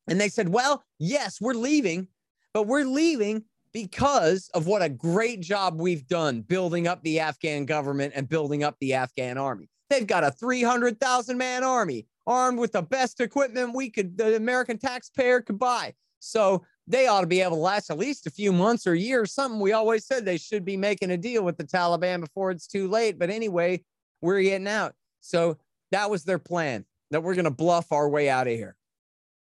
And 0.08 0.20
they 0.20 0.30
said, 0.30 0.49
well, 0.49 0.84
yes, 0.99 1.39
we're 1.39 1.54
leaving, 1.54 2.08
but 2.54 2.68
we're 2.68 2.86
leaving 2.86 3.43
because 3.74 4.49
of 4.54 4.68
what 4.68 4.82
a 4.82 4.89
great 4.89 5.39
job 5.41 5.80
we've 5.80 6.08
done 6.08 6.41
building 6.41 6.88
up 6.88 7.02
the 7.04 7.20
Afghan 7.20 7.66
government 7.66 8.14
and 8.16 8.28
building 8.28 8.64
up 8.64 8.76
the 8.80 8.93
Afghan 8.93 9.38
army. 9.38 9.70
They've 9.89 10.08
got 10.08 10.24
a 10.24 10.32
300,000 10.32 11.38
man 11.38 11.64
army 11.64 12.08
armed 12.28 12.60
with 12.60 12.74
the 12.74 12.82
best 12.82 13.20
equipment 13.20 13.76
we 13.76 13.89
could, 13.89 14.18
the 14.18 14.36
American 14.36 14.78
taxpayer 14.78 15.41
could 15.41 15.60
buy. 15.60 15.93
So 16.20 16.64
they 16.88 17.08
ought 17.08 17.22
to 17.22 17.28
be 17.28 17.41
able 17.41 17.58
to 17.58 17.62
last 17.62 17.89
at 17.89 17.97
least 17.97 18.28
a 18.28 18.32
few 18.32 18.52
months 18.52 18.86
or 18.86 18.95
years. 18.95 19.34
Something 19.34 19.60
we 19.60 19.72
always 19.72 20.06
said 20.06 20.26
they 20.26 20.38
should 20.38 20.66
be 20.66 20.78
making 20.78 21.12
a 21.12 21.18
deal 21.18 21.43
with 21.43 21.58
the 21.58 21.64
Taliban 21.64 22.22
before 22.22 22.52
it's 22.52 22.68
too 22.68 22.88
late. 22.88 23.18
But 23.18 23.30
anyway, 23.30 23.84
we're 24.22 24.41
getting 24.41 24.68
out. 24.68 24.93
So 25.22 25.58
that 25.91 26.10
was 26.10 26.24
their 26.24 26.39
plan 26.39 26.86
that 27.12 27.22
we're 27.22 27.36
going 27.36 27.45
to 27.45 27.51
bluff 27.51 27.91
our 27.91 28.09
way 28.09 28.30
out 28.30 28.47
of 28.47 28.53
here. 28.53 28.76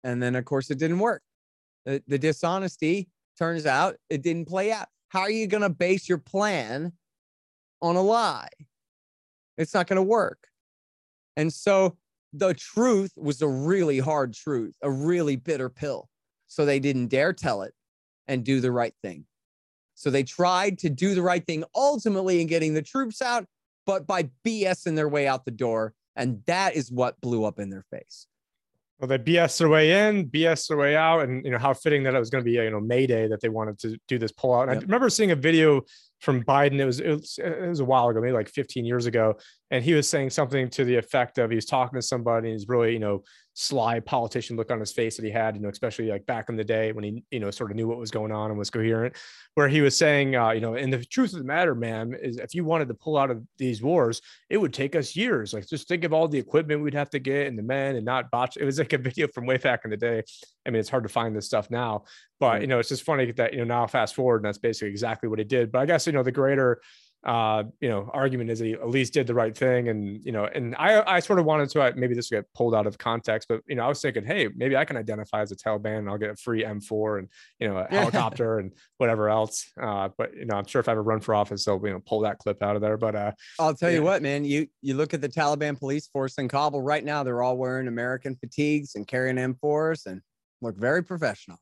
And 0.04 0.22
then, 0.22 0.36
of 0.36 0.46
course, 0.46 0.70
it 0.70 0.78
didn't 0.78 1.00
work. 1.00 1.24
The, 1.86 2.04
the 2.08 2.20
dishonesty 2.20 3.10
turns 3.38 3.66
out 3.66 3.96
it 4.10 4.22
didn't 4.22 4.48
play 4.48 4.72
out. 4.72 4.88
How 5.10 5.22
are 5.22 5.32
you 5.32 5.48
going 5.48 5.64
to 5.64 5.70
base 5.70 6.08
your 6.08 6.18
plan 6.18 6.94
on 7.82 7.96
a 7.96 8.02
lie? 8.02 8.50
It's 9.58 9.74
not 9.74 9.88
going 9.88 9.98
to 9.98 10.04
work. 10.04 10.40
And 11.38 11.52
so 11.52 11.98
the 12.34 12.54
truth 12.54 13.14
was 13.16 13.42
a 13.42 13.48
really 13.48 14.00
hard 14.00 14.34
truth, 14.34 14.76
a 14.82 14.92
really 14.92 15.36
bitter 15.36 15.70
pill. 15.70 16.10
So 16.48 16.66
they 16.66 16.80
didn't 16.80 17.08
dare 17.08 17.34
tell 17.34 17.62
it 17.62 17.74
and 18.28 18.44
do 18.44 18.60
the 18.60 18.72
right 18.72 18.94
thing. 19.02 19.26
So 19.96 20.10
they 20.10 20.24
tried 20.24 20.78
to 20.80 20.90
do 20.90 21.16
the 21.16 21.22
right 21.22 21.46
thing 21.46 21.64
ultimately 21.74 22.42
in 22.42 22.48
getting 22.48 22.74
the 22.74 22.82
troops 22.82 23.22
out, 23.22 23.46
but 23.86 24.06
by 24.06 24.30
BSing 24.46 24.96
their 24.96 25.08
way 25.08 25.28
out 25.28 25.46
the 25.46 25.52
door. 25.52 25.94
And 26.16 26.42
that 26.46 26.76
is 26.76 26.92
what 26.92 27.20
blew 27.22 27.44
up 27.44 27.60
in 27.60 27.70
their 27.70 27.86
face. 27.92 28.28
Well, 29.00 29.10
they 29.10 29.18
BS 29.18 29.58
their 29.58 29.68
way 29.68 30.08
in, 30.08 30.30
BS 30.30 30.70
their 30.70 30.78
way 30.78 30.96
out, 30.96 31.22
and 31.22 31.44
you 31.44 31.52
know 31.52 31.58
how 31.58 31.74
fitting 31.74 32.04
that 32.04 32.16
it 32.16 32.20
was 32.20 32.30
going 32.30 32.44
to 32.44 32.46
be, 32.46 32.54
you 32.54 32.70
know, 32.70 32.80
May 32.80 33.06
Day 33.06 33.28
that 33.28 33.42
they 33.42 33.50
wanted 33.50 33.78
to 33.80 33.98
do 34.08 34.18
this 34.18 34.32
pullout. 34.32 34.64
And 34.64 34.74
yep. 34.74 34.84
I 34.84 34.86
remember 34.86 35.10
seeing 35.10 35.32
a 35.32 35.36
video 35.36 35.82
from 36.26 36.44
Biden. 36.44 36.80
It 36.80 36.86
was, 36.86 37.00
it 37.00 37.10
was 37.10 37.40
it 37.42 37.70
was 37.70 37.80
a 37.80 37.86
while 37.86 38.10
ago, 38.10 38.20
maybe 38.20 38.34
like 38.34 38.50
15 38.50 38.84
years 38.84 39.06
ago, 39.06 39.36
and 39.70 39.84
he 39.84 39.94
was 39.94 40.10
saying 40.10 40.32
something 40.32 40.70
to 40.72 40.84
the 40.84 40.96
effect 40.96 41.38
of 41.38 41.52
he 41.52 41.56
was 41.56 41.66
talking 41.66 41.98
to 41.98 42.06
somebody, 42.06 42.50
and 42.50 42.60
he's 42.60 42.68
really, 42.68 42.94
you 42.94 43.00
know, 43.00 43.24
sly 43.54 44.02
politician 44.02 44.58
look 44.58 44.70
on 44.70 44.80
his 44.80 44.92
face 44.92 45.16
that 45.16 45.24
he 45.24 45.32
had, 45.32 45.56
you 45.56 45.62
know, 45.62 45.70
especially 45.70 46.10
like 46.10 46.26
back 46.26 46.50
in 46.50 46.58
the 46.58 46.64
day 46.64 46.92
when 46.92 47.04
he, 47.04 47.24
you 47.32 47.40
know, 47.40 47.50
sort 47.52 47.72
of 47.72 47.78
knew 47.78 47.88
what 47.88 47.98
was 47.98 48.12
going 48.12 48.32
on 48.32 48.50
and 48.50 48.60
was 48.60 48.70
coherent, 48.70 49.16
where 49.54 49.70
he 49.70 49.82
was 49.82 49.96
saying, 49.96 50.36
uh, 50.36 50.52
you 50.52 50.60
know, 50.60 50.74
and 50.76 50.92
the 50.92 51.06
truth 51.06 51.32
of 51.32 51.40
the 51.40 51.46
matter, 51.46 51.74
man, 51.74 52.14
is 52.22 52.38
if 52.38 52.54
you 52.54 52.66
wanted 52.66 52.88
to 52.90 52.94
pull 52.94 53.18
out 53.18 53.32
of 53.32 53.42
these 53.58 53.82
wars, 53.82 54.22
it 54.50 54.58
would 54.58 54.74
take 54.74 54.96
us 54.96 55.16
years. 55.16 55.54
Like 55.54 55.68
just 55.68 55.88
think 55.88 56.04
of 56.04 56.12
all 56.12 56.28
the 56.28 56.40
equipment 56.40 56.82
we'd 56.82 56.94
have 56.96 57.10
to 57.12 57.20
get 57.20 57.48
and 57.48 57.58
the 57.58 57.64
men 57.64 57.96
and 57.96 58.06
not 58.06 58.30
botch. 58.32 58.58
It 58.58 58.66
was 58.66 58.78
like 58.78 58.94
a 58.94 58.98
video 59.10 59.28
from 59.30 59.46
way 59.46 59.58
back 59.58 59.82
in 59.86 59.92
the 59.92 59.98
day. 59.98 60.24
I 60.66 60.70
mean, 60.72 60.80
it's 60.80 60.90
hard 60.90 61.04
to 61.04 61.10
find 61.10 61.36
this 61.36 61.46
stuff 61.46 61.70
now, 61.70 62.04
but 62.40 62.62
you 62.62 62.68
know, 62.68 62.80
it's 62.80 62.90
just 62.90 63.04
funny 63.04 63.32
that, 63.32 63.54
you 63.54 63.60
know, 63.60 63.66
now 63.66 63.88
fast 63.88 64.16
forward 64.16 64.38
and 64.38 64.46
that's 64.46 64.58
basically 64.58 64.90
exactly 64.90 65.30
what 65.30 65.40
he 65.40 65.46
did. 65.46 65.72
But 65.72 65.80
I 65.80 65.86
guess, 65.86 66.08
you 66.08 66.14
know, 66.14 66.24
the 66.24 66.32
greater 66.32 66.82
uh, 67.26 67.64
you 67.82 67.90
know, 67.90 68.10
argument 68.14 68.52
is 68.52 68.60
that 68.60 68.66
he 68.66 68.74
at 68.74 68.88
least 68.88 69.14
did 69.14 69.26
the 69.26 69.34
right 69.34 69.58
thing. 69.58 69.90
And, 69.90 70.24
you 70.24 70.32
know, 70.32 70.46
and 70.46 70.76
I, 70.78 71.16
I 71.16 71.20
sort 71.20 71.40
of 71.40 71.46
wanted 71.46 71.70
to, 71.72 71.82
uh, 71.82 71.92
maybe 71.96 72.14
this 72.14 72.30
will 72.30 72.38
get 72.38 72.54
pulled 72.54 72.76
out 72.76 72.86
of 72.86 73.00
context, 73.00 73.48
but, 73.50 73.62
you 73.68 73.76
know, 73.76 73.84
I 73.84 73.88
was 73.88 74.00
thinking, 74.00 74.24
hey, 74.24 74.48
maybe 74.56 74.78
I 74.78 74.86
can 74.86 74.96
identify 74.96 75.42
as 75.42 75.52
a 75.52 75.56
Taliban 75.56 76.00
and 76.00 76.10
I'll 76.10 76.20
get 76.20 76.30
a 76.30 76.36
free 76.36 76.64
M4 76.64 77.20
and, 77.20 77.28
you 77.60 77.68
know, 77.68 77.78
a 77.78 77.88
helicopter 77.88 78.60
and 78.60 78.74
whatever 79.00 79.30
else. 79.30 79.72
Uh, 79.82 80.10
but, 80.16 80.36
you 80.36 80.46
know, 80.46 80.56
I'm 80.56 80.68
sure 80.68 80.80
if 80.80 80.88
I 80.88 80.92
ever 80.92 81.02
run 81.02 81.20
for 81.20 81.34
office, 81.34 81.66
they'll, 81.66 81.82
you 81.84 81.94
know, 81.94 82.02
pull 82.06 82.20
that 82.22 82.38
clip 82.38 82.62
out 82.62 82.76
of 82.76 82.84
there. 82.84 82.98
But, 82.98 83.16
uh, 83.16 83.32
I'll 83.60 83.74
tell 83.74 83.90
yeah. 83.90 83.98
you 83.98 84.04
what, 84.04 84.22
man, 84.22 84.46
you, 84.46 84.68
you 84.84 84.94
look 84.94 85.16
at 85.16 85.22
the 85.22 85.30
Taliban 85.30 85.80
police 85.80 86.08
force 86.08 86.38
in 86.38 86.48
Kabul 86.48 86.84
right 86.84 87.04
now, 87.04 87.24
they're 87.24 87.42
all 87.42 87.58
wearing 87.58 87.88
American 87.88 88.36
fatigues 88.36 88.94
and 88.94 89.08
carrying 89.08 89.38
M4s 89.38 90.06
and 90.06 90.22
look 90.62 90.78
very 90.78 91.04
professional. 91.04 91.58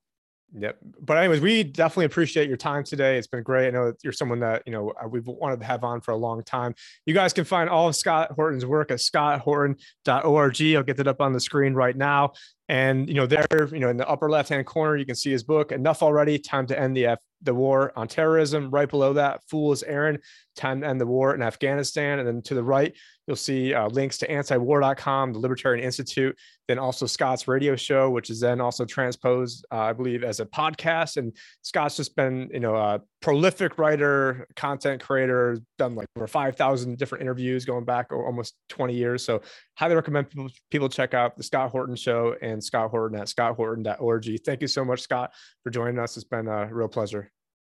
Yep. 0.58 0.78
But 1.02 1.18
anyways, 1.18 1.42
we 1.42 1.64
definitely 1.64 2.06
appreciate 2.06 2.48
your 2.48 2.58
time 2.58 2.84
today. 2.84 3.18
It's 3.18 3.28
been 3.28 3.42
great. 3.42 3.68
I 3.68 3.72
know 3.72 3.88
that 3.88 4.04
you're 4.04 4.14
someone 4.14 4.40
that, 4.42 4.62
you 4.68 4.72
know, 4.72 4.92
uh, 4.92 5.08
we've 5.08 5.26
wanted 5.26 5.60
to 5.62 5.66
have 5.66 5.84
on 5.84 6.00
for 6.00 6.12
a 6.12 6.16
long 6.16 6.44
time. 6.44 6.76
You 7.06 7.14
guys 7.16 7.34
can 7.34 7.44
find 7.44 7.70
all 7.70 7.88
of 7.88 7.96
Scott 7.96 8.32
Horton's 8.32 8.66
work 8.66 8.92
at 8.92 9.00
scotthorton.org. 9.00 10.62
I'll 10.76 10.84
get 10.84 10.98
that 10.98 11.08
up 11.08 11.22
on 11.22 11.34
the 11.34 11.40
screen 11.40 11.74
right 11.74 11.98
now. 11.98 12.34
And, 12.74 13.08
you 13.08 13.14
know, 13.14 13.28
there, 13.28 13.46
you 13.72 13.78
know, 13.78 13.90
in 13.90 13.98
the 13.98 14.10
upper 14.10 14.32
left-hand 14.32 14.66
corner, 14.66 14.98
you 14.98 15.06
can 15.06 15.14
see 15.14 15.30
his 15.30 15.44
book, 15.44 15.72
Enough 15.72 16.02
Already, 16.02 16.40
Time 16.40 16.66
to 16.66 16.80
End 16.80 16.98
the 16.98 17.06
F- 17.06 17.20
the 17.44 17.54
War 17.54 17.94
on 17.96 18.08
Terrorism. 18.08 18.72
Right 18.72 18.90
below 18.90 19.14
that, 19.14 19.42
Fool's 19.48 19.84
Errand, 19.84 20.18
Time 20.56 20.82
to 20.82 20.88
End 20.88 21.00
the 21.00 21.06
War 21.06 21.36
in 21.36 21.44
Afghanistan. 21.44 22.18
And 22.18 22.28
then 22.28 22.42
to 22.42 22.56
the 22.56 22.64
right, 22.64 22.96
You'll 23.28 23.38
see 23.38 23.74
uh, 23.74 23.88
links 23.88 24.18
to 24.18 24.28
antiwar.com, 24.28 25.32
the 25.32 25.40
Libertarian 25.40 25.84
Institute, 25.84 26.38
then 26.68 26.78
also 26.78 27.06
Scott's 27.06 27.48
radio 27.48 27.74
show, 27.76 28.10
which 28.10 28.30
is 28.30 28.42
then 28.42 28.60
also 28.60 28.84
transposed, 28.84 29.66
uh, 29.72 29.78
I 29.78 29.94
believe, 29.94 30.26
as 30.26 30.42
a 30.42 30.46
podcast. 30.46 31.16
And 31.16 31.36
Scott's 31.62 31.96
just 31.96 32.18
been, 32.18 32.50
you 32.54 32.60
know, 32.60 32.76
a 32.76 33.02
prolific 33.22 33.78
writer, 33.78 34.46
content 34.58 35.02
creator, 35.02 35.58
done 35.78 35.96
like 35.96 36.08
over 36.18 36.28
5,000 36.28 36.98
different 36.98 37.22
interviews 37.22 37.64
going 37.64 37.86
back 37.86 38.12
almost 38.12 38.56
20 38.70 38.94
years. 38.94 39.24
So 39.24 39.42
highly 39.76 39.96
recommend 39.96 40.30
people, 40.30 40.50
people 40.72 40.90
check 40.90 41.14
out 41.14 41.36
the 41.36 41.44
Scott 41.44 41.72
Horton 41.72 41.96
show 41.96 42.36
and 42.42 42.64
Scott 42.64 42.90
Horton 42.90 43.20
at 43.20 43.28
scotthorton.org. 43.28 44.44
Thank 44.46 44.62
you 44.62 44.68
so 44.68 44.86
much, 44.86 45.02
Scott, 45.02 45.34
for 45.64 45.70
joining 45.70 46.00
us. 46.00 46.16
It's 46.18 46.24
been 46.24 46.48
a 46.48 46.68
real 46.74 46.88
pleasure. 46.88 47.32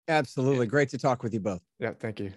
Absolutely. 0.09 0.67
Great 0.67 0.91
to 0.91 0.99
talk 0.99 1.23
with 1.23 1.33
you 1.33 1.41
both. 1.41 1.63
Yeah. 1.79 1.93
Thank 1.99 2.21
you. 2.21 2.33